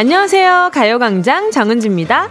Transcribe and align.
안녕하세요. 0.00 0.70
가요광장 0.72 1.50
정은지입니다. 1.50 2.30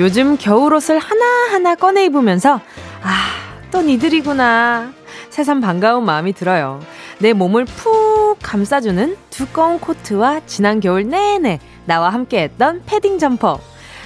요즘 0.00 0.36
겨울옷을 0.36 0.98
하나하나 0.98 1.76
꺼내 1.76 2.06
입으면서, 2.06 2.60
아, 3.04 3.68
또 3.70 3.82
니들이구나. 3.82 4.92
새삼 5.30 5.60
반가운 5.60 6.04
마음이 6.04 6.32
들어요. 6.32 6.80
내 7.20 7.34
몸을 7.34 7.66
푹 7.66 8.36
감싸주는 8.42 9.16
두꺼운 9.30 9.78
코트와 9.78 10.40
지난 10.46 10.80
겨울 10.80 11.08
내내 11.08 11.60
나와 11.84 12.10
함께 12.10 12.42
했던 12.42 12.82
패딩 12.84 13.20
점퍼. 13.20 13.60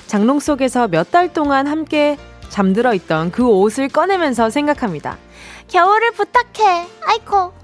장롱 0.07 0.41
속에서 0.41 0.87
몇 0.87 1.11
달 1.11 1.33
동안 1.33 1.67
함께 1.67 2.19
잠들어 2.51 2.93
있던 2.93 3.31
그 3.33 3.49
옷을 3.49 3.89
꺼내면서 3.89 4.51
생각합니다. 4.51 5.17
겨울을 5.69 6.11
부탁해. 6.11 6.87
아이코. 7.07 7.55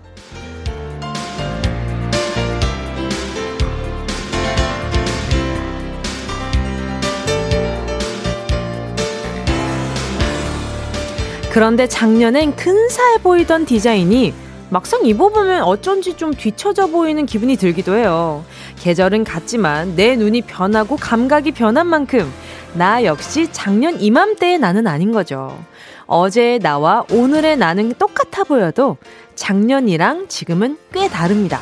그런데 11.52 11.86
작년엔 11.86 12.56
근사해 12.56 13.18
보이던 13.18 13.66
디자인이 13.66 14.32
막상 14.70 15.04
입어보면 15.04 15.64
어쩐지 15.64 16.14
좀 16.14 16.32
뒤처져 16.32 16.86
보이는 16.86 17.26
기분이 17.26 17.56
들기도 17.56 17.94
해요. 17.94 18.42
계절은 18.80 19.24
같지만 19.24 19.94
내 19.94 20.16
눈이 20.16 20.40
변하고 20.46 20.96
감각이 20.96 21.52
변한 21.52 21.88
만큼 21.88 22.32
나 22.72 23.04
역시 23.04 23.48
작년 23.52 24.00
이맘때의 24.00 24.60
나는 24.60 24.86
아닌 24.86 25.12
거죠. 25.12 25.62
어제의 26.06 26.60
나와 26.60 27.04
오늘의 27.12 27.58
나는 27.58 27.92
똑같아 27.98 28.44
보여도 28.44 28.96
작년이랑 29.34 30.28
지금은 30.28 30.78
꽤 30.90 31.10
다릅니다. 31.10 31.60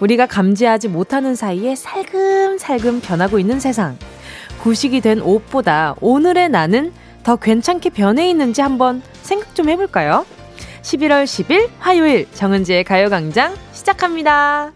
우리가 0.00 0.26
감지하지 0.26 0.88
못하는 0.88 1.36
사이에 1.36 1.76
살금살금 1.76 3.02
변하고 3.02 3.38
있는 3.38 3.60
세상. 3.60 3.98
구식이 4.62 5.00
된 5.00 5.20
옷보다 5.20 5.94
오늘의 6.00 6.48
나는 6.48 6.92
더 7.28 7.36
괜찮게 7.36 7.90
변해 7.90 8.30
있는지 8.30 8.62
한번 8.62 9.02
생각 9.20 9.54
좀 9.54 9.68
해볼까요? 9.68 10.24
11월 10.80 11.24
10일 11.24 11.68
화요일 11.78 12.26
정은지의 12.32 12.84
가요광장 12.84 13.54
시작합니다. 13.74 14.72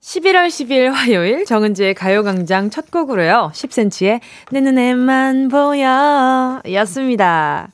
11월 0.00 0.46
10일 0.46 0.92
화요일 0.92 1.44
정은지의 1.44 1.94
가요광장 1.94 2.70
첫 2.70 2.92
곡으로요. 2.92 3.50
10cm의 3.54 4.20
내 4.52 4.60
눈에만 4.60 5.48
보여 5.48 6.62
였습니다. 6.64 7.72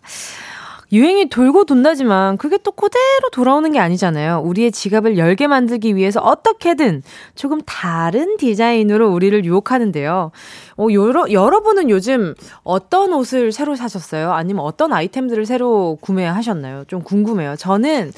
유행이 0.91 1.29
돌고 1.29 1.65
돈다지만 1.65 2.39
그게 2.39 2.57
또 2.59 2.73
그대로 2.73 3.29
돌아오는 3.31 3.71
게 3.73 3.79
아니잖아요. 3.79 4.41
우리의 4.45 4.73
지갑을 4.73 5.19
열게 5.19 5.47
만들기 5.47 5.97
위해서 5.97 6.21
어떻게든 6.21 7.03
조금 7.35 7.61
다른 7.67 8.39
디자인으로 8.39 9.11
우리를 9.11 9.45
유혹하는데요. 9.45 10.31
어, 10.79 10.87
여러, 10.93 11.31
여러분은 11.31 11.91
요즘 11.91 12.35
어떤 12.63 13.13
옷을 13.13 13.53
새로 13.53 13.77
사셨어요? 13.77 14.33
아니면 14.33 14.65
어떤 14.65 14.93
아이템들을 14.95 15.45
새로 15.45 15.99
구매하셨나요? 16.01 16.85
좀 16.87 17.03
궁금해요. 17.03 17.57
저는 17.57 18.13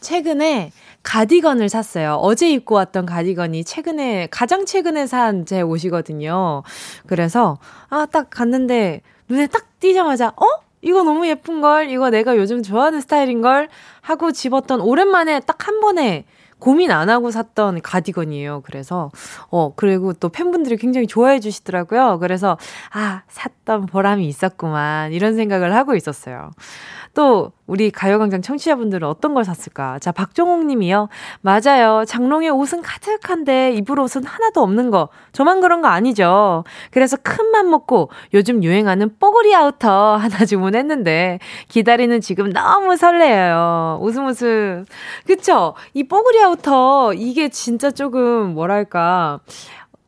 최근에 0.00 0.72
가디건을 1.04 1.68
샀어요. 1.68 2.14
어제 2.20 2.50
입고 2.50 2.74
왔던 2.74 3.06
가디건이 3.06 3.62
최근에, 3.64 4.28
가장 4.30 4.66
최근에 4.66 5.06
산 5.06 5.44
제 5.46 5.60
옷이거든요. 5.62 6.62
그래서, 7.06 7.58
아, 7.88 8.06
딱 8.10 8.28
갔는데, 8.28 9.00
눈에 9.28 9.46
딱 9.46 9.66
띄자마자, 9.80 10.28
어? 10.36 10.67
이거 10.80 11.02
너무 11.02 11.26
예쁜걸? 11.26 11.90
이거 11.90 12.10
내가 12.10 12.36
요즘 12.36 12.62
좋아하는 12.62 13.00
스타일인걸? 13.00 13.68
하고 14.00 14.32
집었던 14.32 14.80
오랜만에 14.80 15.40
딱 15.40 15.66
한 15.68 15.80
번에 15.80 16.24
고민 16.58 16.90
안 16.90 17.10
하고 17.10 17.30
샀던 17.30 17.80
가디건이에요. 17.82 18.62
그래서, 18.64 19.10
어, 19.50 19.72
그리고 19.74 20.12
또 20.12 20.28
팬분들이 20.28 20.76
굉장히 20.76 21.06
좋아해 21.06 21.40
주시더라고요. 21.40 22.18
그래서, 22.20 22.56
아, 22.92 23.22
샀던 23.28 23.86
보람이 23.86 24.26
있었구만. 24.26 25.12
이런 25.12 25.34
생각을 25.36 25.74
하고 25.74 25.94
있었어요. 25.94 26.50
또 27.14 27.50
우리 27.66 27.90
가요광장 27.90 28.42
청취자분들은 28.42 29.06
어떤 29.08 29.34
걸 29.34 29.44
샀을까? 29.44 29.98
자, 29.98 30.12
박종옥 30.12 30.64
님이요. 30.66 31.08
맞아요. 31.40 32.04
장롱에 32.06 32.48
옷은 32.48 32.80
가득한데 32.82 33.72
입을 33.72 33.98
옷은 33.98 34.24
하나도 34.24 34.62
없는 34.62 34.90
거. 34.90 35.08
저만 35.32 35.60
그런 35.60 35.82
거 35.82 35.88
아니죠. 35.88 36.64
그래서 36.92 37.16
큰 37.16 37.48
맘 37.50 37.70
먹고 37.70 38.10
요즘 38.34 38.62
유행하는 38.62 39.16
뽀글이 39.18 39.54
아우터 39.54 40.16
하나 40.16 40.44
주문했는데 40.44 41.38
기다리는 41.68 42.20
지금 42.20 42.50
너무 42.52 42.96
설레요. 42.96 43.98
웃음 44.02 44.26
웃음. 44.26 44.84
그쵸? 45.26 45.74
이 45.94 46.04
뽀글이 46.04 46.42
아우터 46.42 46.47
이게 47.14 47.48
진짜 47.48 47.90
조금 47.90 48.54
뭐랄까. 48.54 49.40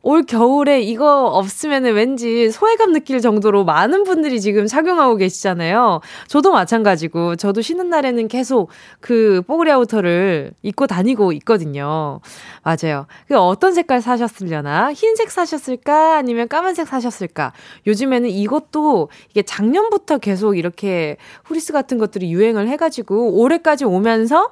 올 0.03 0.23
겨울에 0.23 0.81
이거 0.81 1.27
없으면 1.27 1.83
왠지 1.83 2.49
소외감 2.49 2.91
느낄 2.91 3.21
정도로 3.21 3.65
많은 3.65 4.03
분들이 4.03 4.41
지금 4.41 4.65
착용하고 4.65 5.15
계시잖아요. 5.15 6.01
저도 6.27 6.51
마찬가지고, 6.51 7.35
저도 7.35 7.61
쉬는 7.61 7.89
날에는 7.89 8.27
계속 8.27 8.69
그 8.99 9.43
뽀글이 9.45 9.71
아우터를 9.71 10.53
입고 10.63 10.87
다니고 10.87 11.33
있거든요. 11.33 12.19
맞아요. 12.63 13.05
그 13.27 13.37
어떤 13.37 13.73
색깔 13.73 14.01
사셨으려나? 14.01 14.91
흰색 14.91 15.29
사셨을까? 15.29 16.17
아니면 16.17 16.47
까만색 16.47 16.87
사셨을까? 16.87 17.53
요즘에는 17.85 18.27
이것도 18.27 19.09
이게 19.29 19.43
작년부터 19.43 20.17
계속 20.17 20.57
이렇게 20.57 21.17
후리스 21.43 21.73
같은 21.73 21.99
것들이 21.99 22.31
유행을 22.33 22.67
해가지고 22.69 23.39
올해까지 23.39 23.85
오면서 23.85 24.49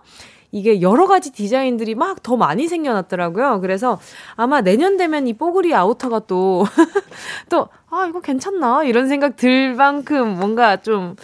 이게 0.52 0.82
여러 0.82 1.06
가지 1.08 1.32
디자인들이 1.32 1.96
막 1.96 2.20
더 2.24 2.36
많이 2.38 2.68
생겨났더라고요. 2.68 3.62
그래서 3.62 4.00
아마 4.36 4.62
내년 4.62 4.98
되면 4.98 5.28
이 5.28 5.34
뽀글이 5.34 5.74
아우터가 5.74 6.20
또, 6.28 6.66
또, 7.50 7.70
아, 7.90 8.06
이거 8.08 8.20
괜찮나? 8.22 8.84
이런 8.84 9.08
생각 9.08 9.36
들 9.36 9.74
만큼 9.74 10.38
뭔가 10.38 10.78
좀, 10.78 11.16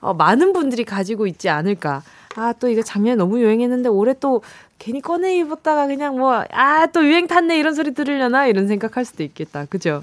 어, 0.00 0.14
많은 0.14 0.52
분들이 0.52 0.84
가지고 0.84 1.26
있지 1.26 1.48
않을까. 1.48 2.02
아, 2.36 2.52
또 2.58 2.68
이거 2.68 2.82
작년에 2.82 3.16
너무 3.16 3.40
유행했는데 3.40 3.88
올해 3.88 4.14
또 4.18 4.42
괜히 4.78 5.00
꺼내 5.00 5.36
입었다가 5.36 5.86
그냥 5.86 6.18
뭐, 6.18 6.44
아, 6.50 6.86
또 6.86 7.04
유행 7.04 7.26
탔네 7.26 7.58
이런 7.58 7.74
소리 7.74 7.94
들으려나? 7.94 8.46
이런 8.46 8.66
생각할 8.68 9.04
수도 9.04 9.22
있겠다. 9.22 9.66
그죠? 9.66 10.02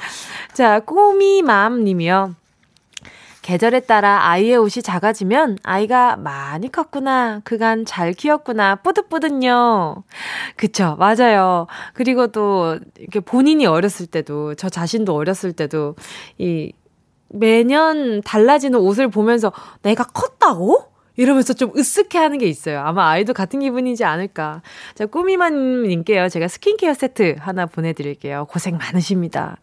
자, 0.52 0.80
꼬미맘 0.80 1.84
님이요. 1.84 2.34
계절에 3.42 3.80
따라 3.80 4.28
아이의 4.28 4.56
옷이 4.56 4.82
작아지면 4.82 5.58
아이가 5.64 6.16
많이 6.16 6.70
컸구나. 6.70 7.40
그간 7.44 7.84
잘 7.84 8.12
키웠구나. 8.12 8.76
뿌듯뿌듯요. 8.76 10.04
그쵸. 10.56 10.96
맞아요. 10.98 11.66
그리고 11.92 12.28
또 12.28 12.78
이렇게 12.98 13.20
본인이 13.20 13.66
어렸을 13.66 14.06
때도 14.06 14.54
저 14.54 14.68
자신도 14.68 15.14
어렸을 15.14 15.52
때도 15.52 15.96
이 16.38 16.72
매년 17.28 18.22
달라지는 18.22 18.78
옷을 18.78 19.08
보면서 19.08 19.52
내가 19.82 20.04
컸다고? 20.04 20.92
이러면서 21.16 21.52
좀 21.52 21.72
으쓱해 21.72 22.16
하는 22.16 22.38
게 22.38 22.46
있어요. 22.46 22.80
아마 22.80 23.10
아이도 23.10 23.34
같은 23.34 23.60
기분이지 23.60 24.04
않을까. 24.04 24.62
자, 24.94 25.06
꾸미만님께요. 25.06 26.28
제가 26.28 26.48
스킨케어 26.48 26.94
세트 26.94 27.36
하나 27.38 27.66
보내드릴게요. 27.66 28.46
고생 28.48 28.78
많으십니다. 28.78 29.58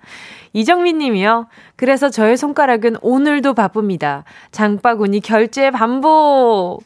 이정민 0.53 0.97
님이요. 0.97 1.47
그래서 1.75 2.09
저의 2.09 2.37
손가락은 2.37 2.97
오늘도 3.01 3.53
바쁩니다. 3.53 4.23
장바구니 4.51 5.21
결제 5.21 5.71
반복. 5.71 6.83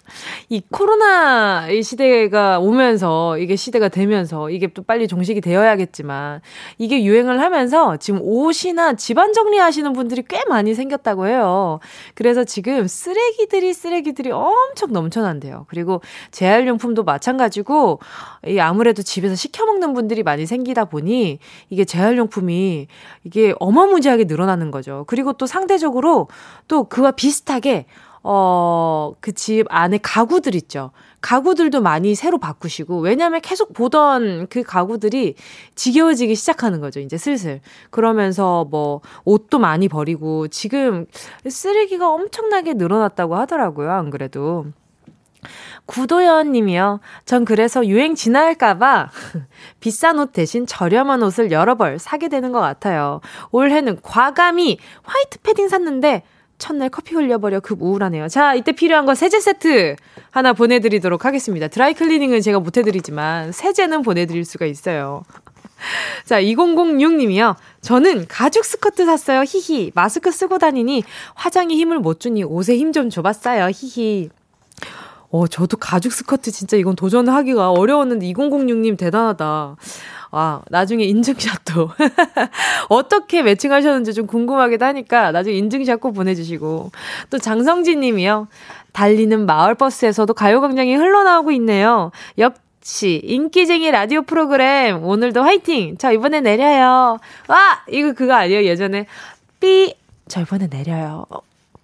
이 0.49 0.61
코로나 0.69 1.67
이 1.69 1.81
시대가 1.81 2.59
오면서 2.59 3.37
이게 3.37 3.55
시대가 3.55 3.87
되면서 3.87 4.49
이게 4.49 4.67
또 4.67 4.83
빨리 4.83 5.07
종식이 5.07 5.41
되어야겠지만 5.41 6.41
이게 6.77 7.03
유행을 7.03 7.39
하면서 7.39 7.97
지금 7.97 8.19
옷이나 8.21 8.93
집안 8.93 9.33
정리하시는 9.33 9.93
분들이 9.93 10.23
꽤 10.27 10.43
많이 10.47 10.73
생겼다고 10.73 11.27
해요. 11.27 11.79
그래서 12.13 12.43
지금 12.43 12.87
쓰레기들이 12.87 13.73
쓰레기들이 13.73 14.31
엄청 14.31 14.91
넘쳐난대요. 14.91 15.65
그리고 15.69 16.01
재활용품도 16.31 17.03
마찬가지고 17.03 17.99
이 18.47 18.59
아무래도 18.59 19.01
집에서 19.01 19.35
시켜 19.35 19.65
먹는 19.65 19.93
분들이 19.93 20.23
많이 20.23 20.45
생기다 20.45 20.85
보니 20.85 21.39
이게 21.69 21.85
재활용품이 21.85 22.87
이게 23.23 23.52
어마무지하게 23.59 24.25
늘어나는 24.25 24.71
거죠. 24.71 25.03
그리고 25.07 25.33
또 25.33 25.45
상대적으로 25.45 26.27
또 26.67 26.85
그와 26.85 27.11
비슷하게 27.11 27.85
어, 28.25 29.13
그 29.19 29.33
집 29.33 29.65
안에 29.69 29.99
가구들 30.01 30.55
있죠. 30.55 30.91
가구들도 31.19 31.81
많이 31.81 32.15
새로 32.15 32.37
바꾸시고, 32.37 32.99
왜냐면 32.99 33.41
계속 33.41 33.73
보던 33.73 34.47
그 34.49 34.63
가구들이 34.63 35.35
지겨워지기 35.75 36.35
시작하는 36.35 36.79
거죠, 36.79 36.99
이제 37.01 37.17
슬슬. 37.17 37.59
그러면서 37.89 38.65
뭐, 38.69 39.01
옷도 39.25 39.59
많이 39.59 39.87
버리고, 39.89 40.47
지금 40.47 41.05
쓰레기가 41.49 42.09
엄청나게 42.11 42.73
늘어났다고 42.75 43.35
하더라고요, 43.35 43.91
안 43.91 44.09
그래도. 44.09 44.65
구도연 45.85 46.51
님이요. 46.51 46.99
전 47.25 47.45
그래서 47.45 47.85
유행 47.85 48.15
지나갈까봐 48.15 49.09
비싼 49.79 50.19
옷 50.19 50.33
대신 50.33 50.65
저렴한 50.65 51.21
옷을 51.23 51.51
여러 51.51 51.75
벌 51.75 51.99
사게 51.99 52.29
되는 52.29 52.51
것 52.51 52.59
같아요. 52.59 53.21
올해는 53.51 53.99
과감히 54.01 54.77
화이트 55.03 55.39
패딩 55.39 55.67
샀는데 55.69 56.23
첫날 56.57 56.89
커피 56.89 57.15
흘려버려 57.15 57.59
급 57.59 57.81
우울하네요. 57.81 58.29
자, 58.29 58.53
이때 58.55 58.71
필요한 58.71 59.05
거 59.05 59.15
세제 59.15 59.39
세트 59.39 59.95
하나 60.31 60.53
보내드리도록 60.53 61.25
하겠습니다. 61.25 61.67
드라이 61.67 61.93
클리닝은 61.93 62.41
제가 62.41 62.59
못해드리지만 62.59 63.51
세제는 63.51 64.01
보내드릴 64.01 64.45
수가 64.45 64.65
있어요. 64.65 65.23
자, 66.25 66.41
2006님이요. 66.41 67.55
저는 67.81 68.27
가죽 68.29 68.63
스커트 68.63 69.05
샀어요. 69.05 69.43
히히. 69.45 69.91
마스크 69.93 70.31
쓰고 70.31 70.57
다니니 70.57 71.03
화장에 71.35 71.75
힘을 71.75 71.99
못 71.99 72.21
주니 72.21 72.43
옷에 72.43 72.77
힘 72.77 72.93
좀 72.93 73.09
줘봤어요. 73.09 73.69
히히. 73.73 74.29
어, 75.33 75.47
저도 75.47 75.77
가죽 75.77 76.13
스커트 76.13 76.51
진짜 76.51 76.77
이건 76.77 76.95
도전하기가 76.95 77.71
어려웠는데 77.71 78.31
2006님 78.31 78.99
대단하다. 78.99 79.75
와, 80.29 80.61
나중에 80.69 81.05
인증샷도. 81.05 81.89
어떻게 82.89 83.41
매칭하셨는지 83.41 84.13
좀 84.13 84.27
궁금하기도 84.27 84.85
하니까 84.85 85.31
나중에 85.31 85.55
인증샷 85.55 85.99
꼭 85.99 86.11
보내주시고. 86.11 86.91
또 87.31 87.37
장성진 87.39 88.01
님이요. 88.01 88.47
달리는 88.91 89.47
마을버스에서도 89.47 90.31
가요광장이 90.35 90.93
흘러나오고 90.95 91.51
있네요. 91.53 92.11
역시 92.37 93.19
인기쟁이 93.23 93.89
라디오 93.89 94.21
프로그램 94.21 95.03
오늘도 95.03 95.41
화이팅! 95.41 95.97
저 95.97 96.11
이번에 96.11 96.41
내려요. 96.41 97.17
와! 97.47 97.81
이거 97.89 98.13
그거 98.13 98.35
아니에요? 98.35 98.65
예전에 98.65 99.07
삐! 99.59 99.95
저 100.27 100.41
이번에 100.41 100.67
내려요. 100.67 101.25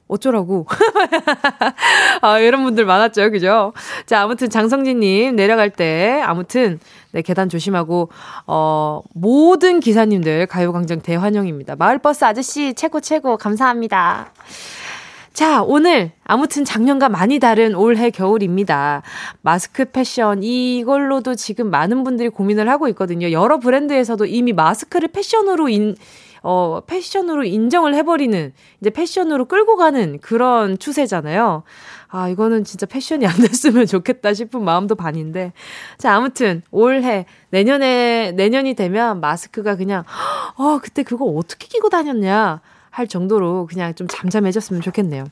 어쩌라고. 0.09 0.65
아, 2.21 2.39
이런 2.39 2.63
분들 2.63 2.83
많았죠. 2.83 3.29
그죠? 3.31 3.73
자, 4.05 4.21
아무튼 4.21 4.49
장성진님 4.49 5.35
내려갈 5.35 5.69
때, 5.69 6.21
아무튼, 6.25 6.79
네, 7.11 7.21
계단 7.21 7.47
조심하고, 7.47 8.09
어, 8.47 9.01
모든 9.13 9.79
기사님들 9.79 10.47
가요광장 10.47 11.01
대환영입니다. 11.01 11.75
마을버스 11.77 12.25
아저씨 12.25 12.73
최고 12.73 12.99
최고 12.99 13.37
감사합니다. 13.37 14.33
자, 15.31 15.61
오늘 15.61 16.11
아무튼 16.25 16.65
작년과 16.65 17.07
많이 17.07 17.39
다른 17.39 17.75
올해 17.75 18.09
겨울입니다. 18.09 19.03
마스크 19.41 19.85
패션 19.85 20.43
이걸로도 20.43 21.35
지금 21.35 21.69
많은 21.69 22.03
분들이 22.03 22.27
고민을 22.29 22.67
하고 22.67 22.89
있거든요. 22.89 23.31
여러 23.31 23.59
브랜드에서도 23.59 24.25
이미 24.25 24.51
마스크를 24.53 25.07
패션으로 25.09 25.69
인 25.69 25.95
어, 26.43 26.81
패션으로 26.85 27.43
인정을 27.43 27.95
해버리는, 27.95 28.53
이제 28.81 28.89
패션으로 28.89 29.45
끌고 29.45 29.75
가는 29.75 30.19
그런 30.19 30.77
추세잖아요. 30.77 31.63
아, 32.07 32.27
이거는 32.29 32.63
진짜 32.63 32.85
패션이 32.85 33.27
안 33.27 33.35
됐으면 33.35 33.85
좋겠다 33.85 34.33
싶은 34.33 34.63
마음도 34.63 34.95
반인데. 34.95 35.53
자, 35.97 36.15
아무튼, 36.15 36.63
올해, 36.71 37.25
내년에, 37.51 38.31
내년이 38.31 38.73
되면 38.73 39.19
마스크가 39.21 39.75
그냥, 39.75 40.03
어, 40.55 40.79
그때 40.81 41.03
그거 41.03 41.25
어떻게 41.25 41.67
끼고 41.67 41.89
다녔냐 41.89 42.61
할 42.89 43.07
정도로 43.07 43.67
그냥 43.69 43.93
좀 43.93 44.07
잠잠해졌으면 44.07 44.81
좋겠네요. 44.81 45.25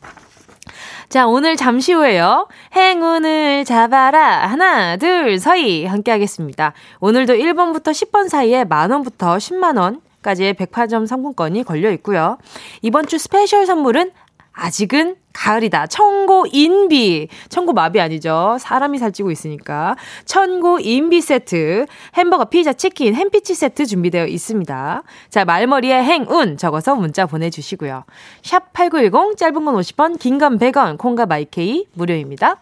자, 1.10 1.26
오늘 1.26 1.56
잠시 1.56 1.94
후에요. 1.94 2.48
행운을 2.76 3.64
잡아라. 3.66 4.48
하나, 4.48 4.98
둘, 4.98 5.40
서희. 5.40 5.86
함께 5.86 6.12
하겠습니다. 6.12 6.74
오늘도 7.00 7.34
1번부터 7.34 7.92
10번 7.92 8.28
사이에 8.30 8.66
만원부터 8.66 9.38
10만원, 9.38 10.02
까지의 10.28 10.56
백화점 10.56 11.06
상품권이 11.06 11.64
걸려 11.64 11.90
있고요. 11.92 12.38
이번 12.82 13.08
주 13.08 13.18
스페셜 13.18 13.66
선물은 13.66 14.12
아직은 14.52 15.16
가을이다. 15.34 15.88
천고인비. 15.88 17.28
천고마비 17.48 18.02
아니죠. 18.02 18.58
사람이 18.60 18.98
살찌고 18.98 19.30
있으니까. 19.32 19.96
천고인비 20.26 21.22
세트. 21.22 21.86
햄버거, 22.16 22.46
피자, 22.46 22.74
치킨, 22.74 23.14
햄피치 23.16 23.54
세트 23.54 23.86
준비되어 23.86 24.26
있습니다. 24.26 25.04
자, 25.30 25.46
말머리에 25.46 26.04
행운 26.04 26.58
적어서 26.58 26.96
문자 26.96 27.26
보내주시고요. 27.28 28.04
샵 28.42 28.74
8910, 28.74 29.38
짧은 29.38 29.64
건 29.64 29.76
50원, 29.76 30.20
긴 30.20 30.40
건 30.40 30.58
100원, 30.58 30.98
콩과 30.98 31.28
마이케이 31.28 31.86
무료입니다. 31.94 32.58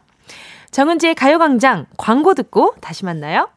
정은지의 0.71 1.15
가요광장 1.15 1.85
광고 1.97 2.33
듣고 2.35 2.75
다시 2.81 3.05
만나요. 3.05 3.47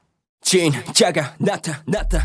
진짜가 0.41 1.35
나타났다. 1.39 2.21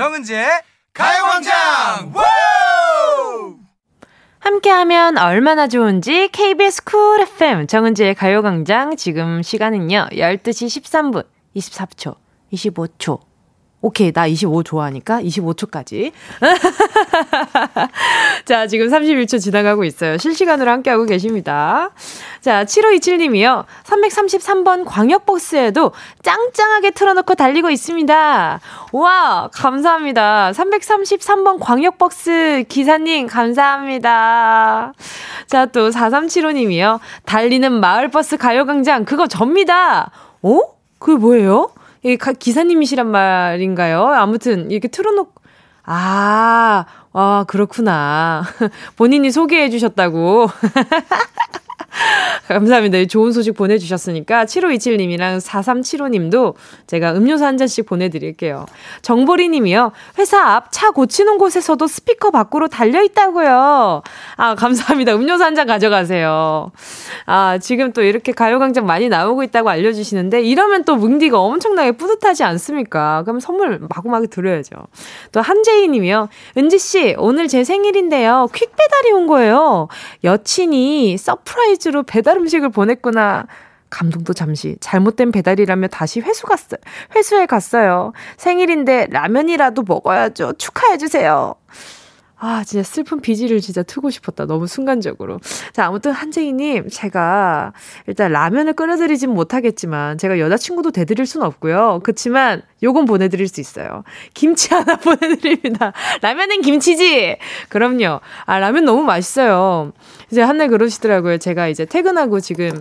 정은지의 0.00 0.48
가요광장. 0.94 2.12
함께하면 4.38 5.18
얼마나 5.18 5.68
좋은지 5.68 6.28
KBS 6.28 6.84
쿨 6.84 7.20
FM 7.20 7.66
정은지의 7.66 8.14
가요광장 8.14 8.96
지금 8.96 9.42
시간은요 9.42 10.08
12시 10.12 10.82
13분 10.82 11.26
24초 11.54 12.16
25초 12.50 13.29
오케이, 13.82 14.12
나 14.12 14.26
25 14.26 14.62
좋아하니까 14.62 15.22
25초까지. 15.22 16.12
자, 18.44 18.66
지금 18.66 18.88
31초 18.88 19.40
지나가고 19.40 19.84
있어요. 19.84 20.18
실시간으로 20.18 20.70
함께하고 20.70 21.06
계십니다. 21.06 21.90
자, 22.42 22.64
7527님이요. 22.64 23.64
333번 23.84 24.84
광역버스에도 24.84 25.92
짱짱하게 26.22 26.90
틀어놓고 26.90 27.34
달리고 27.34 27.70
있습니다. 27.70 28.60
와, 28.92 29.50
감사합니다. 29.50 30.52
333번 30.52 31.58
광역버스 31.58 32.64
기사님, 32.68 33.28
감사합니다. 33.28 34.92
자, 35.46 35.66
또 35.66 35.88
4375님이요. 35.88 37.00
달리는 37.24 37.72
마을버스 37.72 38.36
가요광장, 38.36 39.06
그거 39.06 39.26
접니다. 39.26 40.10
어? 40.42 40.60
그게 40.98 41.18
뭐예요? 41.18 41.70
이 42.02 42.16
기사님이시란 42.16 43.06
말인가요? 43.06 44.06
아무튼 44.06 44.70
이렇게 44.70 44.88
틀어놓고 44.88 45.40
아, 45.82 46.84
아, 47.12 47.44
그렇구나. 47.48 48.44
본인이 48.96 49.30
소개해 49.30 49.70
주셨다고. 49.70 50.48
감사합니다. 52.48 53.04
좋은 53.06 53.32
소식 53.32 53.52
보내주셨으니까 53.54 54.44
7527님이랑 54.44 55.40
4375님도 55.40 56.54
제가 56.86 57.12
음료수 57.12 57.44
한 57.44 57.56
잔씩 57.56 57.86
보내드릴게요. 57.86 58.66
정보리 59.02 59.48
님이요. 59.48 59.92
회사 60.18 60.40
앞 60.40 60.70
차 60.70 60.90
고치는 60.92 61.38
곳에서도 61.38 61.86
스피커 61.86 62.30
밖으로 62.30 62.68
달려있다고요. 62.68 64.02
아, 64.36 64.54
감사합니다. 64.54 65.14
음료수 65.14 65.44
한 65.44 65.50
잔 65.54 65.66
가져가세요. 65.66 66.70
아, 67.26 67.58
지금 67.58 67.92
또 67.92 68.02
이렇게 68.02 68.30
가요광장 68.30 68.86
많이 68.86 69.08
나오고 69.08 69.42
있다고 69.42 69.68
알려주시는데 69.68 70.42
이러면 70.42 70.84
또 70.84 70.94
뭉디가 70.94 71.40
엄청나게 71.40 71.92
뿌듯하지 71.92 72.44
않습니까? 72.44 73.22
그럼 73.24 73.40
선물 73.40 73.80
마구마구 73.80 74.28
드려야죠. 74.28 74.76
또 75.32 75.40
한재희 75.40 75.88
님이요. 75.88 76.28
은지씨, 76.56 77.16
오늘 77.18 77.48
제 77.48 77.64
생일인데요. 77.64 78.48
퀵 78.54 78.70
배달이 78.76 79.12
온 79.12 79.26
거예요. 79.26 79.88
여친이 80.22 81.18
서프라이즈 81.18 81.79
로 81.88 82.02
배달 82.02 82.36
음식을 82.36 82.70
보냈구나. 82.70 83.46
감동도 83.88 84.32
잠시 84.32 84.76
잘못된 84.80 85.32
배달이라며 85.32 85.88
다시 85.88 86.20
회수 86.20 86.46
갔어요. 86.46 86.78
회수해 87.16 87.46
갔어요. 87.46 88.12
생일인데 88.36 89.08
라면이라도 89.10 89.82
먹어야죠. 89.86 90.52
축하해 90.58 90.96
주세요. 90.98 91.54
아, 92.42 92.64
진짜 92.64 92.82
슬픈 92.82 93.20
비지를 93.20 93.60
진짜 93.60 93.82
트고 93.82 94.08
싶었다. 94.08 94.46
너무 94.46 94.66
순간적으로. 94.66 95.40
자, 95.74 95.84
아무튼 95.86 96.12
한재희님, 96.12 96.88
제가 96.90 97.74
일단 98.06 98.32
라면을 98.32 98.72
끓여드리진 98.72 99.28
못하겠지만, 99.30 100.16
제가 100.16 100.38
여자친구도 100.38 100.90
대드릴 100.90 101.26
순 101.26 101.42
없고요. 101.42 102.00
그렇지만, 102.02 102.62
요건 102.82 103.04
보내드릴 103.04 103.46
수 103.46 103.60
있어요. 103.60 104.04
김치 104.32 104.72
하나 104.74 104.96
보내드립니다. 104.96 105.92
라면은 106.22 106.62
김치지! 106.62 107.36
그럼요. 107.68 108.20
아, 108.46 108.58
라면 108.58 108.86
너무 108.86 109.02
맛있어요. 109.02 109.92
이제 110.30 110.40
한날 110.40 110.68
그러시더라고요. 110.68 111.36
제가 111.36 111.68
이제 111.68 111.84
퇴근하고 111.84 112.40
지금 112.40 112.80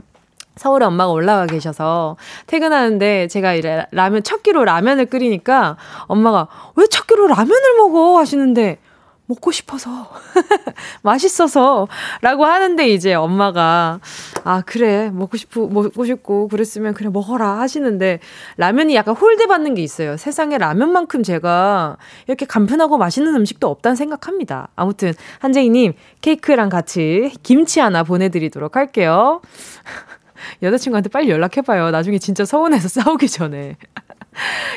서울에 0.56 0.86
엄마가 0.86 1.12
올라와 1.12 1.46
계셔서 1.48 2.16
퇴근하는데 2.48 3.28
제가 3.28 3.54
이래 3.54 3.86
라면 3.92 4.24
첫 4.24 4.44
끼로 4.44 4.66
라면을 4.66 5.06
끓이니까 5.06 5.78
엄마가 6.08 6.48
왜 6.76 6.86
첫 6.90 7.08
끼로 7.08 7.28
라면을 7.28 7.78
먹어 7.78 8.18
하시는데 8.20 8.78
먹고 9.30 9.52
싶어서 9.52 10.10
맛있어서 11.04 11.88
라고 12.22 12.46
하는데 12.46 12.90
이제 12.90 13.14
엄마가 13.14 14.00
아 14.44 14.62
그래 14.66 15.12
먹고 15.12 15.38
싶고 15.38 15.68
먹고 15.68 16.04
싶고 16.06 16.48
그랬으면 16.48 16.96
그래 16.96 17.10
먹어라 17.10 17.60
하시는데 17.60 18.20
라면이 18.58 18.96
약간 18.96 19.16
홀대 19.16 19.46
받는 19.46 19.76
게 19.76 19.84
있어요. 19.84 20.18
세상에 20.18 20.58
라면만큼 20.58 21.22
제가 21.22 21.98
이렇게 22.28 22.48
간편하고 22.48 22.98
맛있는 22.98 23.36
음식도 23.36 23.70
없다는 23.70 23.96
생각합니다. 23.96 24.70
아무튼 24.76 25.14
한재희님 25.38 25.94
케이크랑 26.22 26.70
같이 26.70 27.32
김치 27.44 27.80
하나 27.80 28.04
보내드리도록 28.04 28.76
할게요. 28.76 29.42
여자친구한테 30.64 31.10
빨리 31.10 31.30
연락해봐요. 31.30 31.92
나중에 31.92 32.18
진짜 32.18 32.46
서운해서 32.46 32.88
싸우기 33.02 33.30
전에. 33.30 33.78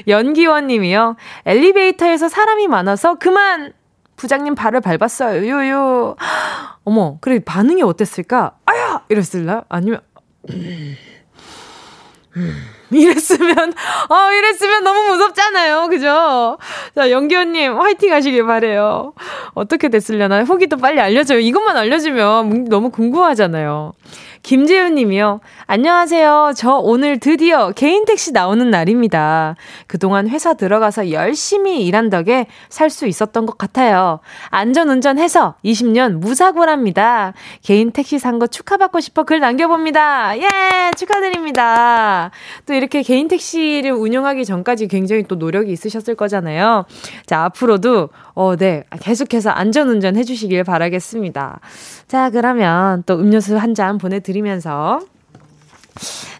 연기원 0.08 0.66
님이요. 0.66 1.16
엘리베이터에서 1.46 2.28
사람이 2.28 2.66
많아서 2.68 3.14
그만 3.14 3.72
부장님 4.22 4.54
발을 4.54 4.80
밟았어요. 4.80 5.48
요요. 5.48 6.14
어머, 6.84 7.18
그래 7.20 7.40
반응이 7.44 7.82
어땠을까? 7.82 8.52
아야! 8.66 9.02
이랬을라? 9.08 9.64
아니면 9.68 10.00
음, 10.48 10.96
이랬으면, 12.92 13.72
아, 14.08 14.32
이랬으면 14.32 14.84
너무 14.84 15.08
무섭잖아요. 15.10 15.88
그죠? 15.88 16.56
자, 16.94 17.10
영기현님, 17.10 17.80
화이팅 17.80 18.12
하시길 18.12 18.46
바래요 18.46 19.12
어떻게 19.54 19.88
됐으려나? 19.88 20.44
후기도 20.44 20.76
빨리 20.76 21.00
알려줘요. 21.00 21.40
이것만 21.40 21.76
알려주면 21.76 22.66
너무 22.66 22.90
궁금하잖아요. 22.90 23.92
김재윤 24.42 24.96
님이요. 24.96 25.40
안녕하세요. 25.66 26.54
저 26.56 26.72
오늘 26.74 27.20
드디어 27.20 27.70
개인 27.70 28.04
택시 28.04 28.32
나오는 28.32 28.68
날입니다. 28.70 29.54
그동안 29.86 30.28
회사 30.28 30.54
들어가서 30.54 31.12
열심히 31.12 31.86
일한 31.86 32.10
덕에 32.10 32.46
살 32.68 32.90
수 32.90 33.06
있었던 33.06 33.46
것 33.46 33.56
같아요. 33.56 34.18
안전 34.50 34.90
운전 34.90 35.18
해서 35.18 35.54
20년 35.64 36.14
무사고랍니다. 36.18 37.32
개인 37.62 37.92
택시 37.92 38.18
산 38.18 38.38
거 38.38 38.46
축하받고 38.48 38.98
싶어 39.00 39.22
글 39.24 39.38
남겨봅니다. 39.40 40.36
예! 40.38 40.90
축하드립니다. 40.96 42.30
또 42.66 42.74
이렇게 42.74 43.02
개인 43.02 43.28
택시를 43.28 43.92
운영하기 43.92 44.44
전까지 44.44 44.88
굉장히 44.88 45.22
또 45.22 45.36
노력이 45.36 45.70
있으셨을 45.70 46.16
거잖아요. 46.16 46.84
자, 47.26 47.44
앞으로도, 47.44 48.08
어, 48.34 48.56
네. 48.56 48.84
계속해서 49.00 49.50
안전 49.50 49.88
운전 49.88 50.16
해주시길 50.16 50.64
바라겠습니다. 50.64 51.60
자, 52.12 52.28
그러면 52.28 53.02
또 53.06 53.14
음료수 53.14 53.56
한 53.56 53.72
잔 53.72 53.96
보내드리면서 53.96 55.00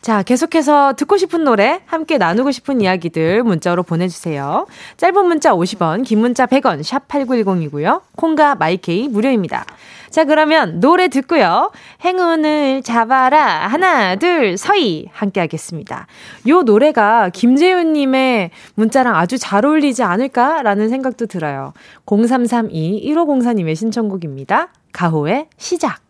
자, 0.02 0.23
계속해서 0.23 0.93
듣고 0.99 1.17
싶은 1.17 1.45
노래, 1.45 1.81
함께 1.87 2.19
나누고 2.19 2.50
싶은 2.50 2.83
이야기들 2.83 3.43
문자로 3.43 3.83
보내주세요. 3.83 4.67
짧은 4.99 5.25
문자 5.25 5.55
50원, 5.55 6.05
긴 6.05 6.19
문자 6.19 6.45
100원, 6.45 6.83
샵 6.83 7.09
8910이고요. 7.09 8.02
콩과 8.17 8.57
마이케이 8.57 9.09
무료입니다. 9.09 9.64
자, 10.11 10.26
그러면 10.26 10.79
노래 10.81 11.09
듣고요. 11.09 11.71
행운을 12.05 12.83
잡아라. 12.83 13.67
하나, 13.67 14.17
둘, 14.17 14.59
서희. 14.59 15.09
함께 15.11 15.41
하겠습니다. 15.41 16.07
요 16.49 16.61
노래가 16.64 17.31
김재윤님의 17.31 18.50
문자랑 18.75 19.17
아주 19.17 19.38
잘 19.38 19.64
어울리지 19.64 20.02
않을까라는 20.02 20.91
생각도 20.91 21.25
들어요. 21.25 21.73
0332 22.05 23.05
1504님의 23.07 23.75
신청곡입니다. 23.75 24.69
가호의 24.92 25.46
시작. 25.58 26.00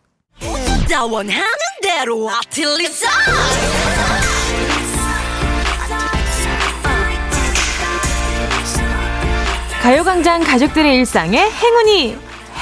가요광장 9.83 10.45
가족들의 10.45 10.95
일상에 10.97 11.39
행운이, 11.39 12.17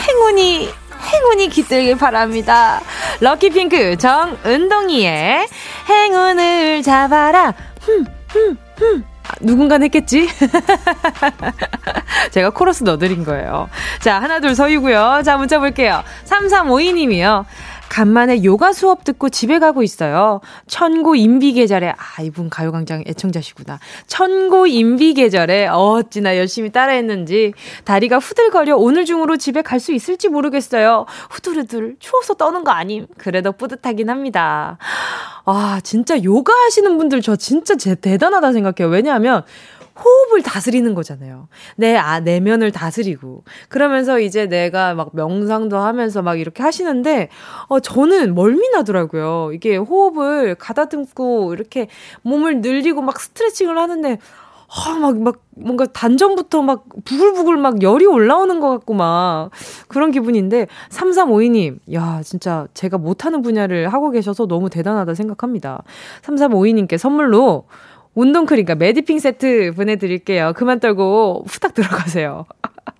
행운이, 0.09 0.71
행운이 1.13 1.49
깃들길 1.49 1.97
바랍니다. 1.97 2.81
럭키핑크 3.21 3.99
정은동이의 3.99 5.47
행운을 5.89 6.83
잡아라. 6.83 7.53
흠, 7.83 8.07
흠, 8.29 8.57
흠. 8.77 9.10
아, 9.41 9.43
누군가 9.43 9.79
했겠지? 9.79 10.29
제가 12.31 12.51
코러스 12.51 12.85
넣어드린 12.85 13.25
거예요. 13.25 13.69
자, 14.01 14.21
하나, 14.21 14.41
둘, 14.41 14.55
서이고요. 14.55 15.23
자, 15.25 15.37
문자 15.37 15.59
볼게요. 15.59 16.03
3352님이요. 16.27 17.45
간만에 17.91 18.45
요가 18.45 18.73
수업 18.73 19.05
듣고 19.05 19.29
집에 19.29 19.59
가고 19.59 19.83
있어요. 19.83 20.41
천고 20.69 21.17
인비 21.17 21.53
계절에 21.53 21.91
아 21.91 22.23
이분 22.23 22.49
가요광장 22.49 23.03
애청자시구나. 23.07 23.81
천고 24.07 24.67
인비 24.69 25.13
계절에 25.13 25.67
어찌나 25.67 26.39
열심히 26.39 26.71
따라했는지 26.71 27.53
다리가 27.85 28.19
후들거려 28.19 28.77
오늘 28.77 29.05
중으로 29.05 29.37
집에 29.37 29.61
갈 29.63 29.81
수 29.81 29.93
있을지 29.93 30.29
모르겠어요. 30.29 31.07
후들후들 31.31 31.97
추워서 31.99 32.35
떠는 32.35 32.65
거 32.65 32.71
아님. 32.71 33.07
그래도 33.17 33.51
뿌듯하긴 33.51 34.11
합니다. 34.11 34.77
아 35.47 35.81
진짜 35.83 36.23
요가 36.23 36.53
하시는 36.53 36.97
분들 36.99 37.23
저 37.23 37.35
진짜 37.35 37.77
제 37.77 37.95
대단하다 37.95 38.53
생각해요. 38.53 38.93
왜냐하면 38.93 39.43
호흡을 40.03 40.43
다스리는 40.43 40.95
거잖아요. 40.95 41.49
내, 41.77 41.97
아, 41.97 42.21
내면을 42.21 42.73
다스리고. 42.73 43.45
그러면서 43.69 44.19
이제 44.21 44.47
내가 44.47 44.95
막 44.95 45.11
명상도 45.13 45.77
하면서 45.79 46.23
막 46.23 46.41
이렇게 46.41 46.63
하시는데, 46.63 47.29
어, 47.69 47.81
저는 47.81 48.35
멀미 48.35 48.69
나더라고요. 48.71 49.51
이게 49.53 49.77
호흡을 49.77 50.55
가다듬고 50.55 51.53
이렇게 51.55 51.89
몸을 52.23 52.61
늘리고 52.61 53.03
막 53.03 53.21
스트레칭을 53.21 53.79
하는데, 53.79 54.19
아, 54.73 54.99
막, 55.01 55.19
막, 55.19 55.43
뭔가 55.57 55.85
단전부터 55.87 56.63
막 56.63 56.85
부글부글 57.05 57.57
막 57.57 57.83
열이 57.83 58.07
올라오는 58.07 58.61
것 58.61 58.71
같고 58.71 58.95
막 58.95 59.51
그런 59.89 60.13
기분인데, 60.13 60.69
3352님, 60.91 61.79
야, 61.93 62.21
진짜 62.23 62.69
제가 62.73 62.97
못하는 62.97 63.43
분야를 63.43 63.93
하고 63.93 64.11
계셔서 64.11 64.47
너무 64.47 64.71
대단하다 64.71 65.15
생각합니다. 65.15 65.83
3352님께 66.23 66.99
선물로 66.99 67.65
운동크림과 68.15 68.75
매디핑 68.75 69.19
세트 69.19 69.73
보내드릴게요. 69.77 70.53
그만 70.57 70.81
떨고 70.81 71.45
후딱 71.47 71.75
들어가세요. 71.75 72.47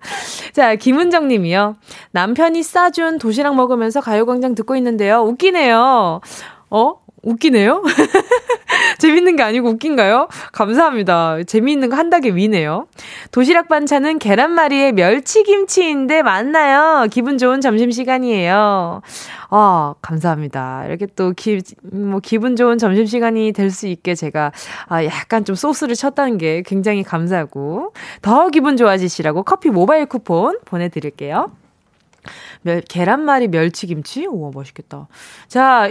자, 0.53 0.75
김은정 0.75 1.27
님이요. 1.27 1.75
남편이 2.11 2.63
싸준 2.63 3.17
도시락 3.17 3.55
먹으면서 3.55 4.01
가요광장 4.01 4.55
듣고 4.55 4.75
있는데요. 4.75 5.21
웃기네요. 5.21 6.21
어? 6.69 6.93
웃기네요? 7.23 7.83
재밌는 8.99 9.35
게 9.35 9.43
아니고 9.43 9.69
웃긴가요? 9.69 10.27
감사합니다. 10.53 11.43
재미있는 11.43 11.89
거 11.89 11.95
한다게 11.95 12.29
위네요. 12.29 12.87
도시락 13.31 13.67
반찬은 13.67 14.19
계란말이에 14.19 14.91
멸치김치인데 14.93 16.21
맞나요? 16.23 17.07
기분 17.09 17.37
좋은 17.37 17.61
점심시간이에요. 17.61 19.01
아, 19.49 19.93
감사합니다. 20.01 20.85
이렇게 20.87 21.07
또 21.15 21.33
기, 21.33 21.61
뭐 21.83 22.19
기분 22.21 22.55
좋은 22.55 22.77
점심시간이 22.77 23.51
될 23.53 23.71
수 23.71 23.87
있게 23.87 24.15
제가 24.15 24.51
아, 24.87 25.05
약간 25.05 25.45
좀 25.45 25.55
소스를 25.55 25.95
쳤다는 25.95 26.37
게 26.37 26.61
굉장히 26.65 27.03
감사하고 27.03 27.93
더 28.21 28.49
기분 28.49 28.75
좋아지시라고 28.75 29.43
커피 29.43 29.69
모바일 29.69 30.05
쿠폰 30.07 30.57
보내드릴게요. 30.65 31.49
멸, 32.61 32.81
계란말이 32.81 33.49
멸치김치? 33.49 34.25
우와, 34.27 34.51
맛있겠다. 34.55 35.07
자, 35.47 35.87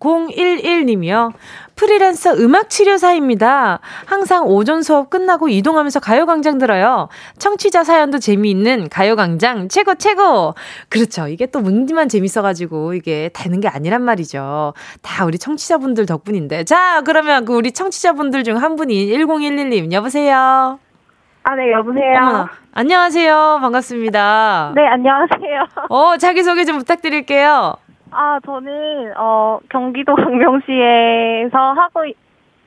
1011님이요. 0.00 1.32
프리랜서 1.76 2.34
음악치료사입니다. 2.34 3.80
항상 4.06 4.46
오전 4.46 4.82
수업 4.82 5.10
끝나고 5.10 5.48
이동하면서 5.48 6.00
가요광장 6.00 6.58
들어요. 6.58 7.08
청취자 7.38 7.84
사연도 7.84 8.18
재미있는 8.18 8.88
가요광장 8.88 9.68
최고, 9.68 9.94
최고! 9.96 10.54
그렇죠. 10.88 11.26
이게 11.28 11.46
또 11.46 11.60
문디만 11.60 12.08
재밌어가지고 12.08 12.94
이게 12.94 13.30
되는 13.32 13.60
게 13.60 13.68
아니란 13.68 14.02
말이죠. 14.02 14.74
다 15.02 15.24
우리 15.24 15.38
청취자분들 15.38 16.06
덕분인데. 16.06 16.64
자, 16.64 17.02
그러면 17.04 17.44
그 17.44 17.54
우리 17.54 17.72
청취자분들 17.72 18.44
중 18.44 18.60
한 18.60 18.76
분이 18.76 19.06
1011님, 19.08 19.92
여보세요? 19.92 20.78
아, 21.42 21.54
네, 21.54 21.72
여보세요. 21.72 22.16
어머나. 22.18 22.50
안녕하세요. 22.72 23.58
반갑습니다. 23.60 24.72
네, 24.74 24.86
안녕하세요. 24.86 25.66
어, 25.88 26.16
자기소개 26.16 26.64
좀 26.64 26.78
부탁드릴게요. 26.78 27.76
아, 28.12 28.38
저는, 28.44 29.12
어, 29.16 29.58
경기도 29.70 30.14
강명시에서 30.14 31.58
하고, 31.58 32.04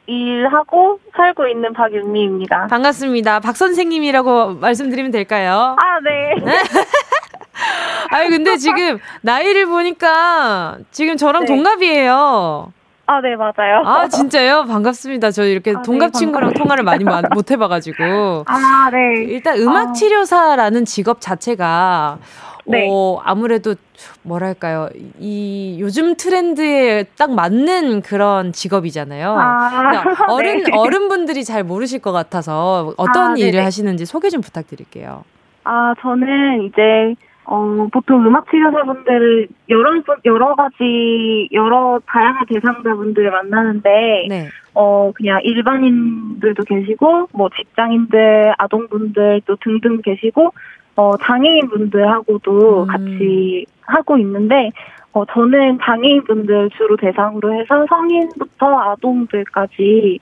일하고 0.06 1.00
살고 1.16 1.48
있는 1.48 1.72
박윤미입니다. 1.74 2.68
반갑습니다. 2.68 3.40
박 3.40 3.56
선생님이라고 3.56 4.56
말씀드리면 4.56 5.12
될까요? 5.12 5.78
아, 5.80 6.00
네. 6.02 6.36
아니, 8.12 8.30
근데 8.30 8.58
지금 8.58 9.00
나이를 9.22 9.66
보니까 9.68 10.78
지금 10.92 11.16
저랑 11.16 11.44
네. 11.44 11.48
동갑이에요. 11.48 12.74
아, 13.06 13.20
네, 13.20 13.36
맞아요. 13.36 13.84
아, 13.86 14.08
진짜요? 14.08 14.64
반갑습니다. 14.66 15.32
저 15.32 15.44
이렇게 15.44 15.72
아, 15.72 15.74
네, 15.76 15.82
동갑 15.84 16.14
네, 16.14 16.20
친구랑 16.20 16.54
통화를 16.54 16.84
많이 16.86 17.04
못 17.04 17.52
해봐가지고. 17.52 18.46
아, 18.48 18.90
네. 18.92 19.24
일단 19.26 19.58
음악치료사라는 19.60 20.86
직업 20.86 21.20
자체가, 21.20 22.20
네. 22.66 22.88
어, 22.90 23.20
아무래도 23.26 23.76
뭐랄까요. 24.22 24.88
이 25.20 25.78
요즘 25.82 26.16
트렌드에 26.16 27.04
딱 27.18 27.32
맞는 27.34 28.04
그런 28.04 28.54
직업이잖아요. 28.54 29.36
아, 29.38 29.92
어른, 30.32 30.64
네. 30.64 30.72
어른분들이 30.74 31.44
잘 31.44 31.66
모르실 31.66 32.00
것 32.00 32.14
같아서 32.14 32.94
어떤 32.96 33.34
아, 33.34 33.36
일을 33.38 33.66
하시는지 33.66 34.06
소개 34.06 34.30
좀 34.30 34.40
부탁드릴게요. 34.40 35.26
아, 35.66 35.94
저는 36.02 36.64
이제 36.64 37.16
어, 37.46 37.88
보통 37.92 38.26
음악 38.26 38.50
치료사분들을 38.50 39.48
여러, 39.70 39.92
여러 40.26 40.56
가지, 40.56 41.50
여러 41.52 42.00
다양한 42.06 42.46
대상자분들을 42.48 43.32
만나는데, 43.32 44.28
네. 44.30 44.48
어, 44.74 45.12
그냥 45.14 45.42
일반인들도 45.44 46.64
계시고, 46.64 47.28
뭐 47.34 47.50
직장인들, 47.56 48.54
아동분들 48.58 49.42
또 49.46 49.56
등등 49.58 50.02
계시고, 50.02 50.54
어, 50.96 51.18
장애인분들하고도 51.18 52.84
음. 52.84 52.88
같이 52.88 53.66
하고 53.82 54.18
있는데, 54.18 54.72
어, 55.12 55.26
저는 55.26 55.80
장애인분들 55.82 56.70
주로 56.78 56.96
대상으로 56.98 57.54
해서 57.54 57.86
성인부터 57.88 58.80
아동들까지 58.80 60.20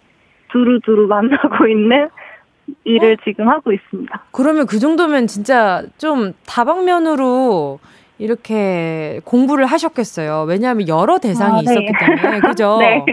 두루두루 0.49 1.07
만나고 1.07 1.67
있는 1.67 2.09
일을 2.83 3.13
어? 3.13 3.23
지금 3.23 3.49
하고 3.49 3.71
있습니다. 3.71 4.23
그러면 4.31 4.65
그 4.65 4.79
정도면 4.79 5.27
진짜 5.27 5.83
좀 5.97 6.33
다방면으로 6.45 7.79
이렇게 8.21 9.19
공부를 9.25 9.65
하셨겠어요. 9.65 10.45
왜냐하면 10.47 10.87
여러 10.87 11.17
대상이 11.17 11.57
아, 11.57 11.61
네. 11.65 11.71
있었기 11.71 11.91
때문에. 11.99 12.39
그죠? 12.47 12.77
네. 12.79 13.03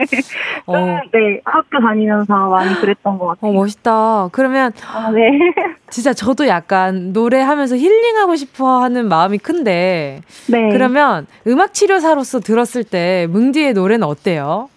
어. 0.67 0.77
네. 0.77 1.41
학교 1.47 1.81
다니면서 1.81 2.49
많이 2.49 2.75
그랬던 2.75 3.17
것 3.19 3.29
같아요. 3.29 3.51
어, 3.51 3.55
멋있다. 3.55 4.29
그러면. 4.33 4.71
아, 4.87 5.11
네. 5.11 5.31
진짜 5.89 6.13
저도 6.13 6.47
약간 6.47 7.15
노래하면서 7.15 7.77
힐링하고 7.77 8.37
싶어 8.37 8.83
하는 8.83 9.09
마음이 9.09 9.39
큰데. 9.39 10.21
네. 10.47 10.69
그러면 10.73 11.27
음악 11.47 11.73
치료사로서 11.73 12.41
들었을 12.41 12.85
때 12.85 13.27
뭉디의 13.31 13.73
노래는 13.73 14.07
어때요? 14.07 14.69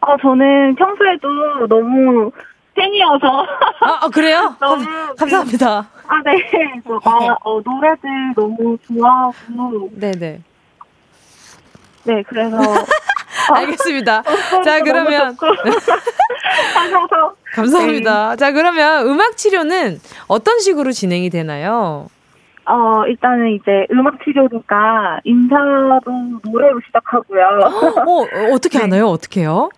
아, 0.00 0.16
저는 0.22 0.74
평소에도 0.76 1.66
너무 1.68 2.30
팬이어서. 2.80 3.46
아, 3.80 3.98
아 4.02 4.08
그래요? 4.08 4.56
너무 4.60 4.84
감사합니다. 5.16 5.88
아, 6.06 6.22
네. 6.24 6.48
아, 7.04 7.36
어, 7.42 7.60
노래들 7.60 8.08
너무 8.34 8.78
좋아하고. 8.86 9.90
네네. 9.92 10.40
네, 12.04 12.22
그래서. 12.26 12.56
알겠습니다. 13.52 14.22
자, 14.64 14.80
그러면. 14.82 15.36
감사합니다. 17.52 18.30
네. 18.30 18.36
자, 18.36 18.52
그러면 18.52 19.06
음악 19.06 19.36
치료는 19.36 20.00
어떤 20.28 20.60
식으로 20.60 20.92
진행이 20.92 21.28
되나요? 21.30 22.06
어, 22.66 23.04
일단은 23.06 23.50
이제 23.50 23.86
음악 23.90 24.22
치료니까 24.24 25.20
인사도 25.24 26.10
노래로 26.44 26.80
시작하고요. 26.86 27.44
어, 28.06 28.26
어떻게 28.54 28.78
네. 28.78 28.84
하나요? 28.84 29.08
어떻게 29.08 29.40
해요? 29.40 29.68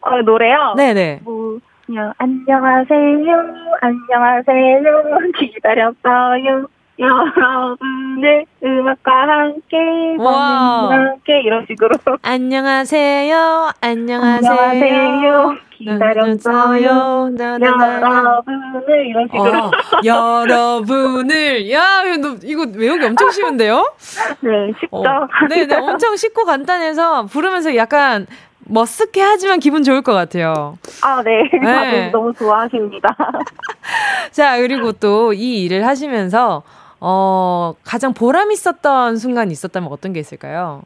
어, 0.00 0.22
노래요? 0.22 0.74
네네. 0.76 1.20
뭐, 1.24 1.58
그냥 1.90 2.14
안녕하세요, 2.18 3.34
안녕하세요, 3.80 4.92
기다렸어요. 5.34 6.68
여러분의 7.00 8.46
음악과 8.62 9.10
함께, 9.10 9.76
함께 10.20 11.40
이런 11.40 11.66
식으로. 11.66 11.96
안녕하세요, 12.22 13.70
안녕하세요. 13.80 14.52
안녕하세요. 14.52 15.56
기다렸어요. 15.78 17.30
여러분을 17.36 19.06
이런 19.08 19.26
식으로. 19.26 19.58
어, 19.58 19.70
여러분을 20.04 21.72
야 21.72 22.04
너, 22.22 22.36
이거 22.44 22.66
외우기 22.72 23.04
엄청 23.04 23.32
쉬운데요? 23.32 23.94
네 24.42 24.72
쉽죠. 24.78 24.96
어, 24.96 25.26
네, 25.48 25.66
네 25.66 25.74
엄청 25.74 26.14
쉽고 26.14 26.44
간단해서 26.44 27.24
부르면서 27.24 27.74
약간 27.74 28.28
머쓱해 28.68 29.20
하지만 29.20 29.58
기분 29.60 29.82
좋을 29.82 30.02
것 30.02 30.12
같아요. 30.12 30.76
아, 31.02 31.22
네. 31.22 31.42
네. 31.52 32.10
너무 32.12 32.32
좋아하십니다. 32.34 33.08
자, 34.30 34.56
그리고 34.58 34.92
또 34.92 35.32
이 35.32 35.64
일을 35.64 35.86
하시면서, 35.86 36.62
어, 37.00 37.74
가장 37.84 38.12
보람 38.12 38.50
있었던 38.52 39.16
순간이 39.16 39.52
있었다면 39.52 39.88
어떤 39.90 40.12
게 40.12 40.20
있을까요? 40.20 40.82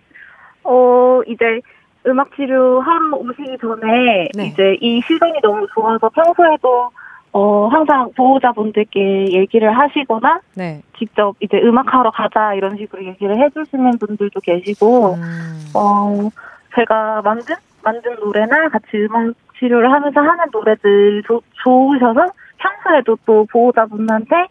어, 0.62 1.20
이제 1.26 1.60
음악 2.06 2.34
치료 2.36 2.80
하러 2.80 3.16
오시기 3.16 3.56
전에 3.60 4.28
네. 4.34 4.46
이제 4.46 4.76
이 4.80 5.00
시간이 5.06 5.40
너무 5.42 5.66
좋아서 5.74 6.08
평소에도 6.10 6.90
어, 7.32 7.66
항상 7.66 8.12
보호자분들께 8.16 9.32
얘기를 9.32 9.76
하시거나, 9.76 10.38
네. 10.54 10.82
직접 10.96 11.34
이제 11.40 11.56
음악하러 11.58 12.12
가자, 12.12 12.54
이런 12.54 12.76
식으로 12.76 13.04
얘기를 13.04 13.36
해주시는 13.36 13.98
분들도 13.98 14.38
계시고, 14.40 15.14
음. 15.14 15.64
어, 15.74 16.28
제가 16.74 17.22
만든 17.22 17.54
만든 17.82 18.16
노래나 18.16 18.68
같이 18.68 18.96
음악 18.96 19.34
치료를 19.58 19.92
하면서 19.92 20.20
하는 20.20 20.44
노래들 20.52 21.22
조, 21.26 21.40
좋으셔서 21.62 22.26
평소에도 22.58 23.18
또 23.26 23.46
보호자분한테 23.50 24.46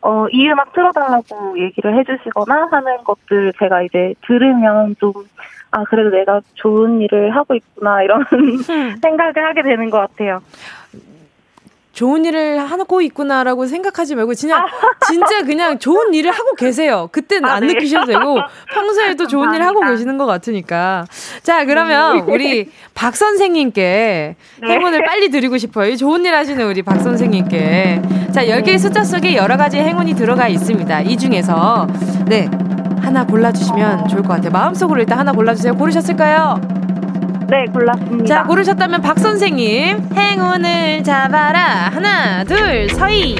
어, 0.00 0.26
이 0.30 0.48
음악 0.48 0.72
틀어달라고 0.72 1.58
얘기를 1.58 1.98
해주시거나 1.98 2.68
하는 2.70 3.04
것들 3.04 3.52
제가 3.58 3.82
이제 3.82 4.14
들으면 4.26 4.94
좀, 5.00 5.12
아, 5.72 5.82
그래도 5.84 6.10
내가 6.10 6.40
좋은 6.54 7.00
일을 7.00 7.34
하고 7.34 7.54
있구나, 7.56 8.02
이런 8.02 8.24
생각을 9.02 9.44
하게 9.44 9.62
되는 9.62 9.90
것 9.90 9.98
같아요. 9.98 10.40
좋은 11.98 12.24
일을 12.24 12.58
하고 12.58 13.00
있구나라고 13.00 13.66
생각하지 13.66 14.14
말고 14.14 14.32
그냥 14.40 14.66
진짜 15.08 15.42
그냥 15.42 15.80
좋은 15.80 16.14
일을 16.14 16.30
하고 16.30 16.54
계세요. 16.54 17.08
그때는 17.10 17.48
아, 17.48 17.54
안 17.54 17.66
네. 17.66 17.74
느끼셔도 17.74 18.06
되고 18.06 18.38
평소에도 18.72 19.26
좋은 19.26 19.52
일을 19.52 19.66
하고 19.66 19.80
계시는 19.80 20.16
것 20.16 20.24
같으니까. 20.24 21.06
자 21.42 21.64
그러면 21.64 22.24
네. 22.24 22.32
우리 22.32 22.70
박 22.94 23.16
선생님께 23.16 24.36
네. 24.62 24.68
행운을 24.68 25.04
빨리 25.06 25.28
드리고 25.28 25.58
싶어요. 25.58 25.96
좋은 25.96 26.24
일 26.24 26.36
하시는 26.36 26.64
우리 26.68 26.82
박 26.82 27.00
선생님께. 27.00 28.02
자 28.32 28.44
10개의 28.44 28.78
숫자 28.78 29.02
속에 29.02 29.34
여러 29.34 29.56
가지 29.56 29.78
행운이 29.78 30.14
들어가 30.14 30.46
있습니다. 30.46 31.00
이 31.00 31.16
중에서 31.16 31.88
네 32.26 32.48
하나 33.02 33.26
골라주시면 33.26 34.06
좋을 34.06 34.22
것 34.22 34.28
같아요. 34.34 34.52
마음속으로 34.52 35.00
일단 35.00 35.18
하나 35.18 35.32
골라주세요. 35.32 35.74
고르셨을까요? 35.74 36.77
네, 37.48 37.64
골랐습니다. 37.72 38.26
자, 38.26 38.44
고르셨다면 38.44 39.00
박 39.00 39.18
선생님, 39.18 40.10
행운을 40.12 41.02
잡아라. 41.02 41.88
하나, 41.88 42.44
둘, 42.44 42.90
서희. 42.90 43.36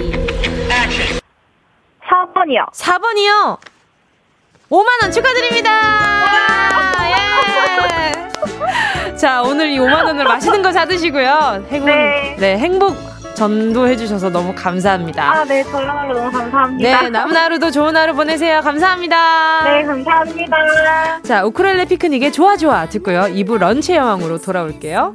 4번이요. 2.08 2.72
4번이요. 2.72 3.58
5만원 4.70 5.12
축하드립니다. 5.12 5.70
예. 9.10 9.14
자, 9.16 9.42
오늘 9.42 9.68
이 9.72 9.78
5만원을 9.78 10.24
맛있는 10.24 10.62
거 10.62 10.72
사드시고요. 10.72 11.66
행운, 11.70 11.86
네. 11.86 12.36
네, 12.38 12.56
행복 12.56 12.96
전도해 13.38 13.96
주셔서 13.96 14.30
너무 14.30 14.52
감사합니다. 14.52 15.22
아, 15.22 15.44
네, 15.44 15.62
저야말로 15.62 16.12
너무 16.12 16.30
감사합니다. 16.32 17.02
네, 17.02 17.08
남은 17.08 17.36
하루도 17.36 17.70
좋은 17.70 17.96
하루 17.96 18.12
보내세요. 18.12 18.60
감사합니다. 18.62 19.62
네, 19.62 19.84
감사합니다. 19.84 21.22
자, 21.22 21.44
우크렐레 21.44 21.84
피크닉의 21.84 22.32
좋아 22.32 22.56
좋아 22.56 22.88
듣고요. 22.88 23.22
2부 23.22 23.58
런치 23.58 23.94
여왕으로 23.94 24.38
돌아올게요. 24.38 25.14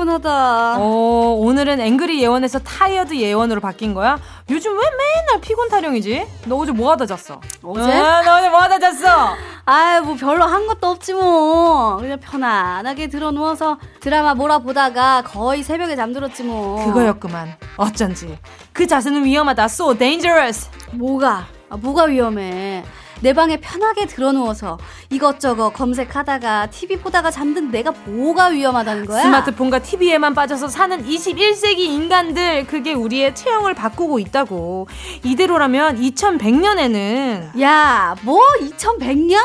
피곤하다. 0.00 0.76
어, 0.78 1.36
오늘은 1.38 1.80
Angry 1.80 2.22
예원에서 2.22 2.58
Tired 2.58 3.16
예원으로 3.16 3.60
바뀐 3.62 3.94
거야? 3.94 4.18
요즘 4.50 4.72
왜 4.72 4.78
맨날 4.78 5.40
피곤 5.40 5.70
타령이지? 5.70 6.26
너 6.46 6.56
어제 6.56 6.72
뭐 6.72 6.90
하다 6.92 7.06
잤어? 7.06 7.40
어제? 7.62 7.92
아, 7.92 8.22
너 8.22 8.36
어제 8.36 8.48
뭐 8.50 8.60
하다 8.60 8.78
잤어? 8.78 9.34
아이, 9.64 10.00
뭐 10.02 10.14
별로 10.16 10.44
한 10.44 10.66
것도 10.66 10.86
없지 10.88 11.14
뭐. 11.14 11.96
그냥 11.96 12.20
편안하게 12.20 13.06
들어 13.08 13.30
누워서 13.30 13.78
드라마 14.00 14.34
몰아보다가 14.34 15.22
거의 15.22 15.62
새벽에 15.62 15.96
잠들었지 15.96 16.42
뭐. 16.42 16.84
그거였구만. 16.84 17.56
어쩐지. 17.78 18.38
그 18.74 18.86
자세는 18.86 19.24
위험하다. 19.24 19.64
So 19.64 19.96
dangerous. 19.96 20.68
뭐가? 20.92 21.46
아, 21.70 21.76
뭐가 21.76 22.04
위험해? 22.04 22.84
내 23.22 23.32
방에 23.32 23.56
편하게 23.58 24.06
들어누워서 24.06 24.78
이것저것 25.10 25.70
검색하다가 25.70 26.66
TV 26.70 26.98
보다가 26.98 27.30
잠든 27.30 27.70
내가 27.70 27.92
뭐가 28.04 28.46
위험하다는 28.48 29.06
거야? 29.06 29.22
스마트폰과 29.22 29.78
TV에만 29.80 30.34
빠져서 30.34 30.68
사는 30.68 31.04
21세기 31.04 31.78
인간들 31.78 32.66
그게 32.66 32.92
우리의 32.92 33.34
체형을 33.34 33.74
바꾸고 33.74 34.18
있다고. 34.18 34.88
이대로라면 35.24 36.00
2100년에는 36.00 37.60
야, 37.60 38.14
뭐 38.22 38.40
2100년? 38.60 39.38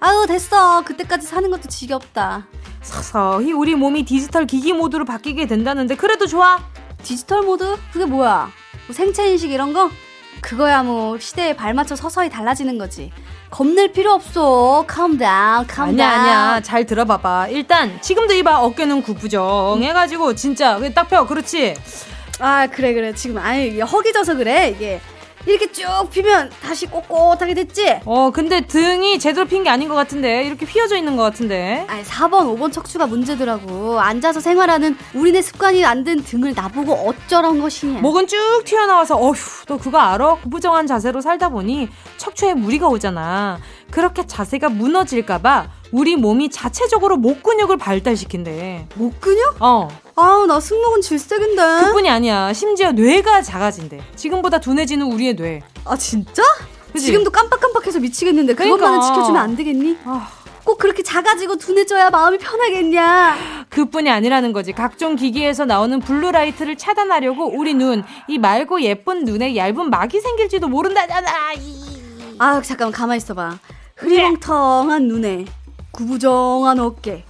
아유 0.00 0.24
됐어. 0.26 0.82
그때까지 0.84 1.26
사는 1.26 1.50
것도 1.50 1.68
지겹다. 1.68 2.46
서서히 2.80 3.52
우리 3.52 3.74
몸이 3.74 4.04
디지털 4.04 4.46
기기 4.46 4.72
모드로 4.72 5.04
바뀌게 5.04 5.46
된다는데 5.46 5.96
그래도 5.96 6.26
좋아? 6.26 6.58
디지털 7.02 7.42
모드? 7.42 7.76
그게 7.92 8.06
뭐야? 8.06 8.48
뭐 8.86 8.94
생체 8.94 9.28
인식 9.30 9.50
이런 9.50 9.72
거? 9.72 9.90
그거야 10.40 10.82
뭐 10.82 11.18
시대에 11.18 11.54
발맞춰 11.54 11.96
서서히 11.96 12.28
달라지는 12.30 12.78
거지. 12.78 13.10
겁낼 13.50 13.92
필요 13.92 14.12
없어. 14.12 14.84
calm 14.92 15.18
down, 15.18 15.66
calm 15.68 15.90
아니야, 15.90 16.10
down. 16.10 16.20
아니야. 16.20 16.60
잘 16.60 16.84
들어봐봐. 16.84 17.48
일단 17.48 18.00
지금도 18.02 18.34
이봐 18.34 18.60
어깨는 18.60 19.02
구부정 19.02 19.80
해가지고 19.82 20.34
진짜 20.34 20.78
딱 20.94 21.08
펴. 21.08 21.26
그렇지? 21.26 21.74
아 22.40 22.66
그래 22.68 22.92
그래 22.94 23.12
지금 23.14 23.42
이게 23.56 23.82
허기져서 23.82 24.36
그래 24.36 24.68
이게 24.70 25.00
이렇게 25.48 25.70
쭉 25.72 25.84
피면 26.10 26.50
다시 26.62 26.86
꼿꼿하게 26.86 27.54
됐지? 27.54 28.00
어, 28.04 28.30
근데 28.30 28.60
등이 28.60 29.18
제대로 29.18 29.46
핀 29.46 29.62
게 29.64 29.70
아닌 29.70 29.88
것 29.88 29.94
같은데. 29.94 30.44
이렇게 30.44 30.64
휘어져 30.66 30.96
있는 30.96 31.16
것 31.16 31.22
같은데. 31.24 31.84
아니, 31.88 32.02
4번, 32.04 32.56
5번 32.56 32.72
척추가 32.72 33.06
문제더라고. 33.06 33.98
앉아서 34.00 34.40
생활하는 34.40 34.96
우리네 35.14 35.42
습관이 35.42 35.84
안 35.84 36.04
된 36.04 36.22
등을 36.22 36.54
나보고 36.54 36.92
어쩌란 36.92 37.60
것이냐. 37.60 38.00
목은 38.00 38.26
쭉 38.28 38.38
튀어나와서, 38.64 39.16
어휴, 39.16 39.34
너 39.66 39.76
그거 39.78 39.98
알아? 39.98 40.36
구부정한 40.36 40.86
자세로 40.86 41.20
살다 41.20 41.48
보니 41.48 41.88
척추에 42.18 42.54
무리가 42.54 42.86
오잖아. 42.88 43.58
그렇게 43.90 44.26
자세가 44.26 44.68
무너질까봐 44.68 45.68
우리 45.92 46.16
몸이 46.16 46.50
자체적으로 46.50 47.16
목 47.16 47.42
근육을 47.42 47.76
발달시킨대. 47.78 48.88
목 48.96 49.20
근육? 49.20 49.56
어. 49.60 49.88
아우, 50.16 50.46
나 50.46 50.60
승모근 50.60 51.00
질색인데. 51.00 51.62
그뿐이 51.84 52.10
아니야. 52.10 52.52
심지어 52.52 52.92
뇌가 52.92 53.42
작아진대. 53.42 54.00
지금보다 54.16 54.58
둔해지는 54.60 55.06
우리의 55.12 55.36
뇌. 55.36 55.62
아, 55.84 55.96
진짜? 55.96 56.42
그치? 56.92 57.06
지금도 57.06 57.30
깜빡깜빡해서 57.30 58.00
미치겠는데 58.00 58.54
그것만은 58.54 58.78
그러니까. 58.78 59.06
지켜주면 59.06 59.42
안 59.42 59.56
되겠니? 59.56 59.98
아. 60.04 60.28
꼭 60.64 60.76
그렇게 60.76 61.02
작아지고 61.02 61.56
둔해져야 61.56 62.10
마음이 62.10 62.36
편하겠냐? 62.36 63.36
그뿐이 63.70 64.10
아니라는 64.10 64.52
거지. 64.52 64.72
각종 64.72 65.16
기기에서 65.16 65.64
나오는 65.64 65.98
blue 66.00 66.23
light를 66.23 66.76
차단하려고 66.76 67.46
우리 67.58 67.72
눈, 67.72 68.04
이 68.28 68.36
맑고 68.38 68.82
예쁜 68.82 69.24
눈에 69.24 69.56
얇은 69.56 69.88
막이 69.88 70.20
생길지도 70.20 70.68
모른다잖아. 70.68 71.54
이. 71.54 72.02
아, 72.38 72.60
잠깐만 72.60 72.92
가만 72.92 73.16
있어봐. 73.16 73.58
흐리멍텅한 73.98 75.08
눈에 75.08 75.44
구부정한 75.90 76.78
어깨, 76.78 77.24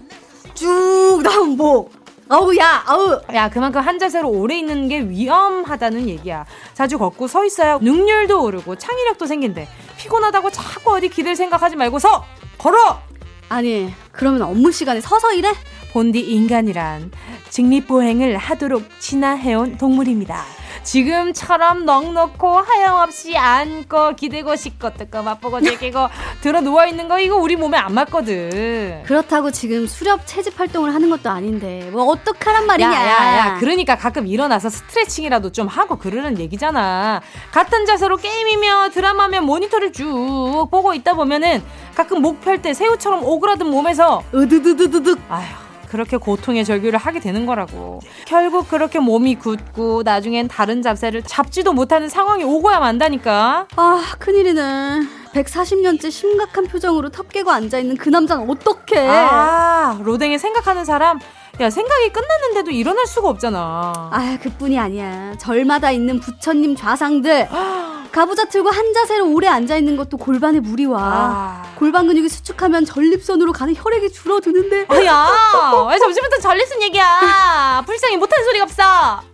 쭉 0.55 1.21
나온 1.23 1.57
목. 1.57 1.91
아우 2.29 2.55
야, 2.59 2.85
아우. 2.87 3.23
야, 3.33 3.49
그만큼 3.49 3.81
한 3.81 3.99
자세로 3.99 4.29
오래 4.29 4.59
있는 4.59 4.87
게 4.89 5.01
위험하다는 5.01 6.09
얘기야. 6.09 6.45
자주 6.75 6.99
걷고 6.99 7.27
서 7.27 7.47
있어야 7.47 7.79
능률도 7.79 8.43
오르고 8.43 8.77
창의력도 8.77 9.25
생긴대. 9.25 9.67
피곤하다고 9.97 10.51
자꾸 10.51 10.95
어디 10.95 11.09
기댈 11.09 11.37
생각하지 11.37 11.77
말고 11.77 11.99
서! 11.99 12.25
걸어! 12.59 13.01
아니, 13.49 13.91
그러면 14.13 14.43
업무 14.43 14.71
시간에 14.71 15.01
서서 15.01 15.33
일해? 15.33 15.51
본디 15.95 16.21
인간이란 16.21 17.11
직립보행을 17.49 18.37
하도록 18.37 18.83
진화해온 19.01 19.79
동물입니다. 19.79 20.45
지금처럼 20.89 21.85
넉넉고 21.85 22.49
하염없이 22.61 23.37
앉고 23.37 24.17
기대고 24.17 24.57
씻고 24.57 24.95
뜯고 24.95 25.23
맛보고 25.23 25.61
즐기고 25.61 26.09
들어 26.41 26.63
누워있는 26.63 27.09
거 27.09 27.21
이거 27.21 27.37
우리 27.37 27.57
몸에 27.57 27.77
안 27.77 27.93
맞거든. 27.93 29.03
그렇다고 29.05 29.51
지금 29.51 29.87
수렵 29.87 30.27
채집 30.27 30.59
활동을 30.59 30.95
하는 30.95 31.11
것도 31.11 31.29
아닌데 31.29 31.91
뭐 31.93 32.05
어떡하란 32.07 32.67
말이냐? 32.67 32.91
야, 32.91 33.07
야, 33.07 33.37
야. 33.39 33.57
그러니까 33.61 33.97
가끔 33.97 34.27
일어나서 34.27 34.71
스트레칭이라도 34.71 35.53
좀 35.53 35.67
하고 35.67 35.97
그러는 35.99 36.39
얘기잖아. 36.39 37.21
같은 37.53 37.85
자세로 37.85 38.17
게임이며 38.17 38.89
드라마며 38.95 39.43
모니터를 39.43 39.93
쭉 39.93 40.69
보고 40.71 40.95
있다 40.95 41.13
보면은 41.13 41.63
가끔 41.95 42.23
목 42.23 42.41
펼 42.41 42.63
때 42.63 42.73
새우처럼 42.73 43.25
오그라든 43.25 43.67
몸에서 43.67 44.23
으드드드드득. 44.35 45.21
아휴. 45.29 45.68
그렇게 45.89 46.17
고통의 46.17 46.65
절규를 46.65 46.99
하게 46.99 47.21
되는 47.21 47.47
거라고. 47.47 48.01
결국 48.27 48.69
그렇게 48.69 48.99
몸이 48.99 49.37
굳고 49.37 50.03
나중엔 50.05 50.49
다른 50.49 50.83
잡새를 50.83 51.23
잡지도 51.23 51.73
못하는 51.73 52.09
상황이 52.09 52.45
오고야 52.45 52.79
만다니까. 52.79 53.67
아, 53.77 54.03
큰일이네. 54.19 55.01
140년째 55.33 56.11
심각한 56.11 56.67
표정으로 56.67 57.11
턱 57.11 57.29
깨고 57.29 57.51
앉아있는 57.51 57.97
그 57.97 58.09
남자는 58.09 58.49
어떡해. 58.51 59.09
아, 59.09 59.99
로댕에 60.03 60.39
생각하는 60.39 60.85
사람. 60.85 61.19
야, 61.61 61.71
생각이 61.71 62.11
끝났는데도 62.13 62.71
일어날 62.71 63.05
수가 63.07 63.29
없잖아. 63.31 64.11
아, 64.13 64.39
그뿐이 64.41 64.79
아니야. 64.79 65.35
절마다 65.39 65.91
있는 65.91 66.21
부처님 66.21 66.77
좌상들. 66.77 67.49
가부좌 68.13 68.45
틀고 68.47 68.71
한 68.71 68.93
자세로 68.95 69.31
오래 69.33 69.49
앉아 69.49 69.77
있는 69.77 69.97
것도 69.97 70.17
골반에 70.17 70.61
무리 70.61 70.87
와. 70.87 71.01
아. 71.03 71.63
골반 71.77 72.07
근육이 72.07 72.29
수축하면 72.29 72.85
전립선으로 72.85 73.53
가는 73.53 73.75
혈액이 73.77 74.13
줄어드는데. 74.13 74.87
아, 74.89 75.05
야! 75.05 75.27
왜 75.91 75.99
점심부터 75.99 76.39
전리슨 76.39 76.81
얘기야? 76.83 77.83
불쌍히 77.85 78.17
못하는 78.17 78.45
소리가 78.45 78.65
없어! 78.65 78.83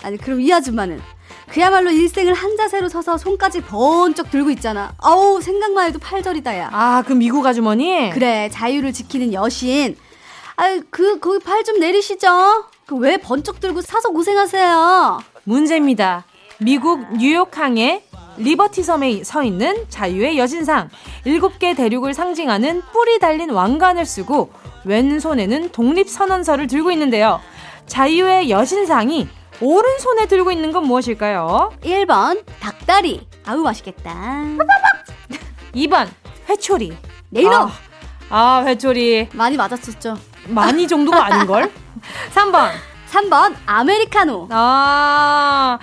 아니, 0.02 0.16
그럼 0.16 0.40
이 0.40 0.52
아줌마는? 0.52 1.00
그야말로 1.50 1.90
일생을 1.90 2.34
한 2.34 2.56
자세로 2.56 2.88
서서 2.88 3.16
손까지 3.18 3.60
번쩍 3.60 4.30
들고 4.30 4.50
있잖아. 4.50 4.92
아우, 4.98 5.40
생각만 5.40 5.86
해도 5.88 5.98
팔절이다, 5.98 6.58
야. 6.58 6.70
아, 6.72 7.02
그 7.06 7.12
미국 7.12 7.46
아주머니? 7.46 8.10
그래, 8.10 8.48
자유를 8.50 8.92
지키는 8.92 9.32
여신. 9.34 9.96
아유, 10.56 10.82
그, 10.90 11.18
거기 11.18 11.42
팔 11.44 11.64
좀 11.64 11.78
내리시죠? 11.80 12.66
그 12.86 12.96
왜 12.96 13.16
번쩍 13.16 13.60
들고 13.60 13.80
사서 13.80 14.10
고생하세요? 14.10 15.20
문제입니다. 15.44 16.24
미국 16.58 17.16
뉴욕항에 17.16 18.04
리버티 18.36 18.82
섬에 18.82 19.24
서 19.24 19.42
있는 19.42 19.86
자유의 19.88 20.38
여신상. 20.38 20.90
일곱 21.24 21.58
개 21.58 21.74
대륙을 21.74 22.14
상징하는 22.14 22.82
뿔이 22.92 23.18
달린 23.18 23.50
왕관을 23.50 24.04
쓰고 24.04 24.52
왼손에는 24.84 25.70
독립선언서를 25.70 26.66
들고 26.66 26.90
있는데요. 26.92 27.40
자유의 27.86 28.50
여신상이 28.50 29.28
오른손에 29.60 30.26
들고 30.26 30.50
있는 30.52 30.72
건 30.72 30.86
무엇일까요? 30.86 31.72
1번, 31.82 32.44
닭다리. 32.60 33.26
아우, 33.46 33.58
맛있겠다. 33.62 34.14
2번, 35.74 36.08
회초리. 36.48 36.96
내 37.30 37.40
이름! 37.40 37.52
아, 37.54 37.70
아, 38.30 38.62
회초리. 38.66 39.28
많이 39.32 39.56
맞았었죠. 39.56 40.16
많이 40.48 40.86
정도가 40.86 41.26
아닌걸? 41.26 41.70
3번. 42.34 42.70
3번, 43.10 43.54
아메리카노. 43.64 44.48
아, 44.50 45.78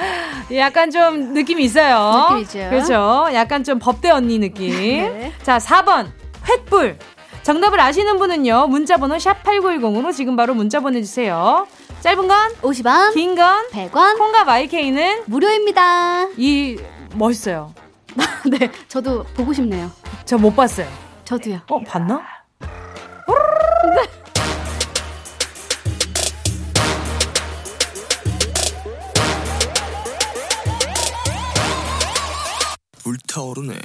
약간 0.54 0.92
좀 0.92 1.34
느낌이 1.34 1.64
있어요. 1.64 2.28
느낌이죠. 2.32 2.70
그렇죠. 2.70 3.28
약간 3.34 3.64
좀 3.64 3.80
법대 3.80 4.10
언니 4.10 4.38
느낌. 4.38 4.70
네. 5.14 5.32
자, 5.42 5.58
4번. 5.58 6.08
횃불. 6.44 6.98
정답을 7.44 7.80
아시는 7.80 8.18
분은요. 8.18 8.68
문자 8.68 8.98
번호 8.98 9.18
샵 9.18 9.44
8910으로 9.44 10.14
지금 10.14 10.36
바로 10.36 10.54
문자 10.54 10.82
보내 10.82 11.02
주세요. 11.02 11.66
짧은 12.02 12.28
건, 12.28 12.52
50원, 12.62 13.14
긴 13.14 13.36
건, 13.36 13.66
100원, 13.72 14.18
콩과 14.18 14.44
마이케이는 14.44 15.24
무료입니다. 15.26 16.28
이 16.36 16.78
멋있어요. 17.16 17.74
네, 18.46 18.70
저도 18.90 19.24
보고 19.36 19.54
싶네요. 19.54 19.90
저 20.26 20.38
못 20.38 20.54
봤어요. 20.56 20.88
저도요. 21.24 21.62
어, 21.70 21.80
봤나? 21.84 22.22
타오르네. 33.32 33.80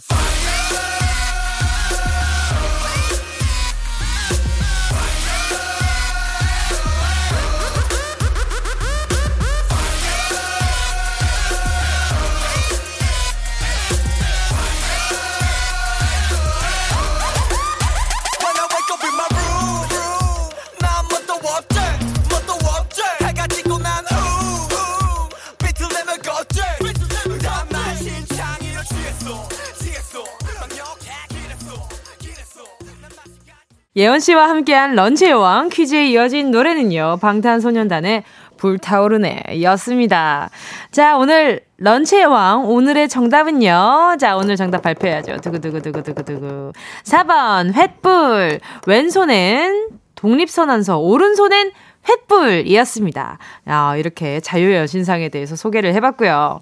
예원 33.96 34.20
씨와 34.20 34.50
함께한 34.50 34.94
런치의 34.94 35.32
왕 35.32 35.70
퀴즈에 35.70 36.08
이어진 36.08 36.50
노래는요. 36.50 37.16
방탄소년단의 37.22 38.24
불타오르네 38.58 39.62
였습니다. 39.62 40.50
자, 40.90 41.16
오늘 41.16 41.62
런치의 41.78 42.26
왕 42.26 42.66
오늘의 42.66 43.08
정답은요. 43.08 44.16
자, 44.18 44.36
오늘 44.36 44.56
정답 44.56 44.82
발표해야죠. 44.82 45.38
두구두구두구두구두구. 45.38 46.72
4번 47.04 47.72
횃불. 47.72 48.60
왼손엔 48.86 49.88
독립선언서, 50.14 50.98
오른손엔 50.98 51.72
횃불이었습니다. 52.04 53.38
아, 53.66 53.96
이렇게 53.96 54.40
자유의 54.40 54.76
여신상에 54.76 55.30
대해서 55.30 55.56
소개를 55.56 55.94
해봤고요. 55.94 56.60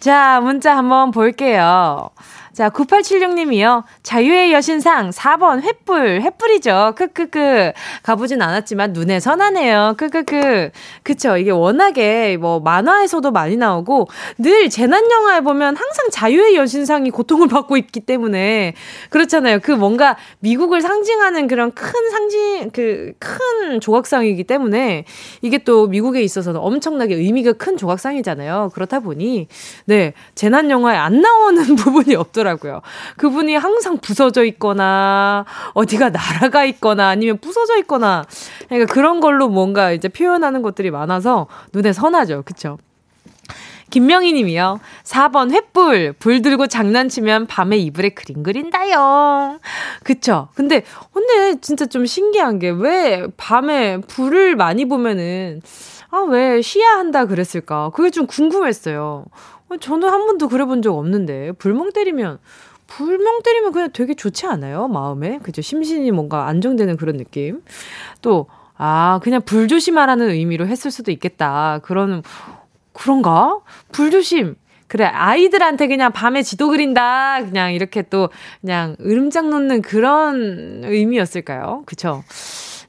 자, 0.00 0.40
문자 0.42 0.76
한번 0.76 1.10
볼게요. 1.10 2.10
자, 2.54 2.70
9876님이요. 2.70 3.82
자유의 4.04 4.52
여신상 4.52 5.10
4번 5.10 5.62
횃불, 5.62 6.22
횃불이죠. 6.22 6.94
크크크. 6.94 7.72
가보진 8.04 8.40
않았지만 8.40 8.92
눈에 8.92 9.18
선하네요. 9.18 9.94
크크크. 9.98 10.70
그쵸. 11.02 11.36
이게 11.36 11.50
워낙에 11.50 12.36
뭐 12.36 12.60
만화에서도 12.60 13.30
많이 13.32 13.56
나오고 13.56 14.06
늘 14.38 14.70
재난영화에 14.70 15.40
보면 15.40 15.76
항상 15.76 16.10
자유의 16.10 16.54
여신상이 16.56 17.10
고통을 17.10 17.48
받고 17.48 17.76
있기 17.76 18.00
때문에 18.00 18.74
그렇잖아요. 19.10 19.58
그 19.60 19.72
뭔가 19.72 20.16
미국을 20.38 20.80
상징하는 20.80 21.48
그런 21.48 21.72
큰 21.72 22.10
상징, 22.10 22.70
그 22.70 23.12
큰 23.18 23.80
조각상이기 23.80 24.44
때문에 24.44 25.04
이게 25.42 25.58
또 25.58 25.86
미국에 25.86 26.22
있어서는 26.22 26.60
엄청나게 26.60 27.14
의미가 27.14 27.54
큰 27.54 27.76
조각상이잖아요. 27.76 28.70
그렇다 28.74 29.00
보니 29.00 29.48
네. 29.86 30.12
재난영화에 30.34 30.96
안 30.96 31.20
나오는 31.20 31.64
부분이 31.76 32.14
없더라고요. 32.14 32.43
그분이 33.16 33.56
항상 33.56 33.98
부서져 33.98 34.44
있거나 34.44 35.44
어디가 35.74 36.10
날아가 36.10 36.64
있거나 36.64 37.08
아니면 37.08 37.38
부서져 37.38 37.78
있거나 37.78 38.24
그러니까 38.68 38.92
그런 38.92 39.20
걸로 39.20 39.48
뭔가 39.48 39.92
이제 39.92 40.08
표현하는 40.08 40.62
것들이 40.62 40.90
많아서 40.90 41.46
눈에 41.72 41.92
선하죠. 41.92 42.42
그쵸? 42.44 42.78
김명희 43.90 44.32
님이요. 44.32 44.80
4번 45.04 45.52
횃불. 45.54 46.14
불 46.18 46.42
들고 46.42 46.66
장난치면 46.66 47.46
밤에 47.46 47.76
이불에 47.76 48.08
그림 48.10 48.42
그린다요. 48.42 49.60
그쵸. 50.02 50.48
근데, 50.56 50.82
근데 51.12 51.60
진짜 51.60 51.86
좀 51.86 52.04
신기한 52.04 52.58
게 52.58 52.70
왜 52.70 53.26
밤에 53.36 54.00
불을 54.00 54.56
많이 54.56 54.86
보면은, 54.86 55.60
아, 56.10 56.18
왜 56.28 56.60
쉬야 56.60 56.90
한다 56.96 57.26
그랬을까? 57.26 57.90
그게 57.94 58.10
좀 58.10 58.26
궁금했어요. 58.26 59.26
저는 59.80 60.08
한 60.08 60.26
번도 60.26 60.48
그래 60.48 60.64
본 60.64 60.82
적 60.82 60.96
없는데, 60.96 61.52
불멍 61.52 61.92
때리면, 61.92 62.38
불멍 62.86 63.42
때리면 63.42 63.72
그냥 63.72 63.90
되게 63.92 64.14
좋지 64.14 64.46
않아요? 64.46 64.88
마음에? 64.88 65.38
그죠? 65.42 65.62
심신이 65.62 66.10
뭔가 66.10 66.46
안정되는 66.48 66.96
그런 66.96 67.16
느낌. 67.16 67.62
또, 68.22 68.46
아, 68.76 69.20
그냥 69.22 69.40
불조심하라는 69.42 70.30
의미로 70.30 70.66
했을 70.66 70.90
수도 70.90 71.10
있겠다. 71.10 71.80
그런, 71.82 72.22
그런가? 72.92 73.60
불조심. 73.92 74.56
그래, 74.86 75.06
아이들한테 75.06 75.88
그냥 75.88 76.12
밤에 76.12 76.42
지도 76.42 76.68
그린다. 76.68 77.42
그냥 77.44 77.72
이렇게 77.72 78.02
또, 78.02 78.28
그냥 78.60 78.96
으름장 79.00 79.50
놓는 79.50 79.82
그런 79.82 80.82
의미였을까요? 80.84 81.82
그쵸? 81.86 82.22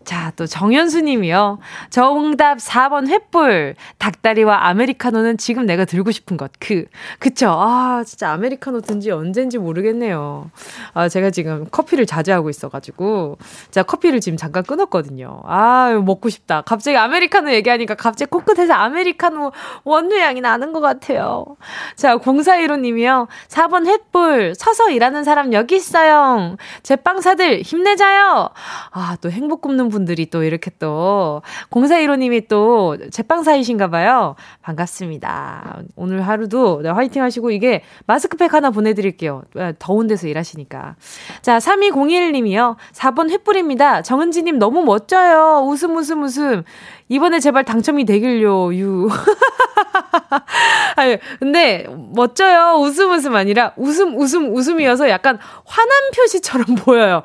자, 0.06 0.32
또 0.36 0.46
정현수 0.46 1.02
님이요. 1.02 1.58
정답 1.90 2.60
4번 2.60 3.10
횃불. 3.10 3.74
닭다리와 3.98 4.68
아메리카노는 4.68 5.38
지금 5.38 5.66
내가 5.66 5.84
들고 5.84 6.12
싶은 6.12 6.38
것. 6.38 6.52
그, 6.60 6.86
그쵸. 7.18 7.50
아, 7.50 8.04
진짜 8.06 8.32
아메리카노 8.32 8.82
든지 8.82 9.10
언젠지 9.10 9.58
모르겠네요. 9.58 10.52
아, 10.94 11.10
제가 11.10 11.32
지금 11.32 11.66
커피를 11.72 12.06
자제 12.06 12.32
하고 12.32 12.52
있어가지고. 12.52 13.40
자, 13.72 13.82
커피를 13.82 14.22
지금 14.22 14.38
잠깐 14.38 14.64
끊었거든요. 14.64 15.42
아, 15.46 16.00
먹고 16.06 16.30
싶다. 16.30 16.62
갑자기 16.62 16.98
아메리카노 16.98 17.52
얘기하니까 17.54 17.96
갑자기 17.96 18.30
코끝에서 18.30 18.74
아메리카노 18.74 19.52
원두향이 19.86 20.40
나는 20.42 20.72
것 20.72 20.82
같아요. 20.82 21.58
자, 21.96 22.18
0415 22.20 22.78
님이요. 22.78 23.28
4번 23.48 23.88
횃불. 23.88 24.54
서서 24.56 24.92
일하는 24.92 25.24
사람 25.24 25.52
여기 25.52 25.76
있어요. 25.76 26.58
제빵사들 26.84 27.64
힘내자요. 27.64 28.50
아, 28.92 29.18
또 29.20 29.32
행복 29.32 29.62
굽는 29.62 29.90
분 29.90 29.95
들이 30.04 30.26
또 30.30 30.44
이렇게 30.44 30.72
또 30.80 31.42
0415님이 31.70 32.50
또 32.50 32.98
제빵사이신가 33.12 33.90
봐요. 33.90 34.36
반갑습니다. 34.62 35.84
오늘 35.96 36.28
하루도 36.28 36.82
네, 36.82 36.90
화이팅 36.90 37.24
하시고 37.24 37.52
이게 37.52 37.84
마스크팩 38.08 38.54
하나 38.54 38.72
보내드릴게요. 38.72 39.44
아, 39.56 39.72
더운 39.80 40.08
데서 40.08 40.28
일하시니까. 40.28 40.96
자, 41.42 41.58
3201님이요. 41.60 42.76
4번 42.94 43.32
횃불입니다. 43.32 44.04
정은지님 44.04 44.60
너무 44.60 44.84
멋져요. 44.84 45.66
웃음 45.66 45.96
웃음 45.96 46.24
웃음. 46.24 46.64
이번에 47.08 47.40
제발 47.40 47.64
당첨이 47.64 48.06
되길요, 48.06 48.74
유. 48.76 49.08
아니, 50.96 51.18
근데, 51.40 51.86
멋져요. 52.14 52.80
웃음 52.80 53.12
웃음 53.12 53.36
아니라, 53.36 53.74
웃음 53.78 54.18
웃음 54.18 54.56
웃음이어서 54.56 55.10
약간 55.10 55.38
화난 55.66 55.92
표시처럼 56.16 56.66
보여요. 56.84 57.22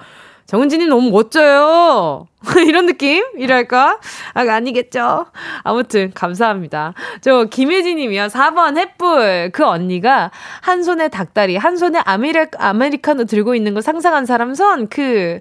정은진이 0.50 0.86
너무 0.86 1.10
멋져요. 1.10 2.26
이런 2.66 2.86
느낌이랄까? 2.86 4.00
아, 4.34 4.40
아니겠죠? 4.40 5.26
아무튼, 5.62 6.10
감사합니다. 6.12 6.92
저, 7.20 7.44
김혜진 7.44 7.98
님이요. 7.98 8.26
4번 8.26 8.76
햇불. 8.76 9.50
그 9.52 9.64
언니가 9.64 10.32
한 10.60 10.82
손에 10.82 11.06
닭다리, 11.06 11.56
한 11.56 11.76
손에 11.76 12.00
아메리, 12.04 12.46
아메리카노 12.58 13.26
들고 13.26 13.54
있는 13.54 13.74
거 13.74 13.80
상상한 13.80 14.26
사람 14.26 14.54
손, 14.54 14.88
그, 14.88 15.38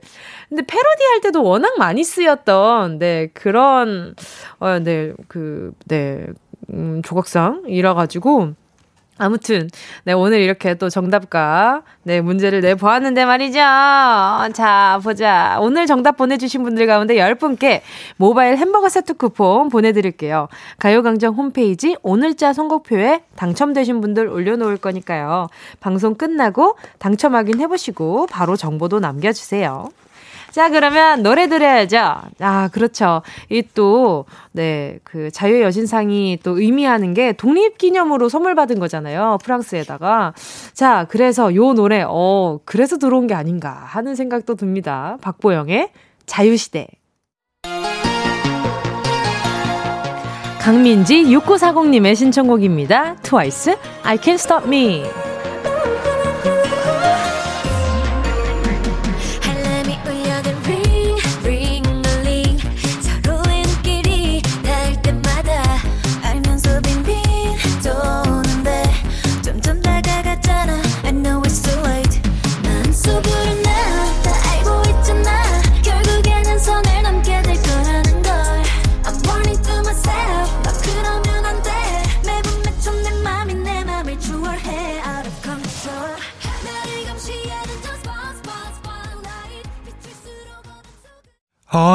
근데 0.47 0.63
패러디 0.67 1.03
할 1.11 1.21
때도 1.21 1.41
워낙 1.41 1.73
많이 1.79 2.03
쓰였던, 2.03 2.99
네, 2.99 3.31
그런, 3.33 4.13
어, 4.59 4.77
네, 4.77 5.13
그, 5.27 5.71
네, 5.87 6.27
음, 6.71 7.01
조각상이라 7.03 7.95
가지고, 7.95 8.53
아무튼, 9.19 9.69
네, 10.05 10.13
오늘 10.13 10.39
이렇게 10.39 10.73
또 10.75 10.89
정답과, 10.89 11.83
네, 12.03 12.21
문제를 12.21 12.61
내 12.61 12.73
보았는데 12.73 13.25
말이죠. 13.25 13.59
자, 13.59 14.99
보자. 15.03 15.57
오늘 15.59 15.85
정답 15.85 16.15
보내주신 16.17 16.63
분들 16.63 16.87
가운데 16.87 17.17
10 17.17 17.37
분께 17.37 17.83
모바일 18.15 18.57
햄버거 18.57 18.87
세트 18.87 19.15
쿠폰 19.15 19.69
보내드릴게요. 19.69 20.47
가요강정 20.79 21.35
홈페이지 21.35 21.97
오늘자 22.01 22.53
선곡표에 22.53 23.23
당첨되신 23.35 23.99
분들 23.99 24.27
올려놓을 24.27 24.77
거니까요. 24.77 25.49
방송 25.81 26.15
끝나고 26.15 26.77
당첨 26.97 27.35
확인 27.35 27.59
해보시고 27.59 28.27
바로 28.27 28.55
정보도 28.55 28.99
남겨주세요. 28.99 29.89
자, 30.51 30.69
그러면 30.69 31.21
노래 31.23 31.47
들어야죠. 31.47 31.97
아, 32.39 32.69
그렇죠. 32.71 33.21
이 33.49 33.63
또, 33.73 34.25
네, 34.51 34.99
그 35.03 35.31
자유의 35.31 35.61
여신상이 35.61 36.39
또 36.43 36.59
의미하는 36.59 37.13
게 37.13 37.33
독립기념으로 37.33 38.29
선물 38.29 38.55
받은 38.55 38.79
거잖아요. 38.79 39.37
프랑스에다가. 39.43 40.33
자, 40.73 41.05
그래서 41.09 41.53
요 41.55 41.73
노래, 41.73 42.03
어, 42.07 42.59
그래서 42.65 42.97
들어온 42.97 43.27
게 43.27 43.33
아닌가 43.33 43.69
하는 43.69 44.15
생각도 44.15 44.55
듭니다. 44.55 45.17
박보영의 45.21 45.91
자유시대. 46.25 46.87
강민지 50.59 51.23
6940님의 51.23 52.15
신청곡입니다. 52.15 53.15
트와이스, 53.23 53.77
I 54.03 54.17
Can't 54.17 54.33
Stop 54.33 54.67
Me. 54.67 55.28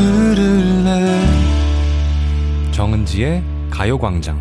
들을래 0.00 1.20
정은지의 2.70 3.42
가요광장 3.68 4.38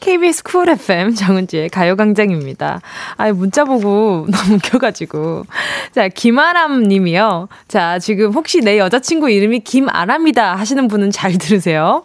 KBS 0.00 0.42
쿨 0.42 0.68
FM 0.68 1.14
정은지의 1.14 1.68
가요광장입니다. 1.68 2.80
아, 3.16 3.32
문자 3.32 3.64
보고 3.64 4.26
너무 4.30 4.54
웃겨가지고. 4.54 5.46
자, 5.92 6.08
김아람 6.08 6.84
님이요. 6.84 7.48
자, 7.66 7.98
지금 7.98 8.32
혹시 8.32 8.60
내 8.60 8.78
여자친구 8.78 9.30
이름이 9.30 9.60
김아람이다 9.60 10.54
하시는 10.54 10.86
분은 10.86 11.10
잘 11.10 11.38
들으세요. 11.38 12.04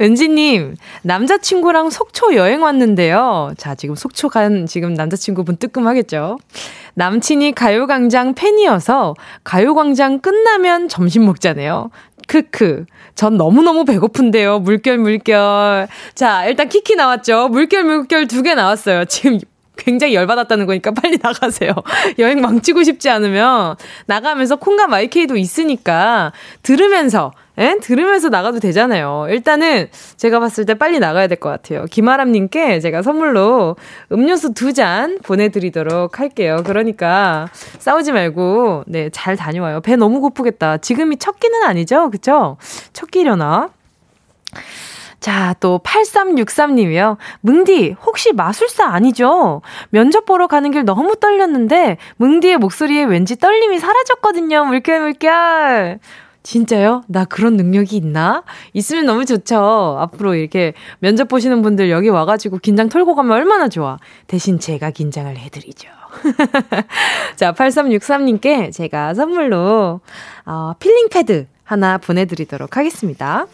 은지님, 0.00 0.76
남자친구랑 1.02 1.90
속초 1.90 2.34
여행 2.34 2.62
왔는데요. 2.62 3.52
자, 3.56 3.74
지금 3.74 3.94
속초 3.94 4.28
간 4.28 4.66
지금 4.66 4.94
남자친구분 4.94 5.56
뜨끔하겠죠? 5.56 6.38
남친이 6.94 7.52
가요광장 7.52 8.34
팬이어서 8.34 9.14
가요광장 9.44 10.20
끝나면 10.20 10.88
점심 10.88 11.26
먹자네요. 11.26 11.90
크크. 12.26 12.86
전 13.14 13.36
너무너무 13.36 13.84
배고픈데요. 13.84 14.60
물결, 14.60 14.98
물결. 14.98 15.88
자, 16.14 16.46
일단 16.46 16.68
키키 16.68 16.96
나왔죠. 16.96 17.48
물결, 17.48 17.84
물결 17.84 18.26
두 18.28 18.42
개 18.42 18.54
나왔어요. 18.54 19.04
지금 19.04 19.38
굉장히 19.76 20.14
열받았다는 20.14 20.66
거니까 20.66 20.90
빨리 20.94 21.18
나가세요. 21.22 21.72
여행 22.18 22.40
망치고 22.40 22.82
싶지 22.84 23.10
않으면 23.10 23.76
나가면서 24.06 24.56
콩과 24.56 24.86
마이케이도 24.86 25.36
있으니까 25.36 26.32
들으면서 26.62 27.32
에? 27.56 27.78
들으면서 27.80 28.30
나가도 28.30 28.58
되잖아요. 28.58 29.26
일단은 29.30 29.88
제가 30.16 30.40
봤을 30.40 30.66
때 30.66 30.74
빨리 30.74 30.98
나가야 30.98 31.28
될 31.28 31.36
것 31.38 31.50
같아요. 31.50 31.84
김아람님께 31.86 32.80
제가 32.80 33.02
선물로 33.02 33.76
음료수 34.10 34.54
두 34.54 34.72
잔 34.72 35.18
보내드리도록 35.22 36.18
할게요. 36.18 36.62
그러니까 36.66 37.48
싸우지 37.78 38.10
말고 38.12 38.84
네 38.88 39.08
잘 39.10 39.36
다녀와요. 39.36 39.80
배 39.82 39.94
너무 39.96 40.20
고프겠다. 40.20 40.78
지금이 40.78 41.18
첫 41.18 41.38
끼는 41.38 41.62
아니죠? 41.62 42.10
그쵸? 42.10 42.56
첫 42.92 43.10
끼려나? 43.12 43.68
자, 45.24 45.54
또 45.58 45.80
8363님이요. 45.82 47.16
뭉디, 47.40 47.96
혹시 48.04 48.34
마술사 48.34 48.84
아니죠? 48.84 49.62
면접 49.88 50.26
보러 50.26 50.48
가는 50.48 50.70
길 50.70 50.84
너무 50.84 51.16
떨렸는데 51.16 51.96
뭉디의 52.16 52.58
목소리에 52.58 53.04
왠지 53.04 53.34
떨림이 53.34 53.78
사라졌거든요. 53.78 54.66
물결 54.66 55.00
물결. 55.00 55.98
진짜요? 56.42 57.04
나 57.08 57.24
그런 57.24 57.56
능력이 57.56 57.96
있나? 57.96 58.42
있으면 58.74 59.06
너무 59.06 59.24
좋죠. 59.24 59.96
앞으로 59.98 60.34
이렇게 60.34 60.74
면접 60.98 61.26
보시는 61.26 61.62
분들 61.62 61.88
여기 61.88 62.10
와가지고 62.10 62.58
긴장 62.58 62.90
털고 62.90 63.14
가면 63.14 63.32
얼마나 63.32 63.70
좋아. 63.70 63.96
대신 64.26 64.58
제가 64.58 64.90
긴장을 64.90 65.34
해드리죠. 65.34 65.88
자, 67.36 67.54
8363님께 67.54 68.70
제가 68.74 69.14
선물로, 69.14 70.00
어, 70.44 70.74
peeling 70.78 71.08
pad 71.08 71.46
하나 71.64 71.96
보내드리도록 71.96 72.76
하겠습니다. 72.76 73.46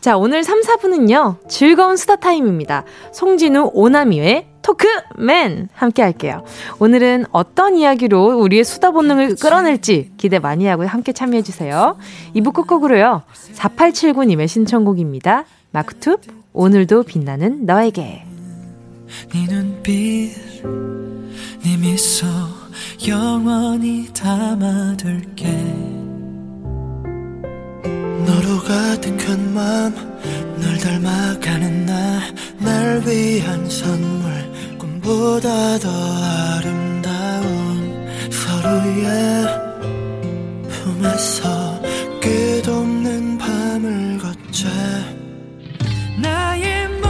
자, 0.00 0.16
오늘 0.16 0.42
3, 0.42 0.62
4분은요, 0.62 1.46
즐거운 1.46 1.98
수다 1.98 2.16
타임입니다. 2.16 2.84
송진우, 3.12 3.72
오나미의 3.74 4.46
토크맨! 4.62 5.68
함께 5.74 6.02
할게요. 6.02 6.42
오늘은 6.78 7.26
어떤 7.32 7.76
이야기로 7.76 8.38
우리의 8.40 8.64
수다 8.64 8.92
본능을 8.92 9.36
끌어낼지 9.36 10.12
기대 10.16 10.38
많이 10.38 10.66
하고 10.66 10.86
함께 10.86 11.12
참여해주세요. 11.12 11.98
2부 12.34 12.54
끝곡으로요, 12.54 13.24
4879님의 13.54 14.48
신청곡입니다. 14.48 15.44
마크투, 15.72 16.16
오늘도 16.54 17.02
빛나는 17.02 17.66
너에게. 17.66 18.24
네 19.34 19.46
눈빛, 19.50 20.32
네 21.62 21.76
미소, 21.76 22.26
영원히 23.06 24.08
담아둘게. 24.14 26.09
너로 28.26 28.58
가득한 28.62 29.54
맘널 29.54 30.78
닮아가는 30.78 31.86
나 31.86 32.40
날 32.60 33.00
위한 33.06 33.68
선물 33.68 34.30
꿈보다 34.78 35.78
더 35.78 35.88
아름다운 36.58 38.06
서로의 38.30 39.46
품에서 40.68 41.80
끝없는 42.20 43.38
밤을 43.38 44.18
걷자. 44.18 44.68
나의 46.20 46.88
모 47.00 47.08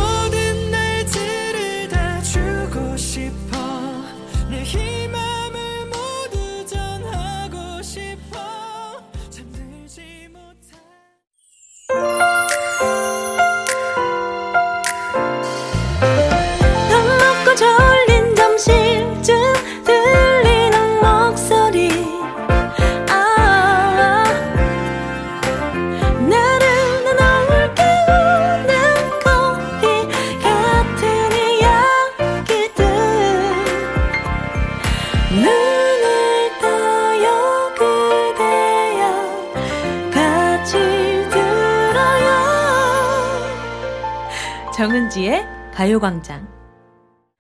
정은지의 45.11 45.45
가요광장. 45.75 46.47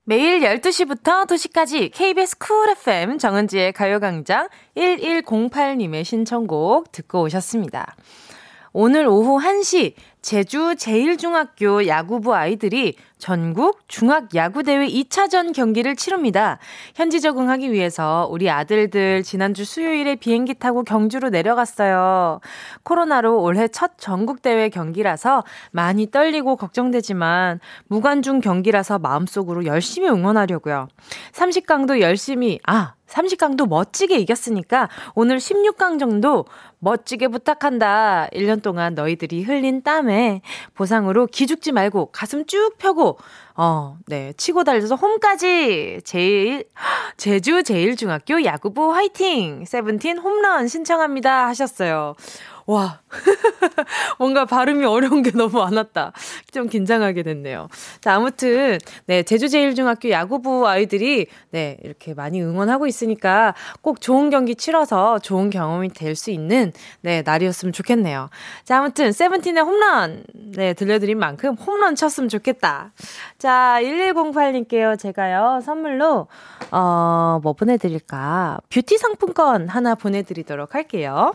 매일 0.04 0.40
12시부터 0.40 1.26
2시까지 1.26 1.90
KBS 1.92 2.38
쿨 2.38 2.70
FM 2.70 3.18
정은지의 3.18 3.72
가요광장 3.72 4.48
1108님의 4.76 6.04
신청곡 6.04 6.90
듣고 6.90 7.22
오셨습니다. 7.22 7.94
오늘 8.72 9.06
오후 9.06 9.38
1시 9.38 9.94
제주 10.20 10.74
제1중학교 10.76 11.86
야구부 11.86 12.34
아이들이 12.34 12.96
전국 13.20 13.86
중학 13.86 14.34
야구대회 14.34 14.88
2차전 14.88 15.54
경기를 15.54 15.94
치릅니다. 15.94 16.58
현지 16.94 17.20
적응하기 17.20 17.70
위해서 17.70 18.26
우리 18.30 18.50
아들들 18.50 19.22
지난주 19.22 19.64
수요일에 19.64 20.16
비행기 20.16 20.54
타고 20.54 20.82
경주로 20.82 21.28
내려갔어요. 21.28 22.40
코로나로 22.82 23.40
올해 23.42 23.68
첫 23.68 23.92
전국대회 23.98 24.70
경기라서 24.70 25.44
많이 25.70 26.10
떨리고 26.10 26.56
걱정되지만 26.56 27.60
무관중 27.88 28.40
경기라서 28.40 28.98
마음속으로 28.98 29.66
열심히 29.66 30.08
응원하려고요. 30.08 30.88
30강도 31.32 32.00
열심히, 32.00 32.58
아, 32.66 32.94
30강도 33.10 33.68
멋지게 33.68 34.16
이겼으니까 34.18 34.88
오늘 35.14 35.38
16강 35.38 35.98
정도 35.98 36.46
멋지게 36.78 37.28
부탁한다. 37.28 38.28
1년 38.32 38.62
동안 38.62 38.94
너희들이 38.94 39.42
흘린 39.42 39.82
땀에 39.82 40.40
보상으로 40.74 41.26
기죽지 41.26 41.72
말고 41.72 42.06
가슴 42.06 42.46
쭉 42.46 42.76
펴고 42.78 43.09
어, 43.56 43.98
네. 44.06 44.32
치고 44.36 44.64
달려서 44.64 44.94
홈까지 44.96 46.00
제일 46.04 46.64
제주 47.16 47.62
제일중학교 47.62 48.44
야구부 48.44 48.92
화이팅! 48.94 49.64
세븐틴 49.66 50.18
홈런 50.18 50.68
신청합니다 50.68 51.46
하셨어요. 51.48 52.14
와. 52.70 53.00
뭔가 54.20 54.44
발음이 54.44 54.84
어려운 54.84 55.22
게 55.22 55.32
너무 55.32 55.58
많았다. 55.58 56.12
좀 56.52 56.68
긴장하게 56.68 57.24
됐네요. 57.24 57.68
자, 58.00 58.14
아무튼, 58.14 58.78
네, 59.06 59.24
제주제일중학교 59.24 60.10
야구부 60.10 60.68
아이들이, 60.68 61.26
네, 61.50 61.78
이렇게 61.82 62.14
많이 62.14 62.40
응원하고 62.40 62.86
있으니까 62.86 63.54
꼭 63.80 64.00
좋은 64.00 64.30
경기 64.30 64.54
치러서 64.54 65.18
좋은 65.18 65.50
경험이 65.50 65.88
될 65.88 66.14
수 66.14 66.30
있는, 66.30 66.72
네, 67.00 67.22
날이었으면 67.22 67.72
좋겠네요. 67.72 68.28
자, 68.64 68.78
아무튼, 68.78 69.10
세븐틴의 69.10 69.64
홈런, 69.64 70.22
네, 70.34 70.72
들려드린 70.74 71.18
만큼 71.18 71.54
홈런 71.54 71.96
쳤으면 71.96 72.28
좋겠다. 72.28 72.92
자, 73.38 73.78
1108님께요. 73.80 74.96
제가요, 74.98 75.60
선물로, 75.64 76.28
어, 76.70 77.40
뭐 77.42 77.52
보내드릴까? 77.52 78.58
뷰티 78.68 78.98
상품권 78.98 79.68
하나 79.68 79.96
보내드리도록 79.96 80.74
할게요. 80.76 81.32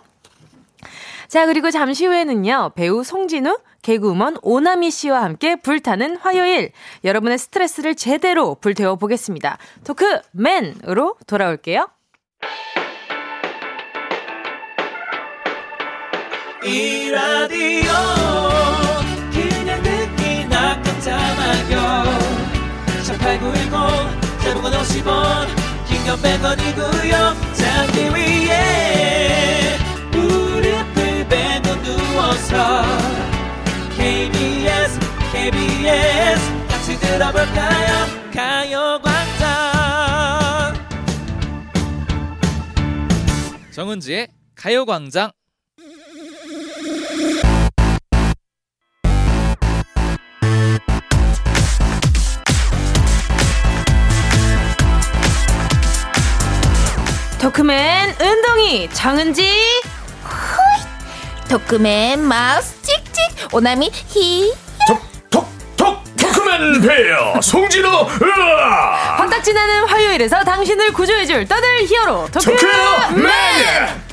자, 1.28 1.46
그리고 1.46 1.72
잠시 1.72 2.06
후에는요, 2.06 2.72
배우 2.76 3.04
송진우, 3.04 3.58
개그우먼 3.82 4.38
오나미 4.42 4.92
씨와 4.92 5.24
함께 5.24 5.56
불타는 5.56 6.18
화요일. 6.18 6.72
여러분의 7.04 7.38
스트레스를 7.38 7.96
제대로 7.96 8.56
불태워 8.56 8.96
보겠습니다. 8.96 9.58
토크맨으로 9.84 11.16
돌아올게요. 11.28 11.88
이 16.64 17.12
라디오 17.12 17.92
그냥 19.32 19.84
듣기나 19.84 20.82
깜짝마요 20.82 22.04
18910 23.04 24.42
대목원 24.42 24.74
50원 24.74 25.48
긴건 25.88 26.18
100원이고요 26.18 27.36
잠기 27.54 28.10
위에 28.16 29.65
KBS, 33.98 35.00
KBS 35.32 36.68
같이 36.68 36.96
들어볼까요? 37.00 38.06
가요광장. 38.32 39.46
정은지의 43.72 44.28
가요광장. 44.54 45.32
더크맨 57.42 58.16
은동이 58.22 58.90
정은지. 58.94 59.50
토크맨 61.50 62.22
마우스 62.22 62.82
찍찍. 62.82 63.54
오나미 63.54 63.92
히. 64.10 64.54
톡톡톡 64.88 66.04
토크맨 66.18 66.82
베어 66.82 67.40
송진호 67.42 67.90
으아! 67.90 69.16
확딱 69.18 69.44
지나는 69.44 69.88
화요일에서 69.88 70.44
당신을 70.44 70.92
구조해줄 70.94 71.48
떠들 71.48 71.86
히어로 71.88 72.28
토크맨 72.32 72.58
토크맨 72.58 74.06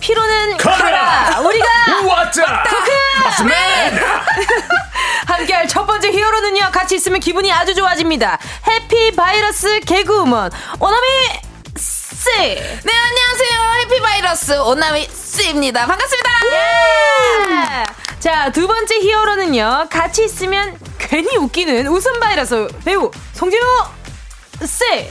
피로는 0.00 0.56
가라! 0.58 1.40
우리가 1.40 1.66
왔다 2.06 2.62
첫 2.64 2.84
번째 6.04 6.18
히어로는요 6.18 6.70
같이 6.70 6.96
있으면 6.96 7.18
기분이 7.18 7.50
아주 7.50 7.74
좋아집니다. 7.74 8.38
해피 8.68 9.16
바이러스 9.16 9.80
개그우먼 9.80 10.50
오나미 10.78 11.06
씨. 11.78 12.30
네 12.36 12.92
안녕하세요. 12.92 13.72
해피 13.80 14.02
바이러스 14.02 14.52
오나미 14.52 15.08
씨입니다. 15.08 15.86
반갑습니다. 15.86 16.30
예! 16.52 17.84
자, 18.20 18.50
두 18.52 18.66
번째 18.66 19.00
히어로는요, 19.00 19.86
같이 19.88 20.24
있으면 20.24 20.78
괜히 20.98 21.38
웃기는 21.38 21.86
웃음 21.86 22.20
바이러스 22.20 22.68
배우 22.84 23.10
송진호 23.32 23.66
씨. 24.66 25.08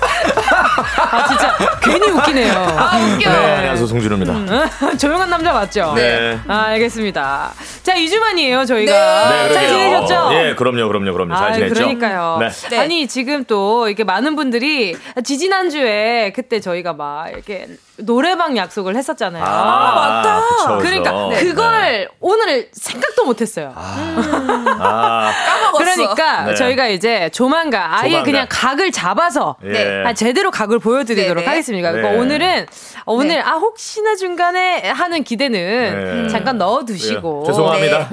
아, 0.98 1.28
진짜 1.28 1.56
괜히 1.82 2.10
웃기네요. 2.10 2.54
아 2.54 2.98
웃겨 2.98 3.30
네 3.30 3.56
안녕하세요 3.56 3.88
송진호입니다 3.88 4.34
음, 4.34 4.98
조용한 4.98 5.30
남자 5.30 5.54
맞죠? 5.54 5.94
네. 5.96 6.38
아, 6.48 6.66
알겠습니다. 6.70 7.52
자, 7.84 7.94
2주 7.96 8.20
만이에요, 8.20 8.66
저희가. 8.66 8.92
네, 9.30 9.54
잘 9.54 9.68
그러게요. 9.68 9.78
지내셨죠? 10.08 10.30
예, 10.34 10.56
그럼요, 10.56 10.88
그럼요, 10.88 11.14
그럼요. 11.14 11.36
잘 11.36 11.50
아, 11.50 11.54
지냈죠? 11.54 11.74
그러니까요. 11.76 12.38
네. 12.40 12.50
네. 12.70 12.78
아니 12.80 13.08
지금 13.08 13.44
또 13.46 13.88
이렇게 13.88 14.04
많은 14.04 14.36
분들이 14.36 14.96
지지난 15.24 15.70
주에 15.70 16.32
그때 16.36 16.60
저희가 16.60 16.94
막 16.94 17.30
이렇게 17.30 17.68
노래방 18.02 18.56
약속을 18.58 18.96
했었잖아요. 18.96 19.44
아, 19.44 19.96
맞다. 19.96 20.42
그쵸, 20.42 20.78
그쵸. 20.78 20.78
그러니까 20.80 21.12
네. 21.30 21.44
그걸 21.44 22.10
오늘 22.20 22.70
생각도 22.74 23.26
못했어요. 23.26 23.74
아, 23.76 25.32
그러니까 25.78 26.44
네. 26.46 26.56
저희가 26.56 26.88
이제 26.88 27.30
조만간 27.34 27.82
아예 27.92 28.10
조만간. 28.10 28.24
그냥 28.24 28.48
각을 28.50 28.92
잡아서 28.92 29.56
예. 29.66 30.04
아, 30.06 30.14
제대로 30.14 30.52
각을 30.52 30.80
보여드리도록. 30.80 31.48
하겠습니다. 31.48 31.92
그러니까 31.92 32.14
네. 32.14 32.20
오늘은 32.20 32.66
어, 33.06 33.14
오늘 33.14 33.28
네. 33.30 33.40
아 33.42 33.54
혹시나 33.54 34.16
중간에 34.16 34.90
하는 34.90 35.24
기대는 35.24 36.24
네. 36.24 36.30
잠깐 36.30 36.58
넣어두시고 36.58 37.44
예, 37.44 37.48
죄송합니다. 37.48 38.10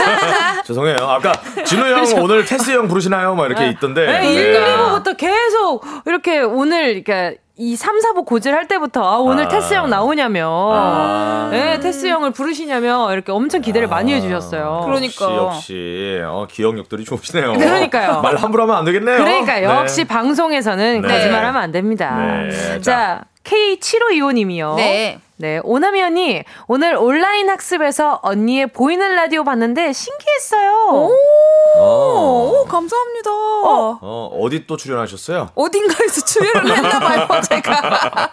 죄송해요. 0.64 0.96
아까 1.00 1.32
진우 1.64 1.86
형 1.86 2.04
오늘 2.22 2.44
테스 2.44 2.70
형 2.72 2.88
부르시나요? 2.88 3.34
막 3.34 3.46
이렇게 3.46 3.68
있던데. 3.68 4.06
네, 4.06 4.20
네. 4.20 4.32
1, 4.32 4.54
2부부터 4.54 5.16
계속 5.16 5.84
이렇게 6.06 6.40
오늘 6.40 6.88
이렇게 6.96 7.38
이 7.60 7.76
3, 7.76 7.98
4부 7.98 8.24
고지를 8.24 8.56
할 8.56 8.66
때부터 8.66 9.02
아, 9.04 9.18
오늘 9.18 9.44
아. 9.44 9.48
테스 9.48 9.74
형 9.74 9.90
나오냐며 9.90 10.70
아. 10.72 11.48
네, 11.52 11.78
테스 11.78 12.06
형을 12.06 12.30
부르시냐며 12.30 13.12
이렇게 13.12 13.32
엄청 13.32 13.60
기대를 13.60 13.86
많이 13.86 14.14
해 14.14 14.20
주셨어요. 14.22 14.80
그러니까. 14.86 15.26
역시, 15.26 15.36
역시 15.36 16.22
어, 16.24 16.46
기억력들이 16.50 17.04
좋으시네요. 17.04 17.52
그러니까요. 17.52 18.22
말 18.22 18.36
함부로 18.36 18.62
하면 18.62 18.76
안 18.76 18.84
되겠네요. 18.86 19.18
그러니까 19.18 19.56
네. 19.56 19.64
역시 19.64 20.04
방송에서는 20.04 21.02
네. 21.02 21.06
거짓말하면 21.08 21.60
안 21.60 21.70
됩니다. 21.70 22.16
네, 22.48 22.80
자, 22.80 23.24
K7525님이요. 23.44 24.76
네. 24.76 25.20
네, 25.40 25.58
오나미 25.64 26.02
언니, 26.02 26.44
오늘 26.68 26.94
온라인 26.96 27.48
학습에서 27.48 28.20
언니의 28.22 28.66
보이는 28.66 29.14
라디오 29.14 29.42
봤는데 29.42 29.90
신기했어요. 29.90 31.08
어, 31.78 32.52
오 32.52 32.64
감사합니다 32.66 33.30
어, 33.30 34.38
어디 34.42 34.66
또 34.66 34.76
출연하셨어요? 34.76 35.50
어딘가에서 35.54 36.20
출연을 36.26 36.76
했나봐요 36.76 37.40
제가 37.48 38.30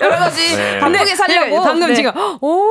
여러 0.00 0.16
가지 0.18 0.56
네. 0.56 0.80
바쁘게 0.80 1.14
살려고 1.14 1.46
네, 1.46 1.60
방금 1.62 1.88
네. 1.88 1.94
지금 1.94 2.12
오 2.42 2.68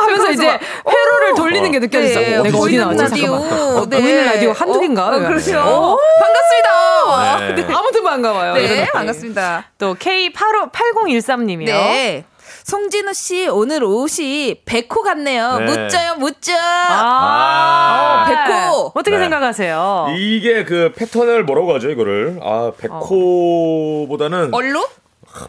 하면서 0.00 0.30
이제 0.30 0.46
막, 0.46 0.60
회로를 0.86 1.32
오. 1.32 1.34
돌리는 1.34 1.72
게 1.72 1.78
느껴졌어. 1.80 2.20
네, 2.20 2.28
내가 2.28 2.40
어디 2.40 2.52
보이는 2.52 2.80
나왔지? 2.84 3.02
라디오. 3.02 3.38
잠깐만. 3.40 3.76
어, 3.78 3.86
네. 3.88 4.00
보이는 4.00 4.24
라디오 4.26 4.52
한두 4.52 4.80
개인가? 4.80 5.08
어, 5.08 5.16
어, 5.16 5.18
그렇죠. 5.18 5.58
어? 5.58 5.98
반갑습니다 6.20 7.54
네. 7.66 7.74
아무튼 7.74 8.04
반가워요. 8.04 8.54
네. 8.54 8.86
반갑습니다 8.92 9.64
또 9.78 9.94
K858013님이요. 9.94 11.66
네. 11.66 12.24
송진우 12.68 13.14
씨 13.14 13.48
오늘 13.48 13.82
옷이 13.82 14.60
백호 14.66 15.02
같네요. 15.02 15.58
네. 15.58 15.64
묻져요, 15.64 16.16
묻져. 16.18 16.52
아, 16.54 18.26
아. 18.26 18.46
백호. 18.46 18.92
어떻게 18.94 19.16
네. 19.16 19.22
생각하세요? 19.22 20.08
이게 20.18 20.64
그 20.64 20.92
패턴을 20.94 21.44
뭐라고 21.44 21.72
하죠, 21.76 21.88
이거를? 21.88 22.38
아, 22.42 22.72
백호보다는 22.76 24.52
얼룩? 24.52 24.86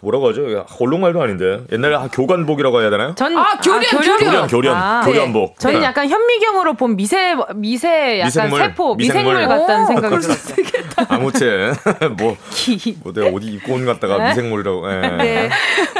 뭐라고 0.02 0.30
하죠? 0.30 0.66
얼룩말도 0.80 1.22
아닌데. 1.22 1.62
옛날에 1.72 1.96
아, 1.96 2.08
교관복이라고 2.12 2.82
해야 2.82 2.90
되나요? 2.90 3.16
전 3.16 3.36
아, 3.38 3.58
교련, 3.64 3.82
교련, 4.20 4.48
교련, 4.48 4.76
아, 4.76 5.02
교련복. 5.06 5.60
저는 5.60 5.80
네. 5.80 5.86
약간 5.86 6.08
현미경으로 6.10 6.74
본 6.74 6.96
미세 6.96 7.36
미세 7.56 8.20
약간 8.20 8.28
미생물, 8.28 8.60
세포 8.62 8.96
미생물, 8.96 9.34
미생물. 9.36 9.48
같다는 9.48 9.84
오, 9.84 9.88
생각이 9.88 10.08
그럴 10.08 10.22
들었어요. 10.22 10.56
아무튼 11.10 11.74
뭐, 12.18 12.36
기. 12.52 12.98
뭐 13.04 13.14
내가 13.14 13.28
어디 13.36 13.48
입고 13.48 13.74
온것 13.74 14.00
같다가 14.00 14.18
네? 14.24 14.30
미생물이라고. 14.30 14.92
예. 14.92 15.00
네. 15.18 15.50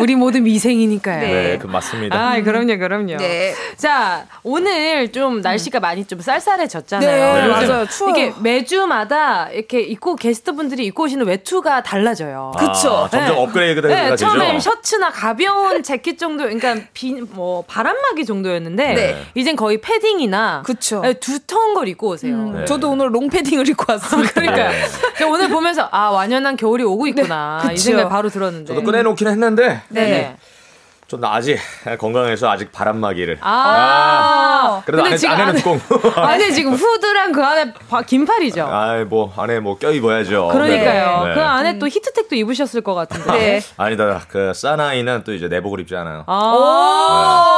우리 0.02 0.16
모두 0.16 0.42
미생이니까요. 0.42 1.22
네, 1.22 1.58
그 1.60 1.68
맞습니다. 1.68 2.18
아, 2.18 2.42
그럼요, 2.42 2.78
그럼요. 2.78 3.18
네. 3.18 3.54
자, 3.78 4.26
오늘 4.44 5.12
좀 5.12 5.42
날씨가 5.42 5.80
많이 5.80 6.06
좀 6.06 6.20
쌀쌀해졌잖아요. 6.20 7.34
네, 7.34 7.48
요즘 7.54 7.70
맞아요. 7.70 7.86
추워요. 7.88 8.12
이게 8.16 8.34
매주마다 8.42 9.50
이렇게 9.52 9.82
입고 9.82 10.16
게스트분들이 10.16 10.86
입고 10.88 11.04
오시는 11.04 11.26
외투가 11.26 11.82
달라져요. 11.84 12.52
아, 12.56 12.74
점점 12.74 13.10
네. 13.12 13.30
업그레이드가 13.36 13.79
네. 13.88 14.16
처음엔 14.16 14.60
셔츠나 14.60 15.10
가벼운 15.10 15.82
재킷 15.84 16.18
정도, 16.18 16.44
그러니까 16.44 16.76
비, 16.94 17.14
뭐 17.14 17.64
바람막이 17.68 18.26
정도였는데 18.26 18.94
네. 18.94 19.24
이젠 19.36 19.56
거의 19.56 19.80
패딩이나 19.82 20.64
그쵸. 20.66 21.02
네, 21.02 21.14
두터운 21.14 21.74
걸 21.74 21.88
입고 21.88 22.10
오세요. 22.10 22.52
네. 22.52 22.66
저도 22.66 22.92
오늘 22.92 23.14
롱 23.14 23.30
패딩을 23.30 23.68
입고 23.70 23.86
왔습니다. 23.88 24.32
그러니까요. 24.34 24.70
네. 24.70 24.82
그러니까 25.16 25.28
오늘 25.28 25.50
보면서 25.50 25.88
아 25.92 26.10
완연한 26.10 26.58
겨울이 26.58 26.84
오고 26.84 27.08
있구나 27.08 27.62
네, 27.64 27.74
이 27.74 27.76
그쵸. 27.76 27.84
생각이 27.84 28.10
바로 28.10 28.30
들었는데. 28.30 28.74
저도 28.74 28.84
꺼내놓긴 28.84 29.28
했는데 29.28 29.82
네. 29.90 30.36
좀 31.10 31.26
아직 31.26 31.58
건강해서 32.00 32.50
아직 32.52 32.72
바람막이를. 32.72 33.40
아, 33.42 34.80
그래도 34.86 35.02
근데 35.02 35.10
안에, 35.10 35.18
지금 35.18 35.34
안에는 35.34 35.54
안에- 35.54 35.58
두꺼운. 35.58 35.82
안에 36.16 36.52
지금 36.52 36.74
후드랑 36.74 37.32
그 37.32 37.44
안에 37.44 37.74
바- 37.90 38.04
긴팔이죠. 38.04 38.68
아이 38.72 39.04
뭐 39.06 39.34
안에 39.36 39.60
뭐 39.60 39.80
껴 39.80 39.90
입어야죠. 39.92 40.50
그러니까요. 40.52 41.26
네. 41.28 41.34
그 41.34 41.42
안에 41.42 41.80
또 41.80 41.88
히트텍도 41.88 42.36
입으셨을 42.36 42.82
것 42.82 42.94
같은데. 42.94 43.32
네. 43.32 43.62
아니다. 43.78 44.22
그 44.28 44.52
사나이는 44.54 45.24
또 45.26 45.34
이제 45.34 45.48
내복을 45.48 45.80
입지 45.80 45.96
않아요. 45.96 46.26
아. 46.28 47.56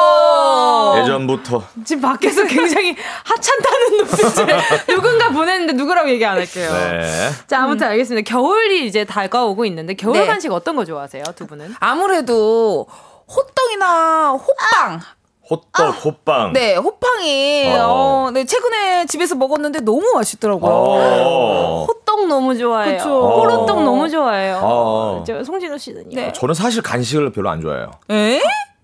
예전부터 1.01 1.63
지금 1.85 2.01
밖에서 2.03 2.43
굉장히 2.45 2.95
하찮다는 3.25 3.97
눈빛을 3.97 4.47
누군가 4.95 5.29
보냈는데 5.29 5.73
누구라고 5.73 6.09
얘기 6.09 6.23
안 6.25 6.37
할게요. 6.37 6.71
네. 6.71 7.29
자, 7.47 7.63
아무튼 7.63 7.87
알겠습니다. 7.87 8.29
겨울이 8.29 8.85
이제 8.85 9.03
다가오고 9.03 9.65
있는데 9.65 9.93
겨울 9.95 10.13
네. 10.17 10.25
간식 10.27 10.51
어떤 10.53 10.75
거 10.77 10.85
좋아하세요, 10.85 11.23
두 11.35 11.47
분은? 11.47 11.75
아무래도 11.79 12.85
호떡이나 13.35 14.31
호빵. 14.31 14.99
호떡, 15.49 16.05
호빵. 16.05 16.53
네, 16.53 16.75
호빵이 16.75 17.73
어. 17.77 18.27
어, 18.27 18.31
네, 18.31 18.45
최근에 18.45 19.05
집에서 19.05 19.35
먹었는데 19.35 19.81
너무 19.81 20.01
맛있더라고요. 20.15 20.71
어. 20.71 21.85
호떡 21.87 22.27
너무 22.27 22.57
좋아해요. 22.57 22.97
그쵸. 22.97 23.09
호로떡 23.09 23.83
너무 23.83 24.09
좋아해요. 24.09 24.59
어. 24.63 25.23
저 25.27 25.43
송진호 25.43 25.77
씨는요? 25.77 26.15
네. 26.15 26.31
저는 26.33 26.53
사실 26.55 26.81
간식을 26.81 27.31
별로 27.31 27.49
안 27.49 27.59
좋아해요. 27.59 27.91
에? 28.11 28.41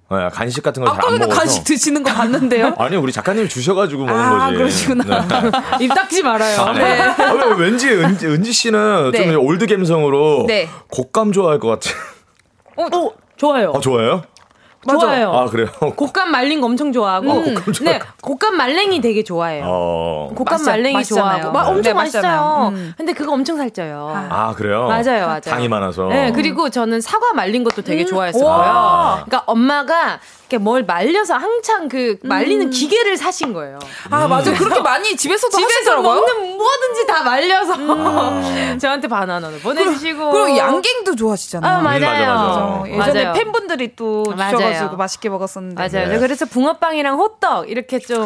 네, 0.09 0.29
간식 0.31 0.61
같은 0.63 0.83
걸잘 0.83 0.97
아까 0.99 1.07
안 1.07 1.13
그냥 1.13 1.29
먹어서. 1.29 1.41
간식 1.41 1.63
드시는 1.63 2.03
거 2.03 2.13
봤는데요. 2.13 2.75
아니 2.79 2.95
우리 2.97 3.11
작가님이 3.13 3.47
주셔가지고 3.49 4.05
먹는 4.05 4.23
아, 4.23 4.45
거지. 4.47 4.57
그러시구나. 4.57 5.27
네. 5.27 5.77
입 5.85 5.93
닦지 5.93 6.23
말아요. 6.23 6.61
아, 6.61 6.73
네. 6.73 7.01
아, 7.01 7.33
왜, 7.33 7.65
왠지 7.65 7.89
은지, 7.89 8.25
은지 8.27 8.51
씨는 8.51 9.11
네. 9.11 9.31
좀 9.31 9.45
올드 9.45 9.67
감성으로 9.67 10.45
네. 10.47 10.67
곶감 10.91 11.31
좋아할 11.31 11.59
것 11.59 11.67
같아. 11.67 11.91
어, 12.77 13.11
좋아요. 13.37 13.73
아 13.75 13.79
좋아요? 13.79 14.23
좋아요. 14.97 15.31
아 15.33 15.45
그래요? 15.45 15.67
곶감 15.95 16.31
말린 16.31 16.61
거 16.61 16.67
엄청 16.67 16.91
좋아하고. 16.93 17.43
곶감 17.43 17.73
네, 17.85 17.99
곶감 18.21 18.55
말랭이 18.55 19.01
되게 19.01 19.23
좋아해요. 19.23 19.63
어. 19.67 20.29
곶감 20.35 20.63
말랭이 20.63 20.93
맛있잖아요. 20.93 21.41
좋아하고. 21.41 21.51
막 21.51 21.63
네, 21.63 21.69
엄청 21.71 21.95
맛있잖아요. 21.95 22.41
맛있어요. 22.41 22.67
음. 22.69 22.93
근데 22.97 23.13
그거 23.13 23.33
엄청 23.33 23.57
살쪄요. 23.57 24.27
아 24.29 24.53
그래요? 24.55 24.87
맞아요, 24.87 25.25
맞아요. 25.27 25.41
당이 25.41 25.67
많아서. 25.67 26.07
네, 26.07 26.31
그리고 26.31 26.69
저는 26.69 27.01
사과 27.01 27.33
말린 27.33 27.63
것도 27.63 27.81
되게 27.81 28.05
좋아했어요. 28.05 28.43
와. 28.45 29.23
그러니까 29.25 29.43
엄마가 29.47 30.19
이렇게 30.49 30.57
뭘 30.63 30.83
말려서 30.83 31.33
한창 31.35 31.89
그 31.89 32.17
말리는 32.23 32.69
기계를 32.69 33.17
사신 33.17 33.51
거예요. 33.53 33.79
아, 34.09 34.27
맞아. 34.27 34.53
그렇게 34.53 34.79
많이 34.79 35.15
집에서도 35.17 35.51
집에서 35.57 35.73
하시더라고요. 35.75 36.13
먹는 36.13 36.57
뭐든지 36.57 37.05
다 37.05 37.23
말려서 37.23 37.73
저한테 38.79 39.07
바나나를 39.09 39.59
보내주시고. 39.59 40.31
그리고 40.31 40.57
양갱도 40.57 41.15
좋아하시잖아요. 41.15 41.77
아, 41.77 41.81
맞아요. 41.81 41.99
맞아, 41.99 42.25
맞아. 42.25 42.59
어, 42.63 42.83
예전에 42.87 43.23
맞아요. 43.25 43.33
팬분들이 43.33 43.95
또 43.97 44.23
맞아요. 44.37 44.57
주고 44.77 44.97
맛있게 44.97 45.29
먹었었는데. 45.29 45.75
맞아요. 45.75 46.09
네. 46.09 46.19
그래서 46.19 46.45
붕어빵이랑 46.45 47.17
호떡 47.17 47.69
이렇게 47.69 47.99
좀 47.99 48.25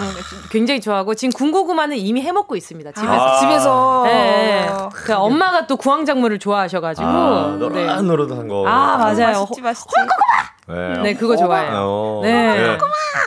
굉장히 0.52 0.82
좋아하고 0.82 1.16
지금 1.16 1.32
군고구마는 1.32 1.97
이미 1.97 2.22
해 2.22 2.32
먹고 2.32 2.56
있습니다. 2.56 2.91
집에서. 2.91 3.14
아~ 3.14 3.39
집에서. 3.39 4.04
네. 4.06 4.70
그 4.93 5.14
엄마가 5.14 5.68
또 5.68 5.78
구황작물을 5.78 6.39
좋아하셔가지고 6.39 7.08
아, 7.08 7.56
노릇노릇한 7.60 8.47
거. 8.47 8.68
아 8.68 8.97
맞아요. 8.97 9.41
맛있지, 9.41 9.62
맛있지. 9.62 9.88
홀고구마. 9.89 10.52
네, 10.68 11.02
네 11.02 11.14
그거 11.16 11.36
좋아해요. 11.36 12.22
네. 12.24 12.78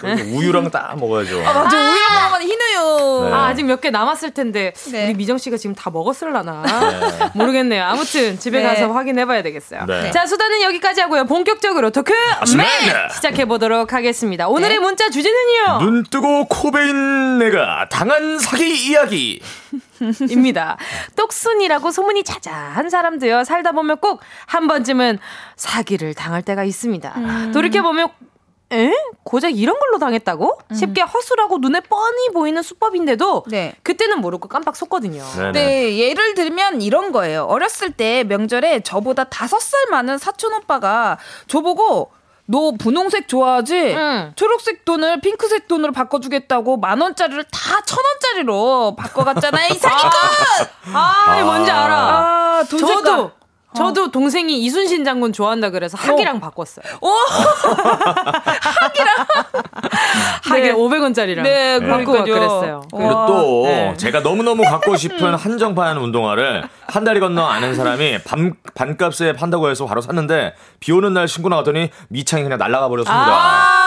네. 0.03 0.23
우유랑 0.23 0.71
딱 0.71 0.99
먹어야죠. 0.99 1.41
아, 1.41 1.53
맞아. 1.53 1.77
우유랑 1.77 2.31
먹으면 2.31 2.43
흰 2.49 2.59
우유. 2.85 3.25
네. 3.29 3.33
아, 3.33 3.47
아직 3.47 3.65
몇 3.65 3.81
개 3.81 3.91
남았을 3.91 4.31
텐데 4.33 4.73
네. 4.93 5.07
우리 5.07 5.15
미정 5.15 5.37
씨가 5.39 5.57
지금 5.57 5.75
다 5.75 5.91
먹었을라나 5.91 6.63
네. 6.63 7.31
모르겠네요. 7.39 7.85
아무튼 7.85 8.39
집에 8.39 8.59
네. 8.63 8.65
가서 8.67 8.93
확인해 8.93 9.25
봐야 9.27 9.43
되겠어요. 9.43 9.85
네. 9.87 10.11
자, 10.11 10.27
수다는 10.27 10.63
여기까지 10.63 11.01
하고요. 11.03 11.25
본격적으로 11.27 11.91
토크 11.91 12.13
맨 12.57 12.67
시작해 13.11 13.45
보도록 13.45 13.93
하겠습니다. 13.93 14.49
오늘의 14.49 14.79
문자 14.79 15.11
주제는요. 15.11 15.79
눈 15.81 16.05
뜨고 16.05 16.47
코 16.47 16.71
베인 16.71 17.39
내가 17.39 17.89
당한 17.91 18.39
사기 18.39 18.87
이야기. 18.89 19.41
입니다. 20.31 20.77
똑순이라고 21.17 21.91
소문이 21.91 22.25
자자한 22.25 22.91
사람도요. 22.91 23.45
살다 23.45 23.73
보면 23.73 23.99
꼭 23.99 24.21
한 24.47 24.67
번쯤은 24.69 25.19
사기를 25.57 26.15
당할 26.15 26.43
때가 26.43 26.65
있습니다. 26.65 27.13
음. 27.17 27.51
돌이켜 27.53 27.83
보면 27.83 28.09
에? 28.75 28.93
고작 29.23 29.51
이런 29.57 29.79
걸로 29.79 29.99
당했다고? 29.99 30.59
음. 30.71 30.75
쉽게 30.75 31.01
허술하고 31.03 31.59
눈에 31.59 31.81
뻔히 31.81 32.29
보이는 32.33 32.61
수법인데도 32.63 33.45
네. 33.49 33.75
그때는 33.83 34.21
모르고 34.21 34.49
깜빡 34.49 34.77
속거든요. 34.77 35.23
네네. 35.37 35.53
네, 35.53 35.99
예를 35.99 36.35
들면 36.35 36.83
이런 36.83 37.13
거예요. 37.13 37.45
어렸을 37.45 37.91
때 37.93 38.25
명절에 38.25 38.81
저보다 38.81 39.25
다섯 39.25 39.61
살 39.61 39.81
많은 39.91 40.19
사촌 40.19 40.53
오빠가 40.55 41.19
저보고 41.47 42.11
너 42.47 42.73
분홍색 42.79 43.27
좋아하지? 43.29 43.95
응. 43.97 44.33
초록색 44.37 44.85
돈을 44.85 45.21
핑크색 45.23 45.67
돈으로 45.67 45.93
바꿔주겠다고 45.93 46.77
만 46.77 47.01
원짜리를 47.01 47.43
다 47.45 47.81
천 47.87 47.99
원짜리로 48.05 48.97
바꿔갔잖아요. 48.97 49.69
이 49.73 49.75
사기꾼! 49.79 50.11
아, 50.95 51.25
아, 51.27 51.43
뭔지 51.45 51.71
알아. 51.71 51.97
아, 51.97 52.65
저도 52.69 53.31
저도 53.77 54.11
동생이 54.11 54.59
이순신 54.59 55.05
장군 55.05 55.33
좋아한다 55.33 55.71
그래서 55.71 55.99
학이랑 55.99 56.37
어. 56.37 56.41
바꿨어요. 56.41 56.85
오! 57.01 57.09
학이랑 58.61 59.15
학이 60.45 60.63
네. 60.63 60.73
500원짜리랑 60.73 61.43
네, 61.43 61.81
바꾸고 61.81 62.25
그랬어요. 62.25 62.83
근데 62.91 63.09
또 63.09 63.63
네. 63.67 63.95
제가 63.97 64.21
너무너무 64.21 64.63
갖고 64.63 64.97
싶은 64.97 65.35
한정판 65.35 65.97
운동화를 65.99 66.69
한 66.87 67.05
달이 67.05 67.21
건너 67.21 67.45
아는 67.45 67.75
사람이 67.75 68.19
반, 68.25 68.55
반값에 68.75 69.33
판다고 69.35 69.69
해서 69.69 69.87
바로 69.87 70.01
샀는데 70.01 70.55
비 70.81 70.93
오는 70.93 71.13
날 71.13 71.27
신고 71.27 71.49
나갔더니 71.49 71.91
미창이 72.09 72.45
그냥 72.45 72.59
날아가 72.59 72.89
버렸습니다. 72.89 73.27
아~ 73.27 73.84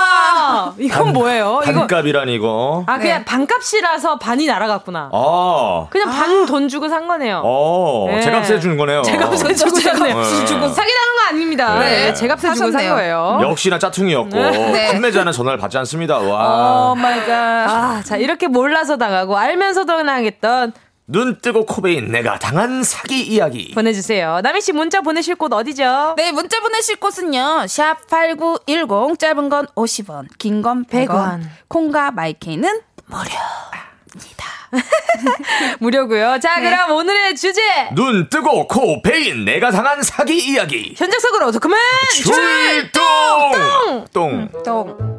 이건 0.79 1.05
반, 1.05 1.13
뭐예요? 1.13 1.61
반값이란 1.63 2.29
이거. 2.29 2.83
아 2.87 2.97
그냥 2.97 3.19
네. 3.19 3.25
반값이라서 3.25 4.17
반이 4.19 4.45
날아갔구나. 4.45 5.09
아. 5.13 5.85
그냥 5.89 6.09
반 6.09 6.45
돈 6.45 6.67
주고 6.69 6.87
산 6.87 7.07
거네요. 7.07 7.41
어. 7.43 8.05
네. 8.09 8.21
제값에 8.21 8.59
주는 8.59 8.77
거네요. 8.77 9.01
제값에 9.01 9.53
주고 9.53 9.75
샀네요. 9.75 10.15
네. 10.21 10.45
주고 10.45 10.67
사기 10.69 10.91
당한 10.93 11.15
거 11.15 11.27
아닙니다. 11.29 11.79
네. 11.79 12.05
네. 12.05 12.13
제값에 12.13 12.53
주고 12.53 12.71
산 12.71 12.87
거예요. 12.89 13.39
역시나 13.41 13.77
짝퉁이였고 13.79 14.29
네. 14.29 14.91
판매자는 14.91 15.31
전화를 15.31 15.57
받지 15.57 15.77
않습니다. 15.79 16.17
와. 16.19 16.91
oh 16.91 16.95
my 16.95 17.19
god. 17.25 17.31
아, 17.31 18.01
자 18.03 18.15
이렇게 18.17 18.47
몰라서 18.47 18.97
당하고 18.97 19.37
알면서도 19.37 20.03
당했던 20.05 20.73
눈 21.09 21.39
뜨고 21.39 21.65
코베인 21.65 22.11
내가 22.11 22.37
당한 22.37 22.83
사기 22.83 23.21
이야기 23.21 23.71
보내주세요. 23.73 24.41
남희 24.43 24.59
씨 24.59 24.73
문자 24.73 24.99
보내실 25.01 25.35
곳 25.35 25.53
어디죠? 25.53 26.15
네, 26.17 26.33
문자 26.33 26.59
보내실 26.59 26.97
곳은요. 26.97 27.65
샵 27.67 28.05
#8910 28.07 29.17
짧은 29.17 29.47
건 29.49 29.67
50원, 29.75 30.27
긴 30.37 30.61
건 30.61 30.83
100원. 30.85 31.07
100원. 31.07 31.41
콩과 31.69 32.11
마이케이는 32.11 32.81
무료입니다. 33.05 34.47
무료고요. 35.79 36.39
자, 36.41 36.59
네. 36.59 36.69
그럼 36.69 36.91
오늘의 36.91 37.35
주제 37.37 37.61
눈 37.93 38.29
뜨고 38.29 38.67
코 38.67 39.01
베인 39.01 39.45
내가 39.45 39.71
당한 39.71 40.03
사기 40.03 40.37
이야기 40.37 40.93
현장 40.97 41.19
속으로 41.21 41.51
도크맨 41.53 41.79
출동 42.15 42.91
똥 42.91 44.05
똥. 44.11 44.49
똥. 44.65 45.16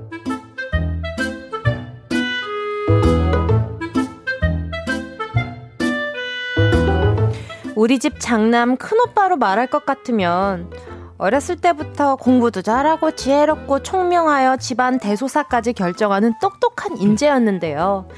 우리 7.79 8.01
집 8.01 8.19
장남 8.19 8.77
큰오빠로 8.77 9.37
말할 9.37 9.69
것 9.69 9.87
같으면 9.87 10.69
어렸을 11.17 11.55
때부터 11.55 12.17
공부도 12.17 12.61
잘하고 12.61 13.15
지혜롭고 13.15 13.85
총명하여 13.85 14.57
집안 14.57 14.99
대소사까지 14.99 15.75
결정하는 15.75 16.35
똑똑한 16.41 16.97
인재였는데요. 16.97 18.09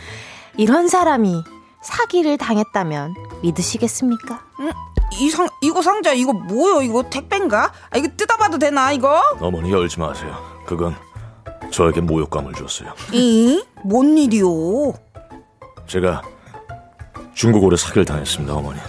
이런 0.57 0.89
사람이 0.89 1.45
사기를 1.83 2.39
당했다면 2.39 3.15
믿으시겠습니까? 3.43 4.43
음, 4.61 4.71
이 5.21 5.29
상, 5.29 5.47
이거 5.61 5.83
상자 5.83 6.15
이거 6.15 6.33
뭐요? 6.33 6.81
이거 6.81 7.03
택배인가? 7.03 7.71
아, 7.91 7.99
이거 7.99 8.09
뜯어봐도 8.17 8.57
되나 8.57 8.93
이거? 8.93 9.21
어머니 9.41 9.71
열지 9.71 10.01
마세요. 10.01 10.35
그건 10.65 10.97
저에게 11.71 12.01
모욕감을 12.01 12.55
줬어요. 12.55 12.95
이? 13.13 13.63
뭔 13.85 14.17
일이요? 14.17 14.95
제가 15.87 16.23
중국어를 17.35 17.77
사기를 17.77 18.07
당했습니다, 18.07 18.55
어머니. 18.55 18.81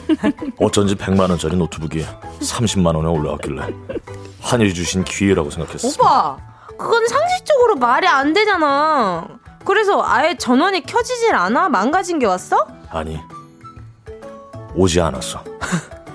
어쩐지 0.58 0.94
100만 0.94 1.28
원짜리 1.30 1.56
노트북이 1.56 2.04
30만 2.40 2.94
원에 2.96 3.08
올라왔길래 3.08 3.62
하늘이 4.40 4.72
주신 4.74 5.02
기회라고 5.04 5.50
생각했어. 5.50 5.88
오빠, 5.88 6.36
그건 6.78 7.06
상식적으로 7.08 7.74
말이 7.76 8.06
안 8.06 8.32
되잖아. 8.32 9.26
그래서 9.64 10.02
아예 10.04 10.36
전원이 10.36 10.82
켜지질 10.86 11.34
않아? 11.34 11.68
망가진 11.68 12.18
게 12.20 12.26
왔어? 12.26 12.64
아니, 12.90 13.18
오지 14.74 15.00
않았어. 15.00 15.42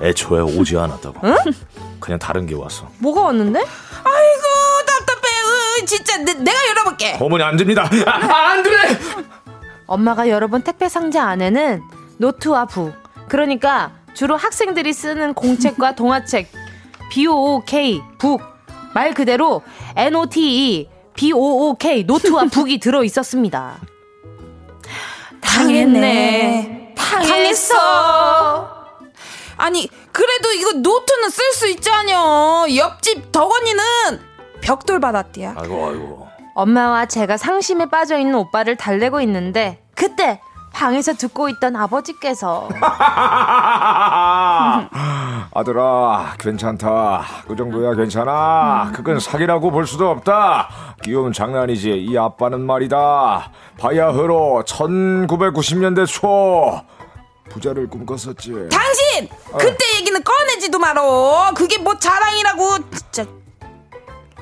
애초에 0.01 0.39
오지 0.41 0.77
않았다고. 0.77 1.19
응? 1.27 1.36
그냥 1.99 2.17
다른 2.19 2.45
게 2.45 2.55
왔어. 2.55 2.88
뭐가 2.99 3.21
왔는데? 3.21 3.59
아이고 3.59 4.43
답답해. 4.88 5.82
으, 5.82 5.86
진짜 5.86 6.17
내, 6.17 6.34
내가 6.34 6.57
열어볼게. 6.69 7.17
어머니 7.19 7.43
안 7.43 7.57
됩니다. 7.57 7.89
아, 8.07 8.11
안 8.51 8.63
돼. 8.63 8.69
엄마가 9.88 10.29
열어본 10.29 10.61
택배 10.63 10.88
상자 10.88 11.25
안에는 11.25 11.82
노트와 12.17 12.65
부, 12.65 12.93
그러니까 13.32 13.93
주로 14.13 14.36
학생들이 14.36 14.91
쓰는 14.91 15.34
공책과 15.34 15.95
동화책 15.95 16.51
BOOK 17.09 18.01
북 18.19 18.51
말 18.93 19.13
그대로 19.13 19.61
NOTE 19.95 20.89
BOOK 21.13 22.03
노트와 22.03 22.45
북이 22.51 22.79
들어 22.79 23.05
있었습니다. 23.05 23.77
당했네. 25.39 26.93
당했어. 26.97 27.75
아니 29.55 29.88
그래도 30.11 30.51
이거 30.51 30.73
노트는 30.73 31.29
쓸 31.29 31.53
수 31.53 31.69
있잖여. 31.69 32.67
옆집 32.75 33.32
덕원이는 33.32 33.84
벽돌 34.61 34.99
받았대요. 34.99 35.53
아이고 35.57 35.88
아이고. 35.88 36.27
엄마와 36.55 37.05
제가 37.05 37.38
상심에 37.38 37.86
빠져 37.86 38.17
있는 38.17 38.36
오빠를 38.36 38.75
달래고 38.75 39.21
있는데 39.21 39.82
그때 39.95 40.41
방에서 40.74 41.13
듣고 41.13 41.49
있던 41.49 41.76
아버지께서. 41.76 42.69
아들아 45.53 46.36
괜찮다. 46.39 47.24
그 47.47 47.55
정도야 47.55 47.93
괜찮아. 47.95 48.91
그건 48.93 49.19
사기라고 49.19 49.72
볼 49.72 49.86
수도 49.86 50.09
없다. 50.09 50.69
귀여운 51.03 51.34
장난이지. 51.34 52.05
이 52.09 52.17
아빠는 52.17 52.61
말이다. 52.61 53.51
바야흐로 53.78 54.63
1990년대 54.65 56.07
초. 56.07 56.82
부자를 57.49 57.89
꿈꿨었지. 57.89 58.69
당신! 58.72 59.28
그때 59.57 59.74
어. 59.74 59.97
얘기는 59.99 60.24
꺼내지도 60.24 60.80
말어 60.80 61.51
그게 61.53 61.78
뭐 61.80 61.97
자랑이라고. 61.99 62.78
진짜 62.91 63.26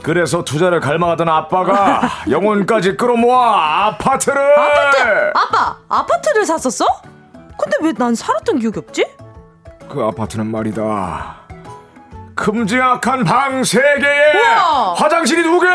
그래서 0.04 0.43
투자를 0.43 0.80
갈망하던 0.80 1.28
아빠가 1.30 2.02
영혼까지 2.30 2.95
끌어모아 2.97 3.88
아파트를 3.88 4.60
아파트 4.60 4.97
아빠 5.36 5.78
아파트를 5.89 6.45
샀었어? 6.45 6.86
근데 7.58 7.78
왜 7.82 7.91
난 7.97 8.16
살았던 8.16 8.60
기억이 8.60 8.80
없지? 8.80 9.06
그 9.89 10.02
아파트는 10.04 10.47
말이다 10.50 11.39
큼지막한 12.40 13.26
방세 13.26 13.80
개에 13.82 14.40
우와. 14.40 14.94
화장실이 14.94 15.44
두 15.44 15.60
개. 15.60 15.68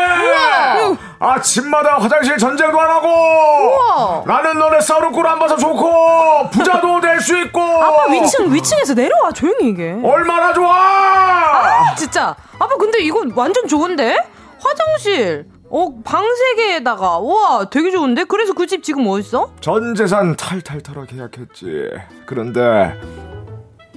아침마다 1.19 1.97
화장실 1.99 2.37
전쟁도 2.37 2.79
안 2.79 2.89
하고. 2.89 3.07
우와. 3.07 4.23
나는 4.25 4.57
너네 4.59 4.81
싸우는 4.81 5.11
꼴 5.11 5.25
안 5.27 5.37
봐서 5.39 5.55
좋고 5.57 6.49
부자도 6.51 7.01
될 7.01 7.21
수 7.21 7.37
있고. 7.39 7.61
아빠 7.61 8.11
위층 8.11 8.53
위층에서 8.53 8.93
내려와 8.95 9.31
조용히 9.31 9.69
이게. 9.69 9.95
얼마나 10.03 10.51
좋아. 10.53 10.73
아 10.75 11.95
진짜. 11.95 12.35
아빠 12.59 12.75
근데 12.77 12.99
이거 12.99 13.23
완전 13.35 13.67
좋은데? 13.67 14.17
화장실. 14.59 15.45
어, 15.69 15.87
방세 16.03 16.55
개에다가. 16.55 17.19
와, 17.19 17.65
되게 17.69 17.91
좋은데? 17.91 18.23
그래서 18.25 18.53
그 18.53 18.65
집 18.67 18.83
지금 18.83 19.07
어딨어? 19.07 19.49
전 19.61 19.93
재산 19.95 20.35
탈탈 20.35 20.81
털어 20.81 21.05
계약했지. 21.05 21.89
그런데, 22.25 22.93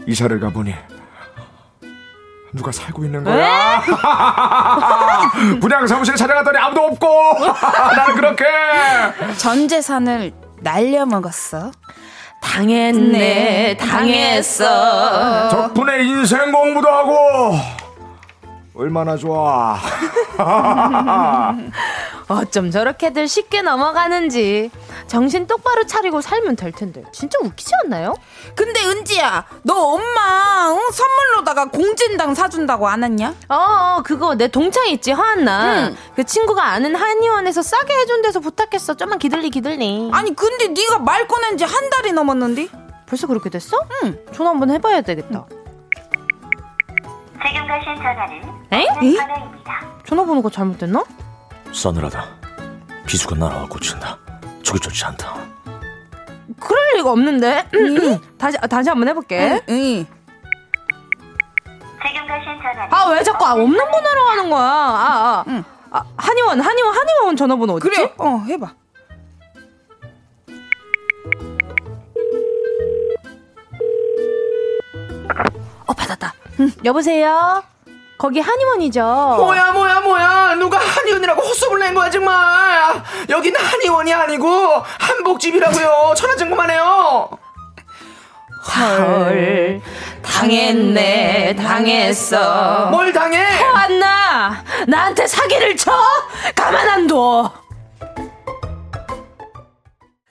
이사를 0.06 0.40
가보니, 0.40 0.74
누가 2.52 2.72
살고 2.72 3.04
있는 3.04 3.22
거야? 3.24 3.82
분양 5.60 5.86
사무실 5.86 6.14
찾아갔더니 6.16 6.56
아무도 6.58 6.82
없고 6.84 7.06
나는 7.96 8.14
그렇게 8.14 8.44
전 9.36 9.68
재산을 9.68 10.32
날려 10.60 11.04
먹었어. 11.06 11.70
당했네, 12.40 13.76
당했어. 13.76 15.48
덕분에 15.48 16.04
인생 16.04 16.52
공부도 16.52 16.88
하고 16.88 17.58
얼마나 18.74 19.16
좋아. 19.16 19.76
어쩜 22.28 22.70
저렇게들 22.70 23.26
쉽게 23.26 23.62
넘어가는지. 23.62 24.70
정신 25.06 25.46
똑바로 25.46 25.86
차리고 25.86 26.20
살면 26.20 26.56
될 26.56 26.72
텐데. 26.72 27.02
진짜 27.12 27.38
웃기지 27.42 27.72
않나요? 27.84 28.14
근데 28.54 28.84
은지야, 28.84 29.46
너 29.62 29.74
엄마 29.94 30.68
응? 30.70 30.78
선물로다가 30.92 31.66
공진당 31.70 32.34
사준다고 32.34 32.86
안 32.88 33.02
했냐? 33.02 33.34
어, 33.48 33.54
어 33.54 34.02
그거 34.04 34.34
내 34.34 34.48
동창 34.48 34.88
있지 34.88 35.12
화한나. 35.12 35.86
응. 35.88 35.96
그 36.16 36.24
친구가 36.24 36.62
아는 36.64 36.94
한의원에서 36.94 37.62
싸게 37.62 37.94
해준 37.94 38.20
데서 38.20 38.40
부탁했어. 38.40 38.94
좀만 38.94 39.18
기들리 39.18 39.48
기들리. 39.50 40.10
아니 40.12 40.34
근데 40.34 40.68
네가 40.68 40.98
말 40.98 41.26
꺼낸 41.26 41.56
지 41.56 41.64
한 41.64 41.90
달이 41.90 42.12
넘었는데? 42.12 42.68
벌써 43.06 43.26
그렇게 43.26 43.48
됐어? 43.50 43.78
응. 44.04 44.18
전화 44.32 44.50
한번 44.50 44.70
해봐야 44.70 45.00
되겠다. 45.00 45.46
지금 47.46 47.66
가신 47.68 47.94
전화는 47.96 48.42
에? 48.72 48.86
전화입니다. 49.16 49.80
전화번호가 50.06 50.50
잘못됐나? 50.50 51.04
싸늘하다. 51.78 52.26
비수가 53.06 53.36
날아와 53.36 53.66
꽂힌다. 53.68 54.18
저기 54.64 54.80
좋지 54.80 55.04
않다. 55.04 55.34
그럴 56.60 56.96
리가 56.96 57.12
없는데. 57.12 57.68
응? 57.74 58.18
다시 58.36 58.58
다시 58.68 58.88
한번 58.88 59.08
해볼게. 59.08 59.38
응. 59.38 59.60
응. 59.68 60.06
지금 62.02 62.26
가신 62.26 62.46
전화. 62.60 62.88
아 62.90 63.10
왜 63.12 63.22
자꾸 63.22 63.46
아, 63.46 63.52
없는 63.52 63.78
번호로 63.78 64.20
하는 64.28 64.50
거야? 64.50 64.62
아, 64.62 64.64
아. 64.66 65.44
응. 65.48 65.64
아 65.90 66.02
한의원 66.16 66.60
한의원 66.60 66.94
한의원 66.94 67.36
전화번호 67.36 67.74
어디 67.74 67.88
그래. 67.88 68.12
어 68.18 68.38
해봐. 68.48 68.74
어 75.86 75.92
받았다. 75.92 76.34
응. 76.60 76.70
여보세요. 76.84 77.62
거기 78.18 78.40
한의원이죠. 78.40 79.00
뭐야 79.38 79.70
뭐야 79.72 80.00
뭐야 80.00 80.54
누가 80.56 80.78
한의원이라고 80.78 81.40
헛소문을 81.40 81.86
낸 81.86 81.94
거야 81.94 82.10
정말. 82.10 83.02
여기는 83.28 83.60
한의원이 83.60 84.12
아니고 84.12 84.82
한복집이라고요. 84.98 86.14
천하증금하네요. 86.16 87.30
헐 88.76 89.80
당했네 90.22 91.56
당했어 91.56 92.86
뭘 92.90 93.12
당해 93.14 93.38
화나 93.42 94.62
나한테 94.86 95.26
사기를 95.26 95.74
쳐 95.76 95.90
가만 96.54 96.86
안 96.88 97.06
둬 97.06 97.50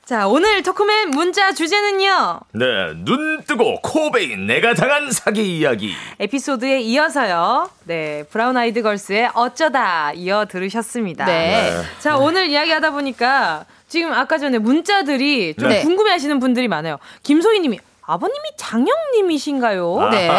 자, 0.08 0.26
오늘 0.26 0.64
토크맨 0.64 1.10
문자 1.10 1.52
주제는요. 1.52 2.40
네, 2.54 2.66
눈 3.04 3.44
뜨고 3.44 3.82
코 3.82 4.10
베인 4.10 4.48
내가 4.48 4.74
당한 4.74 5.12
사기 5.12 5.58
이야기. 5.58 5.94
에피소드에 6.22 6.80
이어서요. 6.80 7.70
네, 7.84 8.24
브라운 8.30 8.56
아이드 8.56 8.82
걸스의 8.84 9.32
어쩌다 9.34 10.14
이어 10.14 10.46
들으셨습니다. 10.46 11.26
네. 11.26 11.72
네. 11.72 11.82
자, 12.00 12.16
오늘 12.16 12.48
이야기하다 12.48 12.92
보니까 12.92 13.66
지금 13.90 14.14
아까 14.14 14.38
전에 14.38 14.60
문자들이 14.60 15.56
좀 15.56 15.68
네. 15.68 15.82
궁금해 15.82 16.12
하시는 16.12 16.40
분들이 16.40 16.70
많아요. 16.70 17.00
김소희 17.24 17.60
님이 17.60 17.78
아버님이 18.04 18.52
장영님이신가요? 18.56 20.10
네. 20.12 20.30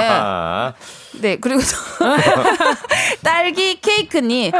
네, 1.20 1.36
그리고 1.40 1.60
딸기 3.22 3.80
케이크님. 3.80 4.52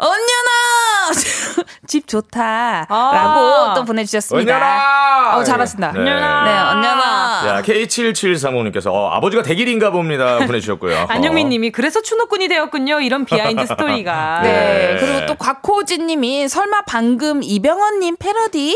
언녀나 0.00 1.12
집 1.86 2.08
좋다라고 2.08 2.94
아~ 2.94 3.74
또 3.76 3.84
보내주셨습니다. 3.84 4.54
언녀나 4.54 5.36
어 5.36 5.44
잘하신다. 5.44 5.92
네. 5.92 5.98
언녀나 6.00 6.44
네 6.44 6.58
언녀나. 6.70 7.42
자 7.42 7.62
K7735님께서 7.62 8.90
어, 8.92 9.10
아버지가 9.10 9.42
대길인가 9.42 9.90
봅니다 9.90 10.38
보내주셨고요. 10.46 11.06
안영민님이 11.08 11.70
그래서 11.70 12.00
추노꾼이 12.00 12.48
되었군요. 12.48 13.00
이런 13.00 13.26
behind 13.26 13.66
story가. 13.66 14.40
네. 14.42 14.50
네. 14.52 14.96
그리고 14.98 15.26
또 15.26 15.34
곽호진님이 15.34 16.48
설마 16.48 16.82
방금 16.86 17.42
이병헌님 17.42 18.16
패러디? 18.18 18.74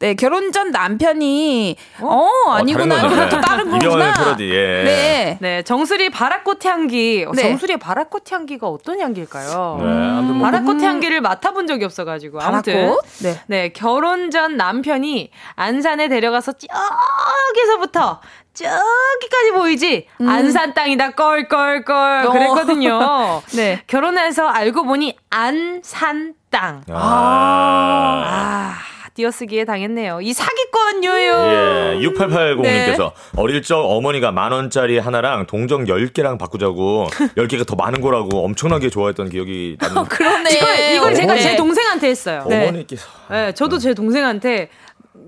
네 0.00 0.14
결혼 0.14 0.52
전 0.52 0.70
남편이 0.70 1.76
어, 2.00 2.28
어 2.46 2.50
아니구나. 2.52 3.06
어, 3.06 3.28
또 3.30 3.40
다른 3.40 3.70
거구나. 3.70 3.78
이병헌의 3.78 4.12
패러디. 4.18 4.50
예. 4.50 4.82
네. 4.84 5.38
네 5.40 5.62
정수리 5.62 6.10
바라꽃 6.10 6.58
향기. 6.68 7.26
네. 7.34 7.42
정수리의 7.42 7.78
바라꽃 7.78 8.30
향기가 8.30 8.68
어떤 8.68 9.00
향기일까요? 9.00 9.78
네. 9.80 10.20
뭐 10.32 10.42
바라꽃 10.42 10.80
향기를 10.80 11.20
맡아본 11.20 11.66
적이 11.66 11.86
없어가지고 11.86 12.40
아무튼 12.40 12.94
네. 13.22 13.40
네 13.46 13.68
결혼 13.70 14.30
전 14.30 14.56
남편이 14.56 15.30
안산에 15.56 16.08
데려가서 16.08 16.52
저기서부터 16.52 18.20
저기까지 18.52 19.50
보이지 19.54 20.06
음. 20.20 20.28
안산 20.28 20.74
땅이다 20.74 21.10
껄껄껄 21.12 22.26
어. 22.26 22.30
그랬거든요. 22.32 23.42
네 23.56 23.82
결혼해서 23.86 24.46
알고 24.46 24.84
보니 24.84 25.16
안산 25.30 26.34
땅. 26.50 26.82
아. 26.90 28.24
아. 28.26 28.97
띄어쓰기에 29.18 29.64
당했네요. 29.64 30.20
이 30.20 30.32
사기권 30.32 31.02
요요. 31.02 31.96
예, 31.98 32.06
6880님께서 32.06 32.62
네. 32.62 33.10
어릴 33.36 33.62
적 33.62 33.80
어머니가 33.80 34.30
만 34.30 34.52
원짜리 34.52 34.96
하나랑 34.98 35.46
동정 35.46 35.86
10개랑 35.86 36.38
바꾸자고 36.38 37.08
10개가 37.36 37.66
더 37.66 37.74
많은 37.74 38.00
거라고 38.00 38.44
엄청나게 38.44 38.90
좋아했던 38.90 39.30
기억이 39.30 39.76
나는. 39.82 39.98
어, 39.98 40.04
그러네. 40.08 40.50
이걸, 40.50 40.78
이걸 40.94 41.14
제가 41.16 41.36
제 41.36 41.56
동생한테 41.56 42.08
했어요. 42.08 42.42
어머니께서. 42.44 43.08
네, 43.28 43.52
저도 43.54 43.78
제 43.78 43.92
동생한테 43.92 44.68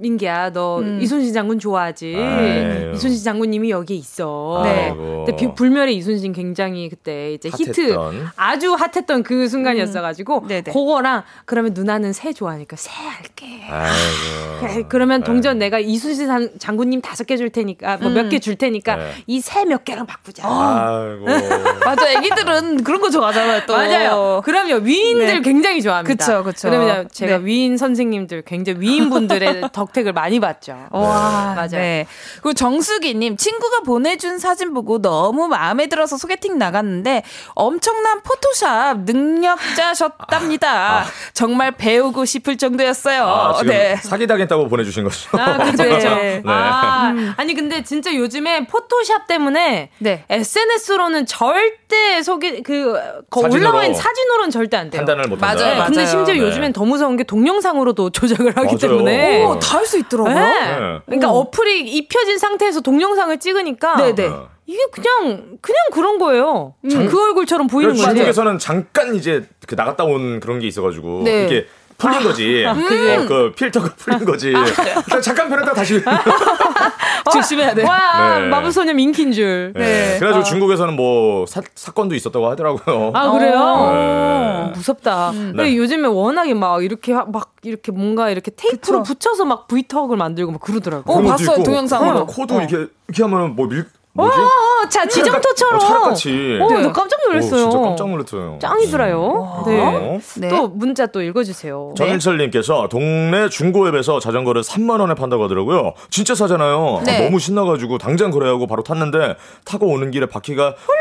민기야, 0.01 0.51
너 0.53 0.79
음. 0.81 0.99
이순신 1.01 1.33
장군 1.35 1.59
좋아하지? 1.59 2.15
아유. 2.17 2.93
이순신 2.95 3.23
장군님이 3.23 3.71
여기 3.71 3.97
있어. 3.97 4.63
네. 4.65 4.93
근데 4.97 5.37
비, 5.37 5.53
불멸의 5.55 5.95
이순신 5.97 6.33
굉장히 6.33 6.89
그때 6.89 7.35
이제 7.35 7.51
핫했던. 7.51 7.69
히트 7.69 7.97
아주 8.37 8.75
핫했던 8.75 9.23
그 9.23 9.49
순간이었어가지고 9.49 10.45
음. 10.49 10.63
그거랑 10.65 11.23
그러면 11.45 11.73
누나는 11.75 12.13
새 12.13 12.33
좋아하니까 12.33 12.77
새 12.77 12.91
할게. 12.91 13.47
아이고. 13.69 14.87
그러면 14.89 15.23
동전 15.23 15.59
내가 15.59 15.79
이순신 15.79 16.59
장군님 16.59 17.01
다섯 17.03 17.25
개 17.27 17.37
줄 17.37 17.51
테니까 17.51 17.97
뭐 17.99 18.11
몇 18.11 18.29
개줄 18.29 18.55
음. 18.55 18.57
테니까 18.59 18.97
네. 18.97 19.11
이새 19.27 19.65
몇 19.65 19.85
개랑 19.85 20.07
바꾸자. 20.07 20.43
아이고. 20.47 21.25
맞아, 21.85 22.11
애기들은 22.13 22.83
그런 22.85 23.01
거 23.01 23.09
좋아하잖아요. 23.11 23.63
또. 23.67 23.75
맞아요. 23.75 24.43
그럼요, 24.45 24.77
위인들 24.83 25.27
네. 25.27 25.41
굉장히 25.41 25.81
좋아합니다. 25.83 26.13
그렇죠, 26.25 26.43
그렇죠. 26.43 26.69
그러면 26.71 27.09
제가 27.13 27.39
네. 27.39 27.45
위인 27.45 27.77
선생님들 27.77 28.43
굉장히 28.43 28.81
위인분들의 28.81 29.63
덕 29.73 29.90
덕택을 29.91 30.13
많이 30.13 30.41
봤죠. 30.41 30.77
와, 30.91 31.53
맞아요. 31.55 31.69
네. 31.71 32.07
그리고 32.35 32.55
정수기님, 32.55 33.37
친구가 33.37 33.81
보내준 33.81 34.39
사진 34.39 34.73
보고 34.73 35.01
너무 35.01 35.49
마음에 35.49 35.89
들어서 35.89 36.17
소개팅 36.17 36.59
나갔는데 36.59 37.23
엄청난 37.55 38.23
포토샵 38.23 39.01
능력자셨답니다. 39.01 40.71
아, 40.71 41.01
아. 41.01 41.05
정말 41.35 41.73
배우고 41.73 42.25
싶을 42.25 42.57
정도였어요. 42.57 43.25
아, 43.25 43.63
네. 43.65 43.97
사기당했다고 43.97 44.69
보내주신 44.69 45.05
거죠. 45.05 45.31
아, 45.33 45.59
그렇죠. 45.59 45.85
네. 46.15 46.43
아, 46.47 47.13
음. 47.15 47.35
아니, 47.37 47.55
근데 47.55 47.83
진짜 47.83 48.15
요즘에 48.15 48.67
포토샵 48.67 49.27
때문에 49.27 49.91
네. 49.99 50.25
SNS로는 50.29 51.27
절대 51.27 52.23
소개, 52.23 52.63
그, 52.63 52.99
올라와 53.35 53.85
있는 53.85 53.99
사진으로는 53.99 54.51
절대 54.51 54.77
안 54.77 54.91
돼요. 54.91 55.01
판단을 55.01 55.25
못 55.29 55.43
한다. 55.43 55.55
맞아요. 55.65 55.85
근데 55.87 56.07
심지어 56.07 56.35
네. 56.35 56.41
요즘엔 56.41 56.73
더 56.73 56.85
무서운 56.85 57.17
게 57.17 57.25
동영상으로도 57.25 58.11
조작을 58.11 58.57
하기 58.57 58.67
맞아요. 58.67 58.79
때문에. 58.79 59.45
오, 59.45 59.59
다 59.59 59.80
할수 59.81 59.99
있더라고요. 59.99 60.35
네. 60.35 60.79
네. 60.79 61.01
그러니까 61.07 61.33
오. 61.33 61.41
어플이 61.41 61.91
입혀진 61.91 62.39
상태에서 62.39 62.81
동영상을 62.81 63.37
찍으니까 63.39 63.97
네네. 63.97 64.29
어. 64.29 64.49
이게 64.67 64.79
그냥 64.93 65.59
그냥 65.61 65.81
그런 65.93 66.19
거예요. 66.19 66.75
음. 66.85 67.09
그 67.09 67.21
얼굴처럼 67.21 67.67
보이는 67.67 67.93
거죠. 67.95 68.05
중국에서는 68.05 68.59
잠깐 68.59 69.17
이제 69.17 69.45
그 69.67 69.75
나갔다 69.75 70.05
온 70.05 70.39
그런 70.39 70.61
게 70.61 70.69
있어가지고 70.69 71.23
네. 71.25 71.47
이게 71.47 71.67
풀린 72.01 72.23
거지. 72.23 72.65
아, 72.67 72.73
음. 72.73 72.83
어, 72.83 73.27
그 73.29 73.53
필터가 73.55 73.91
풀린 73.97 74.25
거지. 74.25 74.53
아, 74.57 75.21
잠깐 75.21 75.49
변했다 75.51 75.75
다시. 75.75 76.03
조심해야 77.33 77.75
돼. 77.75 77.85
와, 77.85 78.39
네. 78.39 78.47
마법소녀 78.49 78.95
민키인 78.95 79.33
줄. 79.33 79.73
네. 79.77 79.81
네. 79.81 80.19
그래가지고 80.19 80.41
아. 80.41 80.45
중국에서는 80.45 80.97
뭐 80.97 81.45
사, 81.47 81.61
사건도 81.75 82.15
있었다고 82.15 82.49
하더라고요. 82.51 83.13
아, 83.15 83.31
그래요? 83.31 83.93
네. 83.93 84.73
무섭다. 84.75 85.31
음. 85.31 85.53
근데 85.55 85.77
요즘에 85.77 86.09
워낙에 86.09 86.55
막 86.55 86.83
이렇게 86.83 87.13
막 87.13 87.53
이렇게 87.63 87.93
뭔가 87.93 88.31
이렇게 88.31 88.51
테이프로 88.51 89.03
그쵸. 89.03 89.15
붙여서 89.15 89.45
막 89.45 89.69
브이턱을 89.69 90.17
만들고 90.17 90.53
막 90.53 90.61
그러더라고요. 90.63 91.17
어, 91.17 91.23
봤어요, 91.23 91.63
동영상으로. 91.63 92.27
코도 92.27 92.57
어. 92.57 92.59
이렇게, 92.61 92.91
이렇게 93.09 93.23
하면 93.23 93.55
뭐 93.55 93.69
밀, 93.69 93.85
뭐지? 94.13 94.39
어, 94.41 94.89
자 94.89 95.07
지점토처럼. 95.07 95.77
어, 95.77 95.79
차락같이. 95.79 96.59
어, 96.61 96.67
네. 96.69 96.83
나 96.83 96.93
깜짝 96.93 97.17
놀랐어요. 97.29 97.67
오, 97.67 97.71
진짜 97.71 97.79
깜짝 97.79 98.09
놀랐어요. 98.09 98.59
짱이더라요. 98.61 99.63
네. 99.67 100.21
네. 100.39 100.49
또 100.49 100.69
문자 100.69 101.07
또 101.07 101.23
읽어주세요. 101.23 101.95
전일철님께서 101.97 102.89
동네 102.89 103.49
중고앱에서 103.49 104.19
자전거를 104.19 104.63
3만 104.63 105.01
원에 105.01 105.15
판다고 105.15 105.45
하더라고요. 105.45 105.93
진짜 106.11 106.35
사잖아요. 106.35 107.03
네. 107.05 107.19
아, 107.21 107.25
너무 107.25 107.39
신나가지고 107.39 107.99
당장 107.99 108.33
그래하고 108.33 108.67
바로 108.67 108.83
탔는데 108.83 109.37
타고 109.65 109.87
오는 109.87 110.11
길에 110.11 110.27
바퀴가 110.27 110.75
홀 110.89 110.97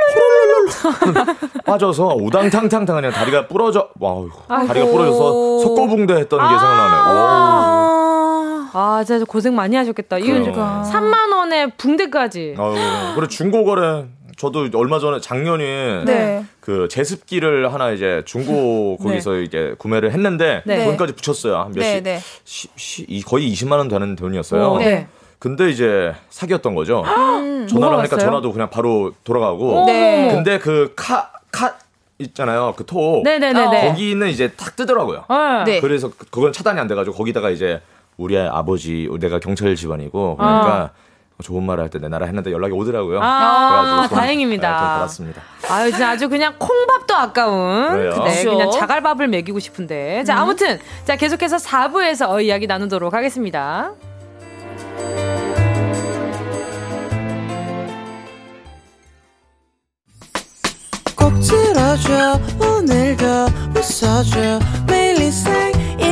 빠져서 1.66 2.16
우당탕탕탕 2.20 2.96
그냥 2.96 3.12
다리가 3.12 3.48
부러져 3.48 3.90
와 4.00 4.16
다리가 4.48 4.86
부러져서 4.86 5.60
속고붕대 5.60 6.14
했던 6.14 6.40
게 6.40 6.46
생각나네요. 6.46 7.02
아, 7.02 7.99
아 8.74 9.04
진짜 9.06 9.26
고생 9.26 9.56
많이 9.56 9.76
하셨겠다. 9.76 10.18
이거 10.18 10.34
그러니까. 10.34 10.90
3만 10.92 11.34
원에 11.34 11.68
붕대까지. 11.78 12.56
아, 12.58 13.14
그래 13.16 13.28
중고거래 13.28 14.06
저도 14.40 14.70
얼마 14.76 15.00
전에 15.00 15.20
작년에 15.20 16.06
네. 16.06 16.46
그 16.62 16.88
제습기를 16.90 17.74
하나 17.74 17.92
이제 17.92 18.22
중고 18.26 18.98
네. 19.02 19.06
거기서 19.10 19.32
네. 19.34 19.44
이제 19.44 19.76
구매를 19.78 20.12
했는데 20.14 20.64
네. 20.66 20.86
돈까지 20.86 21.14
붙였어요. 21.14 21.72
몇십 21.76 22.04
네, 22.04 22.22
네. 22.22 23.22
거의 23.26 23.52
20만 23.52 23.74
원 23.74 23.90
되는 23.90 24.16
돈이었어요. 24.16 24.78
네. 24.78 25.08
근데 25.40 25.70
이제 25.70 26.14
사기였던 26.30 26.74
거죠. 26.74 27.04
음, 27.06 27.68
전화를 27.68 27.98
하니까 28.00 28.16
왔어요? 28.16 28.30
전화도 28.30 28.54
그냥 28.54 28.70
바로 28.70 29.12
돌아가고. 29.26 29.86
네. 29.88 30.30
근데 30.34 30.58
그 30.58 30.94
카, 30.96 31.32
카, 31.52 31.76
있잖아요. 32.20 32.74
그 32.78 32.86
톡. 32.86 33.24
거기는 33.24 34.28
이제 34.28 34.52
탁 34.56 34.76
뜨더라고요. 34.76 35.26
네. 35.66 35.82
그래서 35.82 36.12
그건 36.32 36.54
차단이 36.54 36.80
안 36.80 36.88
돼가지고 36.88 37.16
거기다가 37.16 37.50
이제 37.50 37.82
우리 38.20 38.38
아버지, 38.38 39.10
내가 39.20 39.40
경찰 39.40 39.74
집안이고 39.76 40.36
그러니까 40.36 40.92
어. 40.94 41.10
좋은 41.42 41.64
말할때 41.64 42.00
내 42.00 42.10
나라 42.10 42.26
했는데 42.26 42.52
연락이 42.52 42.74
오더라고요. 42.74 43.22
아, 43.24 44.08
다행입니다. 44.12 44.68
네, 44.68 44.76
받았습니다. 44.76 45.42
아유, 45.70 45.90
진짜 45.90 46.10
아주 46.10 46.28
그냥 46.28 46.54
콩밥도 46.60 47.16
아까운. 47.16 47.98
네, 47.98 48.10
그렇죠. 48.10 48.50
그냥 48.52 48.72
자갈밥을 48.72 49.30
먹이고 49.30 49.58
싶은데. 49.60 50.26
자, 50.26 50.36
음. 50.36 50.40
아무튼 50.40 50.80
자 51.06 51.16
계속해서 51.16 51.56
4부에서 51.58 52.30
어, 52.30 52.42
이야기 52.42 52.68
나누도록 52.68 53.14
하겠습니다. 53.14 53.94
꼭 61.16 61.34
들어줘 61.40 62.38
오늘도 62.60 63.26
웃어줘 63.78 64.60
매일 64.88 65.22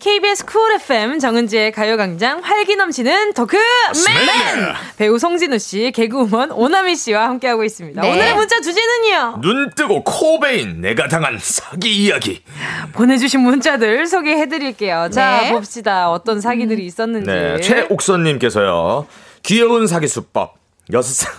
KBS 0.00 0.44
쿨 0.46 0.72
FM 0.74 1.18
정은지의 1.18 1.72
가요광장 1.72 2.40
활기 2.40 2.76
넘치는 2.76 3.32
토크맨 3.34 3.60
배우 4.96 5.18
송진우 5.18 5.58
씨, 5.58 5.90
개그우먼 5.92 6.52
오나미 6.52 6.94
씨와 6.94 7.28
함께하고 7.28 7.64
있습니다. 7.64 8.00
네. 8.00 8.10
오늘의 8.10 8.34
문자 8.34 8.60
주제는요. 8.60 9.40
눈 9.40 9.70
뜨고 9.74 10.04
코베인 10.04 10.80
내가 10.80 11.08
당한 11.08 11.38
사기 11.40 12.04
이야기. 12.04 12.42
보내주신 12.92 13.40
문자들 13.40 14.06
소개해드릴게요. 14.06 15.08
자 15.10 15.40
네. 15.42 15.52
봅시다. 15.52 16.10
어떤 16.10 16.40
사기들이 16.40 16.86
있었는지. 16.86 17.28
네, 17.28 17.60
최옥선님께서요. 17.60 19.06
귀여운 19.42 19.86
사기 19.86 20.06
수법. 20.06 20.54
여섯 20.92 21.12
살 21.12 21.32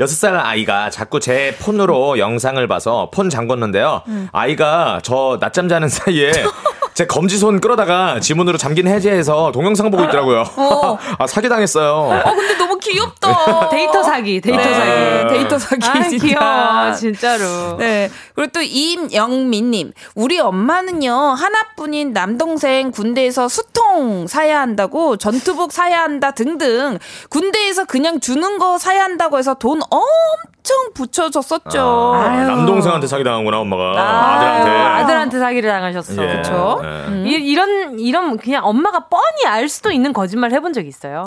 여섯 0.00 0.14
살 0.14 0.36
아이가 0.36 0.90
자꾸 0.90 1.20
제 1.20 1.56
폰으로 1.60 2.18
영상을 2.18 2.66
봐서 2.68 3.10
폰 3.12 3.28
잠궜는데요. 3.28 4.02
음. 4.08 4.28
아이가 4.32 5.00
저 5.02 5.38
낮잠 5.40 5.68
자는 5.68 5.88
사이에 5.88 6.30
제 6.94 7.06
검지손 7.06 7.60
끌어다가 7.60 8.20
지문으로 8.20 8.56
잠긴 8.56 8.86
해제해서 8.86 9.50
동영상 9.50 9.90
보고 9.90 10.04
있더라고요. 10.04 10.44
어. 10.56 10.96
아, 11.18 11.26
사기당했어요. 11.26 11.90
어, 12.24 12.34
근데 12.34 12.56
너무 12.56 12.78
귀엽다. 12.78 13.68
데이터 13.70 14.02
사기, 14.02 14.40
데이터 14.40 14.62
네. 14.62 14.74
사기. 14.74 15.34
데이터 15.34 15.58
사기. 15.58 15.86
아, 15.86 16.02
진짜. 16.08 16.26
귀여워, 16.26 16.94
진짜로. 16.94 17.76
네. 17.78 18.10
그리고 18.36 18.52
또 18.52 18.62
임영민님. 18.62 19.92
우리 20.14 20.38
엄마는요, 20.38 21.12
하나뿐인 21.12 22.12
남동생 22.12 22.92
군대에서 22.92 23.48
수통 23.48 24.28
사야 24.28 24.60
한다고, 24.60 25.16
전투복 25.16 25.72
사야 25.72 26.02
한다 26.02 26.30
등등, 26.30 26.98
군대에서 27.28 27.86
그냥 27.86 28.20
주는 28.20 28.58
거 28.58 28.78
사야 28.78 29.02
한다고 29.02 29.38
해서 29.38 29.54
돈 29.54 29.80
엄청 29.90 30.53
붙여줬었죠. 30.94 32.12
아, 32.14 32.28
남동생한테 32.46 33.06
사기 33.06 33.24
당한구나, 33.24 33.58
엄마가. 33.60 33.82
아, 33.96 34.34
아들한테. 34.36 34.70
아들한테 34.70 35.38
사기를 35.38 35.70
당하셨어. 35.70 36.22
예. 36.22 36.36
그쵸? 36.36 36.80
네. 36.82 36.88
음. 37.08 37.24
이런 37.26 37.98
이런 37.98 38.36
그냥 38.36 38.64
엄마가 38.66 39.08
뻔히 39.08 39.46
알 39.46 39.68
수도 39.68 39.90
있는 39.90 40.12
거짓말 40.12 40.52
해본 40.52 40.72
적 40.72 40.86
있어요. 40.86 41.24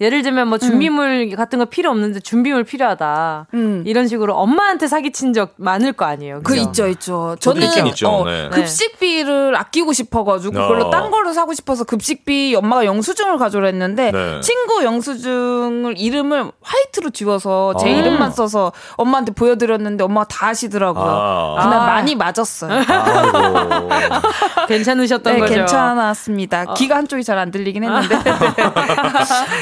예를 0.00 0.22
들면 0.22 0.48
뭐 0.48 0.58
준비물 0.58 1.28
음. 1.30 1.36
같은 1.36 1.60
거 1.60 1.66
필요 1.66 1.90
없는데 1.90 2.18
준비물 2.18 2.64
필요하다. 2.64 3.46
음. 3.54 3.84
이런 3.86 4.08
식으로 4.08 4.34
엄마한테 4.34 4.88
사기친 4.88 5.32
적 5.32 5.52
많을 5.56 5.92
거 5.92 6.04
아니에요. 6.04 6.40
그 6.42 6.54
그죠? 6.54 6.62
그 6.64 6.68
있죠, 6.68 6.86
있죠. 6.88 7.36
저는 7.38 7.86
있죠. 7.88 8.08
어, 8.08 8.24
네. 8.24 8.48
급식비를 8.50 9.54
아끼고 9.54 9.92
싶어가지고 9.92 10.58
어. 10.58 10.62
그걸로 10.62 10.90
딴 10.90 11.12
거를 11.12 11.32
사고 11.32 11.54
싶어서 11.54 11.84
급식비 11.84 12.56
엄마가 12.56 12.84
영수증을 12.86 13.38
가져라 13.38 13.66
했는데 13.66 14.10
네. 14.10 14.40
친구 14.40 14.82
영수증을 14.82 15.94
이름을 15.96 16.50
화이트로 16.60 17.10
지워서 17.10 17.76
제 17.76 17.86
어. 17.92 17.96
이름만 17.96 18.32
써서 18.32 18.72
엄마한테 18.96 19.32
보여드렸는데 19.32 20.02
엄마가 20.02 20.26
다 20.26 20.48
아시더라고요. 20.48 21.04
아. 21.06 21.62
그날 21.62 21.78
아. 21.80 21.86
많이 21.86 22.16
맞았어요. 22.16 22.82
괜찮으셨던 24.66 25.34
네, 25.34 25.40
거죠? 25.40 25.54
괜찮았습니다. 25.54 26.64
어. 26.68 26.74
귀가 26.74 26.96
한쪽이 26.96 27.22
잘 27.22 27.34
안 27.34 27.50
들리긴 27.50 27.82
했는데. 27.82 28.16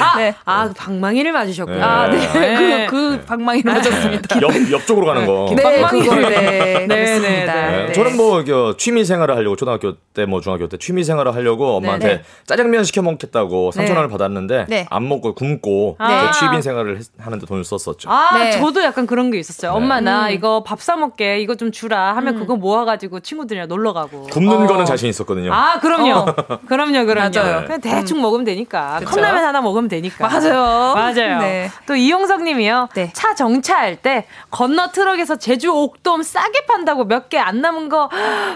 아, 0.01 0.21
네. 0.23 0.35
아, 0.45 0.69
그 0.69 0.75
방망이를 0.75 1.33
맞으셨군요. 1.33 1.79
네. 1.79 1.83
아, 1.83 2.09
네. 2.11 2.19
네. 2.33 2.87
그, 2.87 3.19
그 3.19 3.25
방망이를 3.25 3.73
맞았습니다. 3.73 4.41
옆, 4.43 4.51
옆쪽으로 4.71 5.07
가는 5.07 5.27
거. 5.27 5.53
네, 5.57 5.63
방망이를. 5.63 6.23
네, 6.23 6.87
네, 6.87 7.19
네, 7.19 7.47
네. 7.47 7.93
저는 7.93 8.17
뭐, 8.17 8.45
취미 8.77 9.05
생활을 9.05 9.35
하려고, 9.37 9.57
초등학교 9.57 9.95
때, 10.15 10.27
뭐, 10.27 10.41
중학교 10.41 10.69
때 10.69 10.77
취미 10.77 11.03
생활을 11.05 11.35
하려고 11.35 11.77
엄마한테 11.77 12.07
네, 12.07 12.23
짜장면 12.47 12.85
시켜 12.85 13.03
먹겠다고 13.03 13.71
3천 13.75 13.97
원을 13.97 14.09
받았는데, 14.09 14.87
안 14.91 15.09
먹고 15.09 15.35
굶고, 15.35 15.97
아. 15.99 16.31
취미 16.33 16.61
생활을 16.63 17.01
하는데 17.19 17.47
돈을 17.47 17.65
썼었죠. 17.65 18.11
아, 18.11 18.51
저도 18.53 18.83
약간 18.83 19.07
그런 19.07 19.31
게 19.31 19.39
있었어요. 19.39 19.73
엄마, 19.73 20.01
나 20.01 20.27
음. 20.29 20.33
이거 20.33 20.63
밥 20.63 20.83
사 20.83 20.97
먹게, 20.97 21.39
이거 21.39 21.55
좀 21.55 21.71
주라 21.71 22.17
하면 22.17 22.35
음. 22.35 22.41
그거 22.41 22.57
모아가지고 22.57 23.21
친구들이랑 23.21 23.69
놀러 23.69 23.93
가고. 23.93 24.25
굶는 24.33 24.63
어. 24.65 24.67
거는 24.67 24.85
자신 24.85 25.09
있었거든요. 25.09 25.53
아, 25.55 25.79
그럼요. 25.79 26.13
어. 26.13 26.35
그럼요, 26.67 27.07
그럼요. 27.07 27.31
맞아요. 27.33 27.65
그냥 27.65 27.81
대충 27.81 28.19
음. 28.19 28.23
먹으면 28.23 28.45
되니까. 28.45 28.99
컵라면 29.05 29.45
하나 29.45 29.61
먹으면 29.61 29.89
되니까. 29.89 30.12
맞아요. 30.21 30.93
맞아요. 30.95 31.39
네. 31.41 31.71
또 31.87 31.95
이용석 31.95 32.43
님이요. 32.43 32.89
네. 32.95 33.11
차 33.13 33.35
정차할 33.35 33.97
때 33.97 34.27
건너 34.51 34.91
트럭에서 34.93 35.37
제주 35.37 35.71
옥돔 35.73 36.23
싸게 36.23 36.67
판다고 36.67 37.05
몇 37.05 37.29
개 37.29 37.39
안 37.39 37.61
남은 37.61 37.89
거 37.89 38.09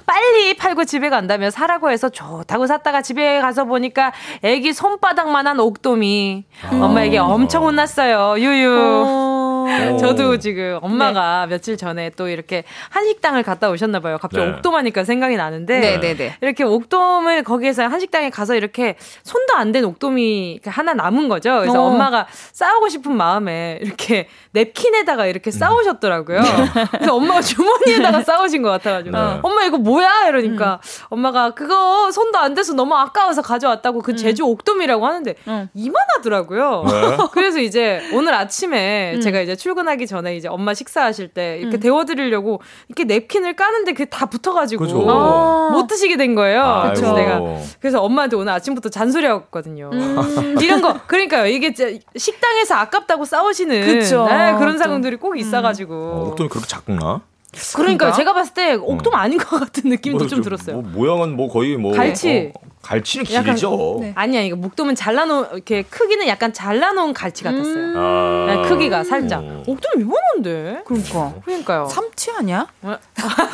빨리 0.07 0.55
팔고 0.57 0.85
집에 0.85 1.09
간다며 1.11 1.51
사라고 1.51 1.91
해서 1.91 2.09
좋다고 2.09 2.67
샀다가 2.67 3.03
집에 3.03 3.41
가서 3.41 3.65
보니까 3.65 4.13
애기 4.43 4.73
손바닥만한 4.73 5.59
옥돔이 5.61 6.45
어. 6.71 6.85
엄마에게 6.85 7.19
엄청 7.19 7.65
혼났어요. 7.65 8.39
유유. 8.39 8.77
어. 8.81 9.26
저도 9.99 10.39
지금 10.39 10.79
엄마가 10.83 11.47
네. 11.47 11.55
며칠 11.55 11.77
전에 11.77 12.11
또 12.17 12.29
이렇게 12.29 12.64
한식당을 12.91 13.43
갔다 13.43 13.71
오셨나 13.71 14.01
봐요. 14.01 14.19
갑자기 14.21 14.47
네. 14.47 14.53
옥돔 14.53 14.75
하니까 14.75 15.05
생각이 15.05 15.37
나는데 15.37 15.81
네, 15.81 16.01
네, 16.01 16.17
네. 16.17 16.37
이렇게 16.41 16.64
옥돔을 16.64 17.45
거기에서 17.45 17.87
한식당에 17.87 18.31
가서 18.31 18.57
이렇게 18.57 18.97
손도 19.23 19.55
안 19.55 19.77
된 19.77 19.85
옥돔이 19.85 20.61
하나 20.64 20.95
남은 20.95 21.29
거죠. 21.29 21.59
그래서 21.61 21.83
어. 21.83 21.87
엄마가 21.89 22.27
싸우고 22.53 22.89
싶은 22.89 23.17
마음에 23.17 23.79
이렇게 23.83 24.29
냅킨에다가 24.53 25.27
이렇게 25.27 25.51
싸우셨더라고요. 25.51 26.41
네. 26.41 26.49
그래서 26.93 27.14
엄마가 27.14 27.43
주머니에다가 27.43 28.23
싸우신 28.23 28.62
것 28.62 28.71
같아가지고 28.71 29.17
네. 29.17 29.41
엄마 29.43 29.64
이거 29.64 29.77
뭐야 29.77 30.29
이러니까 30.29 30.81
음. 30.83 31.07
엄마가 31.11 31.51
그거 31.51 32.11
손도 32.12 32.39
안 32.39 32.55
돼서 32.55 32.73
너무 32.75 32.95
아까워서 32.95 33.43
가져왔다고 33.43 34.03
그 34.03 34.12
음. 34.12 34.17
제주 34.17 34.45
옥돔이라고 34.47 35.05
하는데 35.07 35.35
음. 35.49 35.69
이만하더라고요. 35.75 36.85
네. 36.87 37.17
그래서 37.33 37.59
이제 37.59 38.03
오늘 38.12 38.35
아침에 38.35 39.14
음. 39.17 39.21
제가 39.21 39.41
이제 39.41 39.56
출근하기 39.57 40.07
전에 40.07 40.37
이제 40.37 40.49
엄마 40.49 40.75
식사하실 40.75 41.29
때 41.29 41.59
이렇게 41.59 41.79
음. 41.79 41.81
데워드리려고 41.81 42.61
이렇게 42.89 43.05
냅킨을 43.05 43.57
까는데 43.57 43.93
그게 43.93 44.05
다 44.05 44.27
붙어가지고 44.27 45.11
아. 45.11 45.71
못 45.73 45.87
드시게 45.87 46.17
된 46.17 46.35
거예요. 46.35 46.83
그래서 46.95 47.15
내가 47.15 47.41
그래서 47.81 48.03
엄마한테 48.03 48.37
오늘 48.37 48.53
아침부터 48.53 48.89
잔소리하거든요. 48.89 49.91
음. 49.93 50.57
이런 50.63 50.83
거 50.83 51.01
그러니까요. 51.07 51.47
이게 51.47 51.75
식당에서 52.17 52.75
아깝다고 52.77 53.25
싸우시는. 53.25 54.01
네, 54.27 54.55
그런 54.59 54.79
상황들이 54.79 55.17
꼭 55.17 55.39
있어가지고. 55.39 55.95
어, 55.95 56.29
옥돔이 56.29 56.49
그렇게 56.49 56.67
작구나? 56.67 57.23
그러니까 57.75 58.13
제가 58.13 58.35
봤을 58.35 58.55
때 58.55 58.75
옥돔 58.75 59.13
음. 59.13 59.19
아닌 59.19 59.39
것 59.39 59.59
같은 59.59 59.89
느낌도 59.89 60.19
뭐, 60.19 60.27
좀 60.27 60.43
들었어요. 60.43 60.81
뭐, 60.81 60.91
모양은 60.93 61.37
뭐 61.37 61.49
거의 61.49 61.77
뭐 61.77 61.93
갈치. 61.93 62.53
어, 62.55 62.61
갈치는 62.87 63.24
길죠. 63.24 63.99
네. 64.01 64.12
아니 64.14 64.39
아니 64.39 64.53
목돔은 64.53 64.95
잘라놓은 64.95 65.47
이렇게 65.55 65.82
크기는 65.82 66.26
약간 66.28 66.53
잘라놓은 66.53 67.14
갈치 67.14 67.43
같았어요. 67.43 67.74
음~ 67.74 67.95
아~ 67.97 68.47
네, 68.47 68.68
크기가 68.68 69.03
살짝. 69.03 69.41
음. 69.41 69.64
목돔 69.66 70.01
이만한데. 70.01 70.82
그러니까. 70.87 71.34
그러니까요. 71.45 71.87
삼치 71.87 72.30
아니야? 72.39 72.66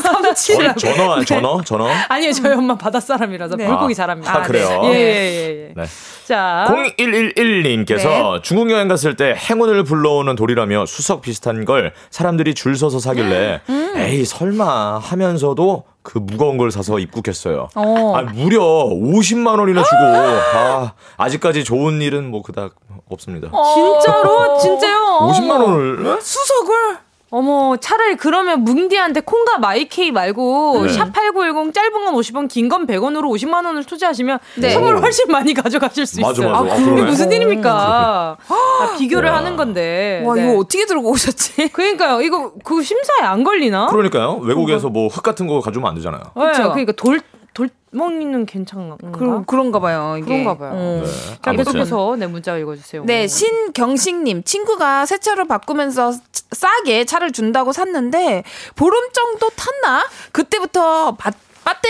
삼치. 0.02 0.54
어, 0.54 0.74
전어 0.74 1.18
네. 1.18 1.24
전어 1.24 1.62
전어. 1.62 1.88
아니요 2.08 2.32
저희 2.32 2.52
엄마 2.52 2.76
바닷사람이라서 2.76 3.56
네. 3.56 3.66
물고기 3.66 3.94
잘합니다. 3.94 4.30
아, 4.30 4.38
아 4.38 4.42
그래요? 4.42 4.82
예예예. 4.84 4.94
예, 4.94 5.68
예. 5.68 5.72
네. 5.74 5.84
자 6.26 6.66
0111님께서 6.68 8.34
네. 8.34 8.40
중국 8.42 8.70
여행 8.70 8.88
갔을 8.88 9.16
때 9.16 9.34
행운을 9.34 9.84
불러오는 9.84 10.36
돌이라며 10.36 10.84
수석 10.86 11.22
비슷한 11.22 11.64
걸 11.64 11.94
사람들이 12.10 12.54
줄 12.54 12.76
서서 12.76 12.98
사길래 12.98 13.62
음. 13.68 13.92
에이 13.96 14.24
설마 14.24 14.98
하면서도 14.98 15.84
그 16.02 16.18
무거운 16.18 16.58
걸 16.58 16.70
사서 16.70 16.98
입국했어요. 16.98 17.68
어. 17.74 18.16
아, 18.16 18.22
무려 18.22 18.60
50만 18.60 19.58
원이나 19.58 19.82
주고 19.82 19.96
아, 19.96 20.94
아직까지 21.16 21.64
좋은 21.64 22.02
일은 22.02 22.30
뭐 22.30 22.42
그닥 22.42 22.74
없습니다. 23.08 23.48
어. 23.52 23.74
진짜로? 23.74 24.58
진짜요? 24.58 25.18
50만 25.22 25.50
원을 25.62 26.20
수석을 26.20 26.98
어머, 27.34 27.78
차라리 27.78 28.16
그러면 28.16 28.60
뭉디한테 28.62 29.20
콩과 29.22 29.56
마이케이 29.56 30.10
말고 30.12 30.84
네. 30.84 30.92
샵8910 30.92 31.72
짧은 31.72 32.04
건 32.04 32.14
50원, 32.14 32.46
긴 32.46 32.68
건 32.68 32.86
100원으로 32.86 33.22
50만 33.24 33.64
원을 33.64 33.84
투자하시면 33.84 34.38
네. 34.58 34.70
선물 34.70 34.98
훨씬 34.98 35.26
많이 35.28 35.54
가져가실 35.54 36.04
수 36.04 36.20
맞아, 36.20 36.42
있어요. 36.42 36.50
맞아. 36.62 36.74
아, 36.74 36.76
이게 36.76 37.02
무슨 37.02 37.32
일입니까? 37.32 38.36
아, 38.48 38.96
비교를 38.98 39.30
야. 39.30 39.36
하는 39.36 39.56
건데. 39.56 40.22
와, 40.26 40.34
네. 40.34 40.44
이거 40.44 40.58
어떻게 40.58 40.84
들고 40.84 41.08
오셨지? 41.10 41.68
그러니까요. 41.72 42.20
이거 42.20 42.52
그 42.64 42.82
심사에 42.82 43.22
안 43.26 43.42
걸리나? 43.44 43.86
그러니까요. 43.86 44.36
외국에서 44.42 44.90
뭐 44.90 45.08
흙 45.08 45.22
같은 45.22 45.46
거 45.46 45.60
가져오면 45.60 45.88
안 45.88 45.94
되잖아요. 45.96 46.20
그렇죠. 46.34 46.62
그러니까 46.70 46.92
돌 46.92 47.20
돌멍이는 47.54 48.46
괜찮나? 48.46 48.96
그, 49.12 49.44
그런가 49.46 49.78
봐요. 49.78 50.16
이게. 50.18 50.26
그런가 50.26 50.56
봐요. 50.56 50.70
어. 50.74 51.02
네. 51.04 51.38
자, 51.42 51.52
계속해서 51.52 52.16
네, 52.18 52.26
문자 52.26 52.56
읽어주세요. 52.56 53.04
네, 53.04 53.26
신경식님. 53.28 54.44
친구가 54.44 55.06
새 55.06 55.18
차를 55.18 55.46
바꾸면서 55.46 56.12
싸게 56.52 57.04
차를 57.04 57.32
준다고 57.32 57.72
샀는데, 57.72 58.44
보름 58.76 59.12
정도 59.12 59.48
탔나? 59.50 60.06
그때부터 60.32 61.16
바, 61.16 61.30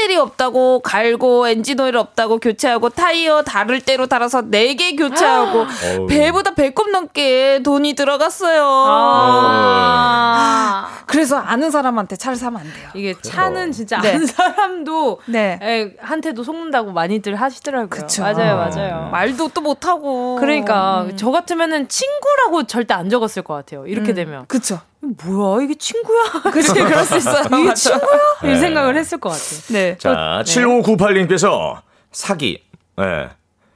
배터리 0.03 0.17
없다고 0.17 0.81
갈고 0.81 1.49
엔진 1.49 1.79
오일 1.81 1.97
없다고 1.97 2.39
교체하고 2.39 2.91
타이어 2.91 3.43
다를 3.43 3.81
대로 3.81 4.07
달아서 4.07 4.43
4개 4.43 4.99
교체하고 4.99 5.67
배보다 6.09 6.55
배꼽 6.55 6.91
넘게 6.91 7.61
돈이 7.65 7.95
들어갔어요. 7.95 8.65
아~ 8.89 10.89
그래서 11.07 11.37
아는 11.37 11.71
사람한테 11.71 12.17
차를 12.17 12.37
사면 12.37 12.63
안 12.63 12.73
돼요. 12.73 12.89
이게 12.95 13.15
차는 13.21 13.73
진짜 13.73 14.01
네. 14.01 14.11
아는 14.11 14.27
사람도 14.27 15.21
네. 15.27 15.59
에, 15.63 15.95
한테도 16.01 16.43
속는다고 16.43 16.93
많이들 16.93 17.37
하시더라고요. 17.37 17.89
그쵸. 17.89 18.23
맞아요, 18.23 18.57
맞아요. 18.57 19.09
말도 19.11 19.51
또 19.55 19.61
못하고. 19.61 20.37
그러니까 20.41 21.03
음. 21.03 21.17
저 21.17 21.31
같으면은 21.31 21.89
친구라고 21.89 22.65
절대 22.65 22.95
안 22.95 23.11
적었을 23.11 23.43
것 23.43 23.55
같아요. 23.55 23.87
이렇게 23.87 24.13
음. 24.13 24.15
되면. 24.15 24.47
그쵸. 24.47 24.81
뭐야 25.03 25.63
이게 25.65 25.75
친구야? 25.75 26.31
그치 26.53 26.73
그럴 26.73 27.05
수 27.05 27.17
있어요. 27.17 27.43
이게 27.61 27.75
친구야? 27.75 28.19
네. 28.43 28.53
이 28.53 28.57
생각을 28.57 28.97
했을 28.97 29.19
것 29.19 29.31
같아. 29.31 29.43
네. 29.73 29.97
자, 29.99 30.43
7598님께서 30.45 31.81
사기. 32.13 32.63
네. 32.97 33.29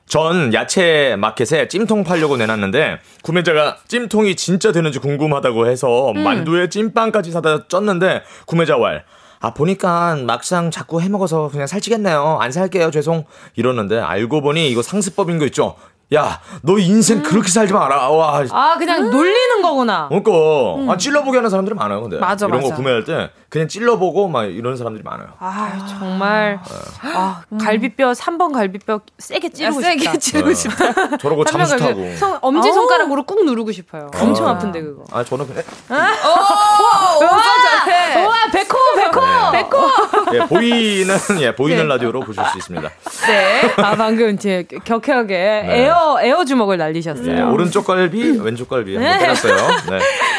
전 0.06 0.54
야채 0.54 1.16
마켓에 1.18 1.66
찜통 1.66 2.04
팔려고 2.04 2.36
내놨는데 2.36 3.00
구매자가 3.22 3.78
찜통이 3.88 4.36
진짜 4.36 4.70
되는지 4.70 5.00
궁금하다고 5.00 5.66
해서 5.66 6.12
음. 6.12 6.22
만두에 6.22 6.68
찜빵까지 6.68 7.32
사다 7.32 7.66
쪘는데 7.66 8.22
구매자 8.46 8.76
왈. 8.76 9.04
아 9.40 9.52
보니까 9.52 10.16
막상 10.16 10.70
자꾸 10.70 11.00
해먹어서 11.02 11.48
그냥 11.50 11.66
살찌겠네요. 11.66 12.38
안 12.40 12.52
살게요. 12.52 12.92
죄송. 12.92 13.24
이러는데 13.56 13.98
알고 13.98 14.40
보니 14.42 14.70
이거 14.70 14.80
상습법인 14.80 15.38
거 15.38 15.46
있죠. 15.46 15.74
야, 16.14 16.40
너 16.62 16.78
인생 16.78 17.18
음. 17.18 17.22
그렇게 17.24 17.48
살지 17.48 17.72
마라. 17.72 18.10
와. 18.10 18.40
아, 18.52 18.76
그냥 18.78 19.02
음. 19.06 19.10
놀리는 19.10 19.60
거구나. 19.60 20.06
그러니까 20.08 20.30
음. 20.76 20.88
아, 20.88 20.96
찔러보게 20.96 21.38
하는 21.38 21.50
사람들이 21.50 21.74
많아요. 21.74 22.02
근데 22.02 22.18
맞아, 22.18 22.46
이런 22.46 22.60
맞아. 22.60 22.70
거 22.70 22.76
구매할 22.76 23.04
때 23.04 23.30
그냥 23.48 23.66
찔러보고 23.66 24.28
막 24.28 24.44
이런 24.44 24.76
사람들이 24.76 25.02
많아요. 25.02 25.30
아, 25.40 25.84
정말. 25.98 26.60
네. 27.02 27.10
아, 27.12 27.42
갈비뼈 27.60 28.12
3번 28.12 28.52
갈비뼈 28.52 29.00
세게 29.18 29.48
찌르고 29.48 29.80
세게 29.80 29.98
싶다. 30.04 30.18
찌르고 30.18 30.48
네. 30.48 30.54
싶다. 30.54 31.16
저러고 31.18 31.44
잠수 31.44 31.76
타고. 31.76 32.16
성, 32.16 32.38
엄지 32.40 32.72
손가락으로 32.72 33.24
꾹 33.24 33.44
누르고 33.44 33.72
싶어요. 33.72 34.08
엄청 34.16 34.46
아픈데 34.46 34.82
그거. 34.82 35.02
아, 35.10 35.24
저는 35.24 35.44
그냥. 35.48 35.64
아? 35.88 36.12
오, 36.24 37.24
와, 37.24 38.28
와, 38.28 38.46
백호, 38.52 38.76
백호, 38.94 39.20
네. 39.50 39.68
백호. 39.68 39.90
예, 40.32 40.38
보이는 40.40 41.14
예, 41.40 41.54
보이는 41.54 41.82
네. 41.82 41.88
라디오로 41.88 42.20
보실 42.20 42.42
수 42.44 42.58
있습니다. 42.58 42.90
네. 43.26 43.60
아, 43.76 43.96
방금 43.96 44.38
제 44.38 44.64
격하게 44.84 45.34
네. 45.34 45.84
에어 45.84 46.18
에어 46.20 46.44
주먹을 46.44 46.78
날리셨어요. 46.78 47.34
네, 47.34 47.42
오른쪽 47.42 47.86
갈비, 47.86 48.38
왼쪽 48.40 48.68
갈비 48.68 48.96
한번 48.96 49.18
때렸어요. 49.18 49.56
네. 49.90 49.98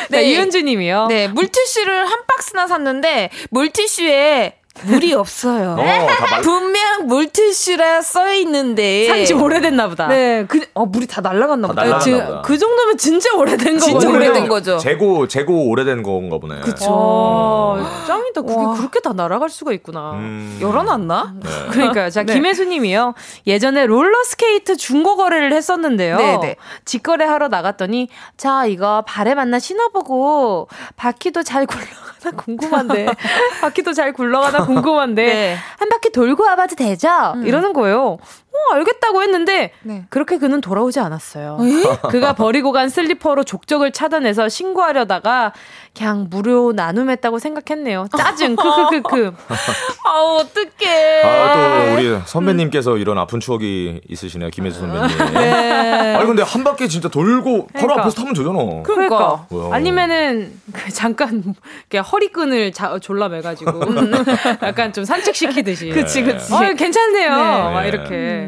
네, 0.09 0.23
이은주 0.23 0.61
님이요. 0.61 1.07
네, 1.07 1.27
물티슈를 1.27 2.05
한 2.05 2.19
박스나 2.27 2.67
샀는데 2.67 3.29
물티슈에 3.49 4.53
물이 4.83 5.13
없어요. 5.13 5.75
어, 5.79 6.41
분명 6.41 7.07
물티슈라 7.07 8.01
써 8.01 8.31
있는데 8.33 9.07
산지 9.07 9.33
오래됐나 9.33 9.87
보다. 9.89 10.07
네, 10.07 10.45
그 10.47 10.65
어, 10.73 10.85
물이 10.85 11.07
다 11.07 11.21
날라갔나 11.21 11.67
보다. 11.67 11.83
다 11.83 11.99
그, 11.99 12.41
그 12.43 12.57
정도면 12.57 12.97
진짜 12.97 13.33
오래된 13.35 13.79
거죠. 13.79 13.85
진짜 13.85 14.09
오래된 14.09 14.47
거죠. 14.47 14.77
재고 14.77 15.27
재고 15.27 15.69
오래된 15.69 16.03
건가 16.03 16.37
보네. 16.37 16.61
그쵸. 16.61 16.85
어, 16.89 17.77
짱이다. 18.07 18.41
그게 18.41 18.53
와. 18.55 18.73
그렇게 18.75 18.99
다 18.99 19.13
날아갈 19.13 19.49
수가 19.49 19.71
있구나. 19.73 20.11
음. 20.13 20.57
열어놨나? 20.61 21.33
네. 21.41 21.49
그러니까요. 21.71 22.09
자, 22.09 22.23
네. 22.23 22.33
김혜수님이요. 22.33 23.13
예전에 23.47 23.85
롤러 23.85 24.23
스케이트 24.23 24.75
중고 24.77 25.15
거래를 25.15 25.53
했었는데요. 25.53 26.17
네네. 26.17 26.37
네. 26.39 26.55
직거래 26.85 27.25
하러 27.25 27.47
나갔더니 27.47 28.09
자 28.37 28.65
이거 28.65 29.03
발에 29.07 29.35
맞나 29.35 29.59
신어보고 29.59 30.67
바퀴도 30.95 31.43
잘 31.43 31.65
굴러가 31.65 32.16
나 32.23 32.31
궁금한데 32.31 33.07
바퀴도 33.61 33.93
잘 33.93 34.13
굴러가나 34.13 34.65
궁금한데 34.65 35.25
네. 35.25 35.57
한 35.77 35.89
바퀴 35.89 36.11
돌고 36.11 36.43
와봐도 36.43 36.75
되죠? 36.75 37.09
음. 37.35 37.45
이러는 37.45 37.73
거예요. 37.73 38.17
어, 38.57 38.73
알겠다고 38.75 39.21
했는데 39.21 39.71
네. 39.83 40.05
그렇게 40.09 40.37
그는 40.37 40.61
돌아오지 40.61 40.99
않았어요. 40.99 41.57
그가 42.09 42.33
버리고 42.33 42.71
간 42.71 42.89
슬리퍼로 42.89 43.43
족적을 43.43 43.91
차단해서 43.91 44.49
신고하려다가 44.49 45.53
그냥 45.95 46.27
무료 46.29 46.73
나눔했다고 46.73 47.39
생각했네요. 47.39 48.07
짜증. 48.15 48.55
크크크크. 48.55 49.33
아, 50.05 50.19
어떡해. 50.39 51.21
아, 51.23 51.53
또 51.53 51.93
우리 51.93 52.19
선배님께서 52.25 52.97
이런 52.97 53.17
아픈 53.17 53.39
추억이 53.39 54.01
있으시네요. 54.07 54.49
김혜수 54.49 54.79
선배님. 54.79 55.33
네. 55.33 56.15
아니 56.15 56.25
근데 56.27 56.43
한 56.43 56.63
바퀴 56.63 56.87
진짜 56.87 57.09
돌고 57.09 57.67
그러니까. 57.67 57.79
바로 57.79 57.99
앞에서 58.01 58.15
타면 58.15 58.33
되잖아. 58.33 58.57
그러니까. 58.83 59.45
그러니까. 59.49 59.75
아니면은 59.75 60.59
그 60.73 60.91
잠깐 60.91 61.55
허리끈을 61.93 62.71
자, 62.73 62.97
졸라 62.99 63.27
매가지고 63.29 63.81
약간 64.63 64.93
좀 64.93 65.03
산책시키듯이. 65.03 65.89
그치, 65.89 66.23
그치. 66.23 66.53
어, 66.53 66.59
괜찮네요. 66.73 67.29
네. 67.35 67.73
막 67.73 67.83
이렇게. 67.85 68.46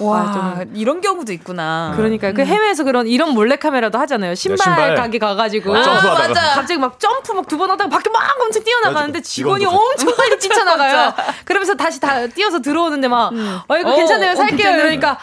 와, 0.00 0.18
아, 0.20 0.32
좀 0.32 0.72
이런 0.74 1.00
경우도 1.00 1.32
있구나. 1.32 1.92
그러니까 1.96 2.32
그 2.32 2.42
음. 2.42 2.46
해외에서 2.46 2.84
그런 2.84 3.06
이런 3.06 3.30
몰래 3.30 3.56
카메라도 3.56 3.98
하잖아요. 3.98 4.34
신발, 4.34 4.58
신발. 4.64 4.94
가게 4.94 5.18
가가지고 5.18 5.76
아, 5.76 5.82
점프하다가 5.82 6.40
갑자기 6.54 6.78
막 6.78 6.98
점프 7.00 7.32
막 7.32 7.46
두 7.48 7.56
번 7.58 7.70
하다가 7.70 7.90
밖에 7.90 8.10
막 8.10 8.22
엄청 8.40 8.62
뛰어나가는데 8.64 9.20
직원이 9.22 9.64
엄청 9.66 10.14
빨리 10.16 10.38
뛰쳐나가요. 10.38 11.12
그러면서 11.44 11.74
다시 11.74 12.00
다 12.00 12.26
뛰어서 12.28 12.60
들어오는데 12.60 13.08
막, 13.08 13.32
음. 13.32 13.58
어 13.68 13.76
이거 13.76 13.94
괜찮아요, 13.96 14.32
어, 14.32 14.34
살게요. 14.36 14.70
이러니까. 14.78 15.18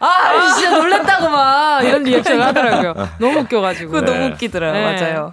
아, 0.00 0.54
진짜 0.54 0.76
놀랬다고 0.76 1.28
막 1.30 1.82
이런 1.82 2.02
리액션을 2.02 2.42
하더라고요. 2.46 2.94
너무 3.18 3.38
웃겨가지고. 3.40 3.92
그거 3.92 4.04
네. 4.04 4.12
너무 4.12 4.32
웃기더라고요. 4.34 4.80
네. 4.90 5.00
맞아요. 5.00 5.32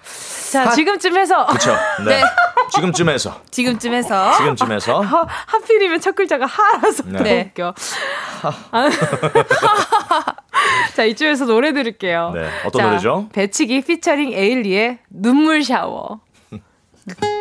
자, 0.52 0.66
하, 0.66 0.72
지금쯤 0.72 1.18
해서. 1.18 1.46
그쵸. 1.46 1.74
네. 2.06 2.18
네. 2.18 2.24
지금쯤 2.74 3.08
해서. 3.08 3.42
지금쯤 3.52 3.94
해서. 3.94 4.34
지금쯤 4.38 4.72
해서. 4.74 5.00
하, 5.00 5.26
하필이면 5.48 6.02
첫 6.02 6.14
글자가 6.14 6.46
하라서 6.46 7.04
네. 7.06 7.54
더 7.56 7.64
웃겨. 7.64 7.74
하. 8.72 8.90
자, 10.94 11.06
이쯤에서 11.06 11.46
노래 11.46 11.72
들을게요. 11.72 12.32
네. 12.36 12.50
어떤 12.66 12.82
자, 12.82 12.88
노래죠? 12.90 13.30
배치기 13.32 13.82
피처링 13.82 14.34
에일리의 14.34 15.00
눈물 15.10 15.64
샤워. 15.64 16.20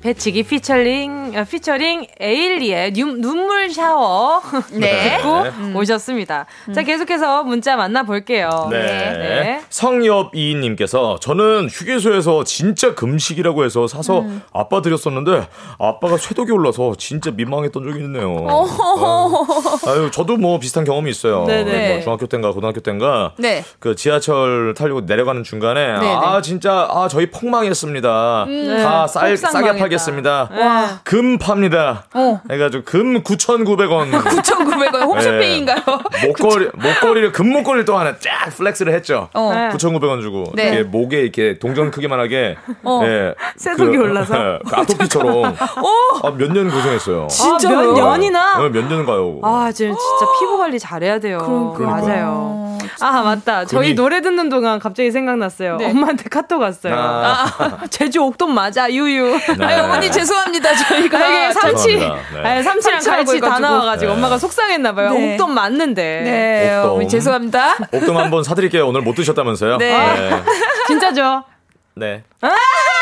배치기 0.00 0.44
피처링 0.44 1.32
어, 1.36 1.44
피처링 1.44 2.06
에일리의 2.20 2.92
눈, 2.92 3.20
눈물 3.20 3.68
샤워 3.70 4.40
네. 4.72 5.16
듣고 5.18 5.42
네. 5.42 5.74
오셨습니다. 5.74 6.46
음. 6.68 6.72
자 6.72 6.82
계속해서 6.82 7.42
문자 7.42 7.74
만나 7.74 8.04
볼게요. 8.04 8.68
네. 8.70 8.78
네. 8.78 9.60
성엽이님께서 9.70 11.18
저는 11.20 11.68
휴게소에서 11.68 12.44
진짜 12.44 12.94
금식이라고 12.94 13.64
해서 13.64 13.88
사서 13.88 14.20
음. 14.20 14.40
아빠 14.52 14.82
드렸었는데 14.82 15.48
아빠가 15.80 16.16
쇠독이 16.16 16.52
올라서 16.52 16.94
진짜 16.96 17.32
민망했던 17.32 17.82
적이 17.82 18.04
있네요. 18.04 18.46
아, 18.48 19.90
아유 19.90 20.12
저도 20.12 20.36
뭐 20.36 20.60
비슷한 20.60 20.84
경험이 20.84 21.10
있어요. 21.10 21.44
네네. 21.44 21.94
뭐 21.94 22.02
중학교 22.02 22.26
때인가 22.26 22.52
고등학교 22.52 22.78
때인가 22.78 23.32
네. 23.36 23.64
그 23.80 23.96
지하철 23.96 24.74
타려고 24.78 25.00
내려가는 25.00 25.42
중간에 25.42 25.94
네네. 25.94 26.06
아 26.06 26.40
진짜 26.40 26.86
아 26.88 27.08
저희 27.08 27.30
폭망했습니다. 27.32 28.44
음. 28.46 28.82
다 28.84 29.08
쌀 29.08 29.36
싸게 29.36 29.76
팔 29.76 29.87
하겠습니다. 29.88 30.48
와. 30.52 31.00
금 31.04 31.38
팝니다. 31.38 32.04
어. 32.14 32.40
해가지고 32.50 32.84
금 32.84 33.22
9,900원. 33.22 34.10
9,900원 34.12 35.00
홈쇼핑인가요? 35.08 35.78
목걸이 36.26 36.68
목걸이를 36.76 37.32
금 37.32 37.50
목걸이를 37.52 37.84
또 37.84 37.96
하나 37.96 38.14
쫙 38.18 38.50
flex를 38.56 38.92
했죠. 38.94 39.28
어. 39.34 39.50
9,900원 39.72 40.20
주고 40.22 40.44
네. 40.54 40.68
이게 40.68 40.82
목에 40.82 41.20
이렇게 41.20 41.58
동전 41.58 41.90
크기만하게 41.90 42.56
어. 42.84 43.00
예, 43.04 43.34
쇠독이 43.56 43.96
그, 43.96 44.02
올라서 44.02 44.58
그 44.68 44.76
아토피처럼 44.76 45.44
아, 46.22 46.30
몇년 46.36 46.70
고생했어요. 46.70 47.26
진짜 47.28 47.70
아, 47.70 47.72
몇 47.82 47.92
년이나? 47.94 48.58
네, 48.58 48.68
몇 48.68 48.88
년 48.88 49.04
가요. 49.06 49.38
아 49.42 49.70
지금 49.72 49.92
진짜 49.96 50.32
피부 50.38 50.56
관리 50.58 50.78
잘해야 50.78 51.18
돼요. 51.18 51.74
그러니까. 51.76 52.00
맞아요. 52.06 52.67
아 53.00 53.22
맞다. 53.22 53.64
저희 53.64 53.94
노래 53.94 54.20
듣는 54.20 54.48
동안 54.48 54.78
갑자기 54.78 55.10
생각났어요. 55.10 55.76
네. 55.76 55.90
엄마한테 55.90 56.28
카톡 56.28 56.60
왔어요. 56.60 56.94
아. 56.94 57.46
아, 57.58 57.86
제주 57.90 58.20
옥돔 58.22 58.54
맞아 58.54 58.90
유유. 58.90 59.38
네. 59.58 59.64
아니, 59.64 59.80
어머니 59.80 60.10
죄송합니다. 60.10 60.74
저희가 60.74 61.28
이게 61.28 61.52
삼치, 61.52 61.96
네. 61.96 62.10
아 62.44 62.62
삼치랑 62.62 63.00
갈치 63.02 63.40
다 63.40 63.58
나와가지고 63.58 64.12
네. 64.12 64.16
엄마가 64.16 64.38
속상했나봐요. 64.38 65.10
네. 65.10 65.32
옥동 65.32 65.54
맞는데. 65.54 66.20
네, 66.24 66.76
옥동. 66.78 66.90
어머니 66.92 67.08
죄송합니다. 67.08 67.76
옥동 67.92 68.18
한번 68.18 68.42
사드릴게요. 68.42 68.86
오늘 68.86 69.02
못 69.02 69.14
드셨다면서요? 69.14 69.76
네. 69.78 69.90
네. 69.90 70.42
진짜죠? 70.88 71.44
네. 71.94 72.22
아! 72.40 72.48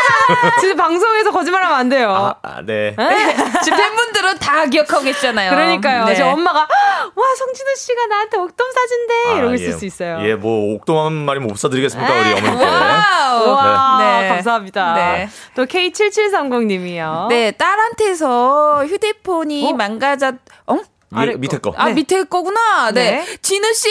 지금 0.61 0.77
방송에서 0.77 1.31
거짓말하면 1.31 1.77
안 1.77 1.89
돼요. 1.89 2.11
아, 2.11 2.35
아 2.43 2.63
네. 2.63 2.95
네. 2.97 3.37
지금 3.63 3.79
팬분들은 3.79 4.39
다 4.39 4.67
기억하고 4.67 5.05
계시잖아요. 5.05 5.51
그러니까요. 5.51 6.05
네. 6.07 6.15
저 6.15 6.29
엄마가 6.29 6.61
와 6.61 7.35
성진우 7.37 7.75
씨가 7.77 8.07
나한테 8.07 8.37
옥돔 8.39 8.73
사준대 8.73 9.15
아, 9.29 9.39
이러고 9.39 9.55
있을 9.55 9.69
예. 9.69 9.73
수 9.73 9.85
있어요. 9.85 10.19
예, 10.23 10.35
뭐 10.35 10.75
옥돔 10.75 10.97
한 10.97 11.13
마리면 11.13 11.49
못 11.49 11.59
사드리겠습니까 11.59 12.13
우리 12.13 12.33
어머니께. 12.33 12.65
와, 12.65 13.99
네. 14.01 14.29
감사합니다. 14.29 14.95
네. 14.95 15.29
또 15.55 15.65
K7730님이요. 15.65 17.29
네, 17.29 17.51
딸한테서 17.53 18.87
휴대폰이 18.87 19.71
어? 19.71 19.73
망가졌. 19.75 20.35
어? 20.67 20.79
아래 21.13 21.37
밑에 21.37 21.59
거. 21.59 21.73
아, 21.77 21.87
네. 21.89 21.95
밑에 21.95 22.25
거구나. 22.25 22.91
네. 22.93 23.25
네. 23.25 23.37
진우 23.41 23.73
씨, 23.75 23.89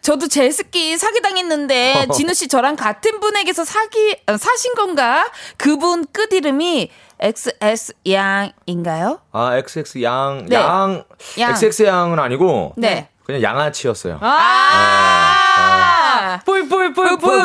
저도 0.00 0.28
제스키 0.28 0.96
사기 0.96 1.20
당했는데 1.20 2.06
진우 2.14 2.34
씨 2.34 2.48
저랑 2.48 2.76
같은 2.76 3.20
분에게서 3.20 3.64
사기 3.64 4.16
어, 4.26 4.36
사신 4.36 4.74
건가? 4.74 5.26
그분 5.56 6.06
끝 6.12 6.32
이름이 6.32 6.90
XS 7.18 7.92
양인가요? 8.08 9.20
아, 9.32 9.56
XX 9.56 10.02
양. 10.02 10.46
네. 10.48 10.56
양. 10.56 11.04
양. 11.38 11.50
XX 11.50 11.84
양은 11.84 12.18
아니고 12.18 12.72
네. 12.76 13.08
그냥 13.24 13.42
양아치였어요. 13.42 14.18
아! 14.20 14.26
아~ 14.26 15.39
뿔뿔뿔뿔. 16.44 17.42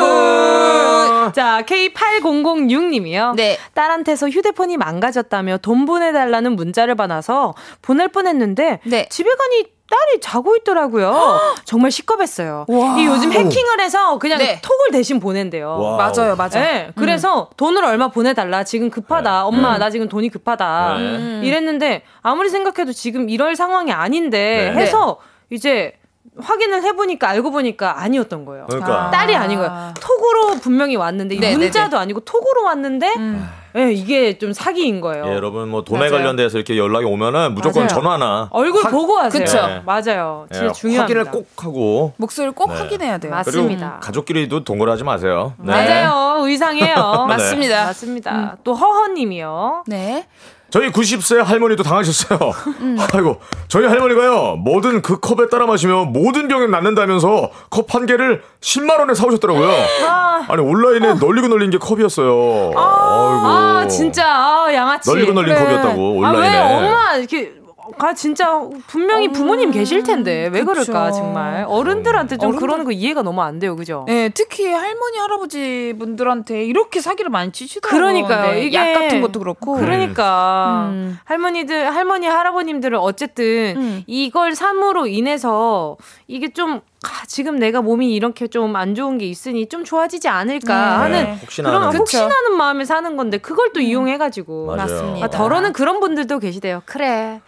자, 1.34 1.62
K8006님이요. 1.66 3.34
네. 3.34 3.58
딸한테서 3.74 4.28
휴대폰이 4.28 4.76
망가졌다며 4.76 5.58
돈 5.58 5.86
보내달라는 5.86 6.56
문자를 6.56 6.94
받아서 6.94 7.54
보낼 7.82 8.08
뻔 8.08 8.26
했는데, 8.26 8.80
네. 8.84 9.06
집에 9.10 9.28
가니 9.30 9.76
딸이 9.88 10.20
자고 10.20 10.56
있더라고요. 10.56 11.38
정말 11.64 11.90
식겁했어요. 11.92 12.66
이 12.68 13.06
요즘 13.06 13.32
해킹을 13.32 13.80
해서 13.80 14.18
그냥 14.18 14.38
네. 14.38 14.60
톡을 14.60 14.90
대신 14.90 15.20
보낸대요. 15.20 15.68
wow. 15.68 15.96
맞아요, 15.96 16.34
맞아요. 16.36 16.50
네, 16.54 16.90
그래서 16.96 17.42
음. 17.42 17.56
돈을 17.56 17.84
얼마 17.84 18.08
보내달라. 18.08 18.64
지금 18.64 18.90
급하다. 18.90 19.30
네. 19.30 19.38
엄마, 19.46 19.74
음. 19.74 19.78
나 19.78 19.90
지금 19.90 20.08
돈이 20.08 20.28
급하다. 20.30 20.96
네. 20.98 21.40
이랬는데 21.44 22.02
아무리 22.22 22.48
생각해도 22.48 22.92
지금 22.92 23.30
이럴 23.30 23.54
상황이 23.54 23.92
아닌데 23.92 24.72
네. 24.74 24.80
해서 24.80 25.18
이제 25.50 25.92
확인을 26.38 26.82
해보니까 26.82 27.28
알고 27.30 27.50
보니까 27.50 28.00
아니었던 28.02 28.44
거예요. 28.44 28.66
그러니까. 28.66 29.10
딸이 29.10 29.34
아닌 29.34 29.58
거예요. 29.58 29.94
톡으로 30.00 30.60
분명히 30.60 30.96
왔는데 30.96 31.38
네, 31.38 31.56
문자도 31.56 31.90
네, 31.90 31.96
네. 31.96 32.02
아니고 32.02 32.20
톡으로 32.20 32.64
왔는데 32.64 33.14
음. 33.16 33.48
네, 33.72 33.92
이게 33.92 34.38
좀 34.38 34.54
사기인 34.54 35.02
거예요. 35.02 35.26
예, 35.26 35.34
여러분 35.34 35.68
뭐 35.68 35.84
돈에 35.84 36.08
맞아요. 36.08 36.12
관련돼서 36.12 36.56
이렇게 36.56 36.78
연락이 36.78 37.04
오면은 37.04 37.54
무조건 37.54 37.84
맞아요. 37.84 37.88
전화나 37.88 38.48
얼굴 38.50 38.84
확, 38.84 38.90
보고 38.90 39.18
하세요. 39.18 39.44
그쵸? 39.44 39.66
네. 39.66 39.82
맞아요. 39.84 40.46
진짜 40.50 40.66
예, 40.68 40.72
중요합니다. 40.72 41.02
확인을 41.20 41.24
꼭 41.30 41.48
하고 41.58 42.14
목소리를 42.16 42.52
꼭 42.54 42.70
네. 42.70 42.78
확인해야 42.78 43.18
돼요. 43.18 43.32
맞습니다. 43.32 43.98
가족끼리도 44.00 44.64
동거하지 44.64 45.04
마세요. 45.04 45.52
네. 45.58 45.72
맞아요. 45.72 46.46
의상이에요. 46.46 47.26
맞습니다. 47.28 47.84
맞습니다. 47.84 48.34
음. 48.34 48.50
또 48.64 48.74
허허님이요. 48.74 49.84
네. 49.88 50.26
저희 50.70 50.90
90세 50.90 51.42
할머니도 51.42 51.82
당하셨어요. 51.84 52.38
음. 52.80 52.96
아이고, 53.14 53.40
저희 53.68 53.86
할머니가요, 53.86 54.56
뭐든 54.56 55.00
그 55.02 55.20
컵에 55.20 55.48
따라 55.48 55.64
마시면 55.66 56.12
모든 56.12 56.48
병에 56.48 56.66
낫는다면서 56.66 57.50
컵 57.70 57.94
한 57.94 58.04
개를 58.06 58.42
10만원에 58.60 59.14
사오셨더라고요. 59.14 59.70
아. 60.06 60.44
아니, 60.48 60.60
온라인에 60.60 61.08
어. 61.08 61.14
널리고 61.14 61.48
널린 61.48 61.70
게 61.70 61.78
컵이었어요. 61.78 62.72
아, 62.76 62.80
아이고. 62.80 63.46
아 63.46 63.88
진짜, 63.88 64.24
아, 64.26 64.68
양아치. 64.74 65.08
널리고 65.08 65.32
널린 65.32 65.54
그래. 65.54 65.64
컵이었다고, 65.66 66.16
온라인에. 66.16 66.58
아, 66.58 66.68
왜 66.68 66.74
엄마, 66.76 67.14
이렇게 67.16 67.52
아 67.98 68.14
진짜 68.14 68.60
분명히 68.86 69.32
부모님 69.32 69.70
계실 69.72 70.02
텐데 70.04 70.48
왜 70.52 70.62
그쵸. 70.62 70.84
그럴까 70.92 71.10
정말 71.10 71.64
어른들한테 71.68 72.36
좀 72.36 72.50
어른들... 72.50 72.60
그러는 72.60 72.84
거 72.84 72.92
이해가 72.92 73.22
너무 73.22 73.42
안 73.42 73.58
돼요, 73.58 73.74
그죠? 73.74 74.04
네, 74.06 74.28
특히 74.28 74.66
할머니 74.72 75.18
할아버지 75.18 75.94
분들한테 75.98 76.64
이렇게 76.64 77.00
사기를 77.00 77.30
많이 77.30 77.50
치시더라고요. 77.50 78.00
그러니까요. 78.00 78.52
네, 78.52 78.66
이게 78.66 78.76
약 78.76 78.94
같은 78.94 79.20
것도 79.20 79.40
그렇고. 79.40 79.74
그러니까 79.76 80.90
음. 80.90 81.18
할머니들 81.24 81.94
할머니 81.94 82.26
할아버님들은 82.26 82.98
어쨌든 82.98 83.74
음. 83.76 84.02
이걸 84.06 84.54
삼으로 84.54 85.06
인해서 85.06 85.96
이게 86.28 86.52
좀 86.52 86.80
아, 87.04 87.24
지금 87.26 87.58
내가 87.58 87.82
몸이 87.82 88.14
이렇게 88.14 88.46
좀 88.48 88.76
안 88.76 88.94
좋은 88.94 89.18
게 89.18 89.26
있으니 89.26 89.66
좀 89.68 89.84
좋아지지 89.84 90.28
않을까 90.28 90.74
네. 90.74 90.96
하는 90.96 91.24
네. 91.24 91.38
혹시나 91.40 91.70
그런 91.70 91.82
하는. 91.84 91.98
혹시나는 91.98 92.56
마음에 92.56 92.84
사는 92.84 93.16
건데 93.16 93.38
그걸 93.38 93.72
또 93.72 93.80
음. 93.80 93.84
이용해가지고 93.84 94.76
맞습니다. 94.76 95.26
아, 95.26 95.30
덜어는 95.30 95.72
그런 95.72 96.00
분들도 96.00 96.38
계시대요. 96.38 96.82
그래 96.84 97.40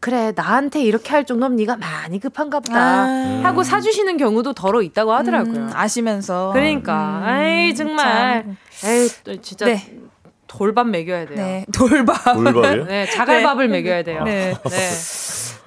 그래 0.00 0.32
나한테 0.34 0.82
이렇게 0.82 1.10
할 1.10 1.26
정도면 1.26 1.56
네가 1.56 1.76
많이 1.76 2.18
급한가 2.18 2.60
보다 2.60 3.04
아. 3.04 3.40
하고 3.44 3.62
사주시는 3.62 4.16
경우도 4.16 4.54
더러 4.54 4.80
있다고 4.80 5.12
하더라고요. 5.12 5.54
음, 5.54 5.70
아시면서 5.74 6.50
그러니까 6.54 7.18
음, 7.18 7.28
아이 7.28 7.74
정말 7.74 8.56
에이 8.82 9.08
또 9.24 9.40
진짜 9.42 9.66
네. 9.66 9.98
돌밥 10.46 10.88
먹여야 10.88 11.26
돼요. 11.26 11.36
네, 11.36 11.66
돌밥. 11.72 12.34
돌밥이요? 12.34 12.84
네, 12.86 13.06
자갈밥을 13.06 13.68
네. 13.68 13.78
먹여야 13.78 14.02
돼요. 14.02 14.24
네. 14.24 14.54
네. 14.68 14.90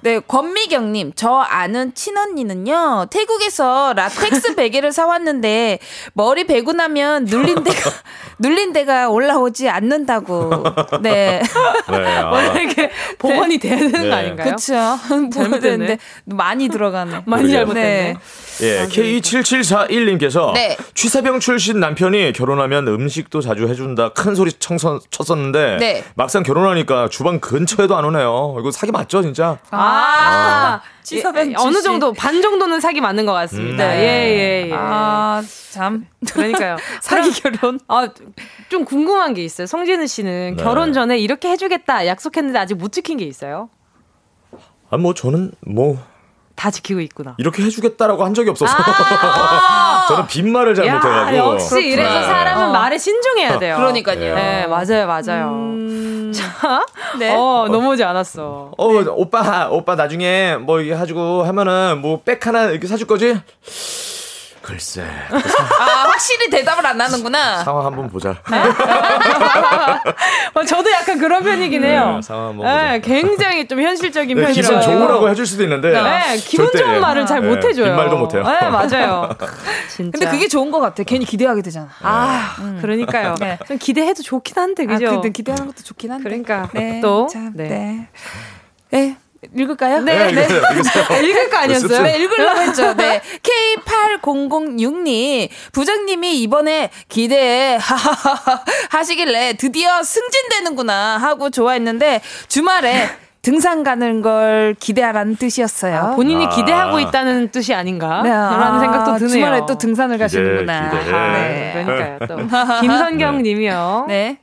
네, 0.04 0.20
권미경님, 0.20 1.12
저 1.16 1.30
아는 1.36 1.94
친언니는요, 1.94 3.06
태국에서 3.10 3.94
라텍스 3.96 4.52
베개를 4.54 4.92
사왔는데, 4.92 5.78
머리 6.12 6.44
베고 6.44 6.74
나면 6.74 7.24
눌린 7.24 7.64
데가, 7.64 7.90
눌린 8.38 8.74
데가 8.74 9.08
올라오지 9.08 9.70
않는다고. 9.70 10.62
네. 11.00 11.40
네 11.90 12.16
아. 12.18 12.28
원래 12.30 12.64
이게 12.64 12.90
복원이 13.18 13.56
돼야 13.56 13.78
되는 13.78 13.92
네. 13.92 14.10
거 14.10 14.14
아닌가요? 14.14 14.50
그쵸. 14.50 14.74
잘못됐는데, 15.32 15.96
많이 16.26 16.68
들어가네. 16.68 17.22
많이 17.24 17.50
잘못됐네. 17.50 17.82
네. 17.82 18.16
예, 18.62 18.80
아, 18.80 18.86
K7741님께서 18.86 20.52
네. 20.52 20.76
취사병 20.94 21.40
출신 21.40 21.80
남편이 21.80 22.32
결혼하면 22.32 22.86
음식도 22.88 23.40
자주 23.40 23.68
해준다 23.68 24.10
큰 24.10 24.34
소리 24.34 24.52
청선, 24.52 25.00
쳤었는데 25.10 25.76
네. 25.78 26.04
막상 26.14 26.42
결혼하니까 26.42 27.08
주방 27.08 27.40
근처에도 27.40 27.96
안 27.96 28.04
오네요. 28.04 28.56
이거 28.60 28.70
사기 28.70 28.92
맞죠, 28.92 29.22
진짜? 29.22 29.58
아, 29.70 30.80
아. 30.80 30.82
취사병 31.02 31.50
예, 31.50 31.54
어느 31.58 31.82
정도 31.82 32.12
반 32.12 32.40
정도는 32.40 32.80
사기 32.80 33.00
맞는 33.00 33.26
것 33.26 33.32
같습니다. 33.32 33.84
음. 33.84 33.88
네. 33.88 33.98
예, 33.98 34.64
예, 34.64 34.70
예. 34.70 34.72
아, 34.74 35.42
참. 35.72 36.06
그러니까요. 36.32 36.76
사기 37.02 37.30
결혼? 37.32 37.78
아, 37.88 38.08
좀 38.70 38.84
궁금한 38.84 39.34
게 39.34 39.44
있어요. 39.44 39.66
성진우 39.66 40.06
씨는 40.06 40.56
네. 40.56 40.62
결혼 40.62 40.92
전에 40.92 41.18
이렇게 41.18 41.50
해주겠다 41.50 42.06
약속했는데 42.06 42.58
아직 42.58 42.74
못 42.74 42.92
지킨 42.92 43.18
게 43.18 43.24
있어요? 43.24 43.68
아, 44.90 44.96
뭐 44.96 45.12
저는 45.12 45.52
뭐 45.60 45.98
다 46.54 46.70
지키고 46.70 47.00
있구나. 47.00 47.34
이렇게 47.38 47.62
해주겠다라고 47.64 48.24
한 48.24 48.32
적이 48.34 48.50
없어서 48.50 48.72
아~ 48.76 50.06
저는 50.08 50.26
빈말을 50.28 50.74
잘 50.74 50.86
못해가지고. 50.92 51.36
역시 51.54 51.86
이래서 51.88 52.22
사람은 52.22 52.66
어. 52.66 52.72
말에 52.72 52.96
신중해야 52.98 53.58
돼요. 53.58 53.76
그러니까요. 53.76 54.34
네, 54.34 54.66
맞아요, 54.66 55.06
맞아요. 55.06 55.50
음... 55.52 56.32
자, 56.34 56.84
네. 57.18 57.34
어, 57.34 57.66
넘어오지 57.70 58.02
않았어. 58.04 58.72
어, 58.76 58.92
네. 58.92 59.04
오빠, 59.10 59.68
오빠 59.70 59.94
나중에 59.94 60.56
뭐 60.56 60.80
이게 60.80 60.94
가지고 60.94 61.42
하면은 61.44 62.00
뭐 62.00 62.20
백 62.24 62.46
하나 62.46 62.64
이렇게 62.66 62.86
사줄 62.86 63.06
거지? 63.06 63.38
글쎄. 64.64 65.02
아, 65.02 65.84
확실히 66.08 66.48
대답을 66.48 66.86
안 66.86 66.98
하는구나. 66.98 67.62
상황 67.62 67.84
한번 67.84 68.08
보자. 68.08 68.30
어, 70.54 70.64
저도 70.64 70.90
약간 70.90 71.18
그런 71.18 71.42
편이긴 71.44 71.84
해요. 71.84 72.14
네, 72.16 72.22
상황 72.22 72.48
한번 72.48 72.56
보자. 72.66 72.92
네, 72.92 73.00
굉장히 73.00 73.68
좀 73.68 73.82
현실적인 73.82 74.38
네, 74.38 74.42
편이라서. 74.46 74.80
기분 74.80 74.98
좋으라고 74.98 75.28
해줄 75.28 75.46
수도 75.46 75.64
있는데. 75.64 75.90
네, 75.92 76.36
기분 76.38 76.70
좋은 76.72 76.98
말을 76.98 77.26
잘 77.26 77.42
못해줘요. 77.42 77.88
네, 77.88 77.92
말도 77.94 78.16
못 78.16 78.32
해요. 78.34 78.42
네, 78.42 78.70
맞아요. 78.70 79.28
진짜. 79.94 80.18
근데 80.18 80.30
그게 80.30 80.48
좋은 80.48 80.70
것 80.70 80.80
같아. 80.80 81.02
괜히 81.02 81.26
기대하게 81.26 81.60
되잖아. 81.60 81.90
아, 82.00 82.56
음. 82.60 82.78
그러니까요. 82.80 83.34
네. 83.40 83.58
좀 83.68 83.76
기대해도 83.76 84.22
좋긴 84.22 84.56
한데, 84.56 84.86
그죠? 84.86 85.08
아, 85.08 85.10
근데 85.10 85.28
기대하는 85.28 85.66
것도 85.66 85.82
좋긴 85.84 86.10
한데. 86.10 86.24
그러니까. 86.24 86.70
네, 86.72 87.00
또. 87.02 87.26
참, 87.30 87.52
네. 87.54 87.68
네. 87.68 88.08
네. 88.90 89.16
읽을까요? 89.56 90.00
네, 90.00 90.32
네. 90.32 90.46
네. 90.46 90.46
읽을 91.28 91.50
거 91.50 91.56
아니었어요? 91.58 92.02
네, 92.02 92.18
읽으려고 92.18 92.60
했죠. 92.60 92.94
네. 92.94 93.20
K8006님, 93.42 95.48
부장님이 95.72 96.40
이번에 96.42 96.90
기대해, 97.08 97.78
하시길래 98.90 99.54
드디어 99.54 100.02
승진되는구나 100.02 101.18
하고 101.18 101.50
좋아했는데, 101.50 102.20
주말에 102.48 103.24
등산 103.44 103.84
가는 103.84 104.22
걸 104.22 104.74
기대하라는 104.80 105.36
뜻이었어요. 105.36 105.96
아, 105.96 106.16
본인이 106.16 106.46
아. 106.46 106.48
기대하고 106.48 106.98
있다는 106.98 107.50
뜻이 107.50 107.74
아닌가? 107.74 108.22
네. 108.22 108.30
라는 108.30 108.80
생각도 108.80 109.18
드네요. 109.18 109.28
주말에 109.28 109.60
또 109.68 109.76
등산을 109.76 110.16
가시는구나. 110.16 110.90
기대. 110.90 111.12
네. 111.12 111.84
그러니까요. 111.84 112.18
또. 112.26 112.80
김선경 112.80 113.42
님이요. 113.42 114.06
네. 114.08 114.38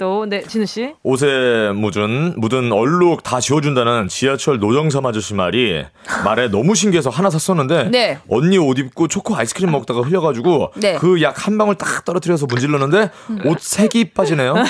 또, 0.00 0.24
네, 0.26 0.42
진우 0.42 0.64
씨. 0.64 0.94
옷에 1.02 1.72
묻은, 1.74 2.34
묻은 2.40 2.72
얼룩 2.72 3.22
다 3.22 3.38
지워준다는 3.38 4.08
지하철 4.08 4.58
노정삼 4.58 5.04
아저씨 5.04 5.34
말이 5.34 5.84
말에 6.24 6.48
너무 6.48 6.74
신기해서 6.74 7.10
하나 7.10 7.28
샀었는데. 7.28 7.90
네. 7.90 8.18
언니 8.30 8.56
옷 8.56 8.78
입고 8.78 9.08
초코 9.08 9.36
아이스크림 9.36 9.70
먹다가 9.70 10.00
흘려가지고. 10.00 10.72
네. 10.76 10.94
그 10.96 11.20
약 11.20 11.46
한 11.46 11.58
방울 11.58 11.74
딱 11.74 12.04
떨어뜨려서 12.06 12.46
문질렀는데 12.46 13.10
옷 13.44 13.60
색이 13.60 14.12
빠지네요. 14.14 14.54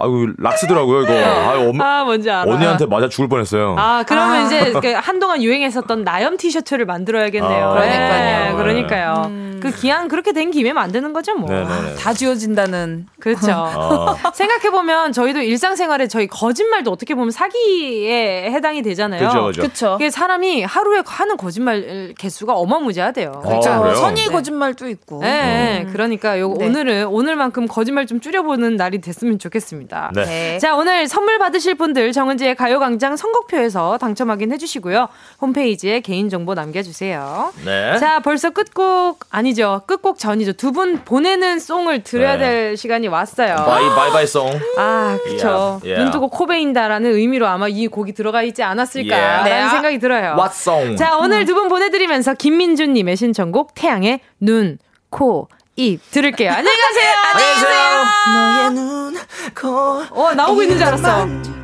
아유 0.00 0.34
락스더라고요 0.38 1.02
이거. 1.02 1.12
아, 1.14 1.56
엄, 1.58 1.80
아 1.80 2.04
뭔지 2.04 2.28
알아. 2.30 2.50
언니한테 2.52 2.84
맞아 2.86 3.08
죽을 3.08 3.28
뻔했어요. 3.28 3.76
아 3.78 4.04
그러면 4.06 4.36
아. 4.36 4.42
이제 4.46 4.72
그 4.72 4.92
한동안 4.92 5.42
유행했었던 5.42 6.04
나염 6.04 6.36
티셔츠를 6.36 6.84
만들어야겠네요. 6.84 7.64
아, 7.66 7.72
그러니까요. 7.74 8.50
네, 8.50 8.56
그러니까요. 8.56 9.22
음. 9.28 9.53
그 9.64 9.80
기한 9.80 10.08
그렇게 10.08 10.32
된 10.32 10.50
김에 10.50 10.72
만드는 10.72 11.12
거죠 11.12 11.34
뭐. 11.34 11.48
아, 11.50 11.94
다 11.98 12.12
지워진다는. 12.12 13.06
그렇죠. 13.18 13.52
어. 13.52 14.14
생각해 14.34 14.70
보면 14.70 15.12
저희도 15.12 15.40
일상생활에 15.40 16.06
저희 16.08 16.26
거짓말도 16.26 16.90
어떻게 16.90 17.14
보면 17.14 17.30
사기에 17.30 18.50
해당이 18.52 18.82
되잖아요. 18.82 19.28
그렇죠. 19.28 19.60
그렇죠. 19.60 19.92
그게 19.92 20.10
사람이 20.10 20.64
하루에 20.64 21.02
하는 21.06 21.36
거짓말 21.36 22.12
개수가 22.18 22.52
어마무지하대요. 22.54 23.40
그렇죠. 23.42 23.70
아, 23.70 23.94
선의 23.94 24.26
네. 24.26 24.30
거짓말도 24.30 24.88
있고. 24.88 25.20
네, 25.20 25.84
음. 25.86 25.92
그러니까 25.92 26.38
요 26.38 26.54
네. 26.58 26.66
오늘은 26.66 27.06
오늘만큼 27.06 27.66
거짓말 27.66 28.06
좀 28.06 28.20
줄여보는 28.20 28.76
날이 28.76 29.00
됐으면 29.00 29.38
좋겠습니다. 29.38 30.12
네. 30.14 30.24
네. 30.24 30.58
자, 30.58 30.76
오늘 30.76 31.08
선물 31.08 31.38
받으실 31.38 31.74
분들 31.74 32.12
정은지의 32.12 32.54
가요광장 32.56 33.16
선곡표에서 33.16 33.98
당첨 33.98 34.30
확인해 34.30 34.58
주시고요. 34.58 35.08
홈페이지에 35.40 36.00
개인정보 36.00 36.54
남겨주세요. 36.54 37.52
네. 37.64 37.98
자, 37.98 38.20
벌써 38.20 38.50
끝곡, 38.50 39.20
아니 39.30 39.53
죠. 39.54 39.82
끝곡 39.86 40.18
전이죠. 40.18 40.52
두 40.54 40.72
분 40.72 41.04
보내는 41.04 41.58
song을 41.60 42.02
들어야 42.02 42.36
네. 42.36 42.38
될 42.44 42.76
시간이 42.76 43.08
왔어요. 43.08 43.56
bye, 43.56 43.88
bye, 43.90 44.10
bye 44.10 44.26
song. 44.26 44.48
아, 44.76 45.16
그쵸. 45.24 45.48
예, 45.48 45.80
예. 45.84 46.02
눈 46.04 46.10
뜨고 46.10 46.28
코 46.28 46.46
베인다라는 46.46 47.12
의미로 47.14 47.46
아마 47.46 47.68
이 47.68 47.86
곡이 47.86 48.12
들어가 48.12 48.42
있지 48.42 48.62
않았을까라는 48.62 49.50
yeah. 49.50 49.70
생각이 49.70 49.98
들어요. 49.98 50.34
What 50.36 50.52
song? 50.54 50.96
자, 50.96 51.16
오늘 51.16 51.44
두 51.46 51.54
분 51.54 51.68
보내드리면서 51.68 52.34
김민주님의 52.34 53.16
신청곡 53.16 53.74
태양의 53.74 54.20
눈, 54.40 54.78
코, 55.10 55.48
입 55.76 56.00
들을게요. 56.10 56.50
안녕히 56.52 56.76
가세요. 56.78 57.12
안녕히 57.32 57.54
계세요. 57.54 58.04
너의 58.34 58.70
눈, 58.72 59.16
코. 59.60 60.02
어, 60.22 60.34
나오고 60.34 60.62
있는 60.62 60.76
줄 60.78 60.86
알았어. 60.86 61.63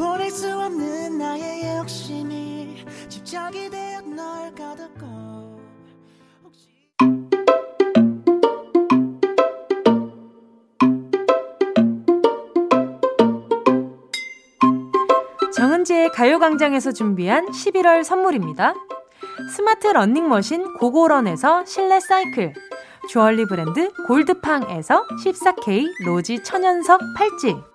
보낼 0.00 0.30
수 0.30 0.48
없는 0.48 1.18
나의 1.18 1.76
욕심이 1.76 2.86
집착이 3.10 3.68
되어 3.68 4.00
널 4.00 4.54
가득고 4.54 5.60
정은지의 15.54 16.12
가요광장에서 16.12 16.92
준비한 16.92 17.44
11월 17.50 18.02
선물입니다. 18.02 18.72
스마트 19.54 19.86
러닝머신 19.88 20.78
고고런에서 20.78 21.66
실내 21.66 22.00
사이클 22.00 22.54
주얼리 23.10 23.44
브랜드 23.44 23.92
골드팡에서 24.06 25.06
14K 25.22 26.06
로지 26.06 26.42
천연석 26.42 27.00
팔찌 27.18 27.69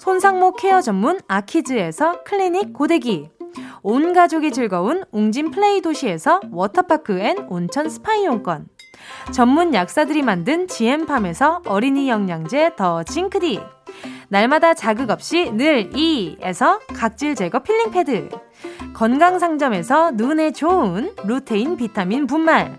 손상모 0.00 0.52
케어 0.52 0.80
전문 0.80 1.20
아키즈에서 1.28 2.22
클리닉 2.24 2.72
고데기. 2.72 3.28
온 3.82 4.14
가족이 4.14 4.50
즐거운 4.50 5.04
웅진 5.12 5.50
플레이 5.50 5.82
도시에서 5.82 6.40
워터파크 6.50 7.18
and 7.18 7.36
온천 7.50 7.90
스파 7.90 8.14
이용권. 8.14 8.66
전문 9.30 9.74
약사들이 9.74 10.22
만든 10.22 10.66
지엠팜에서 10.68 11.64
어린이 11.66 12.08
영양제 12.08 12.76
더 12.76 13.02
징크디. 13.02 13.60
날마다 14.30 14.72
자극 14.72 15.10
없이 15.10 15.50
늘 15.52 15.94
이에서 15.94 16.78
각질 16.94 17.34
제거 17.34 17.58
필링 17.58 17.90
패드. 17.90 18.30
건강 18.94 19.38
상점에서 19.38 20.12
눈에 20.12 20.52
좋은 20.52 21.14
루테인 21.26 21.76
비타민 21.76 22.26
분말 22.26 22.78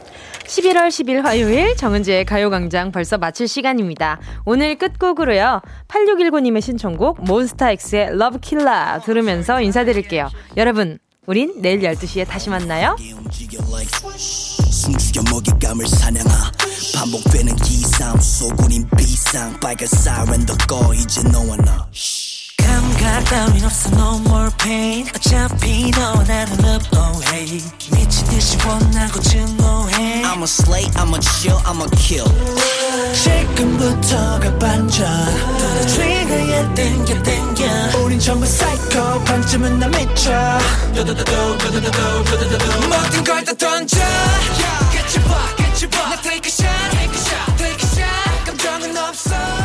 11월 0.51 0.89
10일 0.89 1.21
화요일 1.21 1.77
정은지의 1.77 2.25
가요광장 2.25 2.91
벌써 2.91 3.17
마칠 3.17 3.47
시간입니다. 3.47 4.19
오늘 4.43 4.77
끝곡으로요. 4.77 5.61
8619님의 5.87 6.59
신청곡 6.59 7.23
몬스타엑스의 7.23 8.17
러브킬라 8.17 8.99
들으면서 8.99 9.61
인사드릴게요. 9.61 10.29
여러분 10.57 10.99
우린 11.25 11.61
내일 11.61 11.79
12시에 11.79 12.27
다시 12.27 12.49
만나요. 12.49 12.97
숨죽여 14.69 15.23
먹잇감을 15.31 15.87
사냥하 15.87 16.51
반복되는 16.95 17.55
기상 17.55 18.19
속우린 18.19 18.89
비상 18.97 19.57
빨간 19.61 19.87
사이렌 19.87 20.45
더꺼 20.45 20.93
이제 20.93 21.21
너와 21.23 21.55
나 21.57 21.87
감각 23.01 23.23
따윈 23.25 23.65
없어 23.65 23.89
no 23.95 24.19
more 24.19 24.49
pain. 24.61 25.07
어차피 25.15 25.89
너와 25.91 26.23
나는 26.23 26.53
love 26.63 26.87
oh 26.95 27.23
hey. 27.33 27.61
미친 27.93 28.27
듯이 28.27 28.57
원하고 28.65 29.19
증오해. 29.21 30.21
I'm 30.23 30.41
a 30.41 30.43
slay 30.43 30.85
I'm 30.95 31.13
a 31.15 31.19
chill 31.19 31.57
I'm 31.65 31.81
a 31.81 31.89
kill. 31.97 32.29
지금부터가 33.13 34.57
반전. 34.59 35.07
너의 35.57 35.87
trigger에 35.87 36.73
땡겨 36.75 37.23
땡겨. 37.23 37.65
우린 38.03 38.19
전부 38.19 38.45
사이코 38.45 39.23
반쯤은 39.23 39.79
나 39.79 39.87
미쳐. 39.87 40.31
모든 40.93 41.15
걸 43.23 43.43
다 43.43 43.53
던져. 43.53 43.97
깨쳐봐 44.91 45.55
깨쳐봐 45.55 45.97
나 46.09 46.21
take 46.21 46.45
a 46.45 46.51
shot 46.51 46.91
take 46.91 47.09
a 47.09 47.17
shot 47.17 47.57
take 47.57 47.81
a 47.81 47.89
shot. 47.89 48.45
감정은 48.45 48.95
없어 48.97 49.60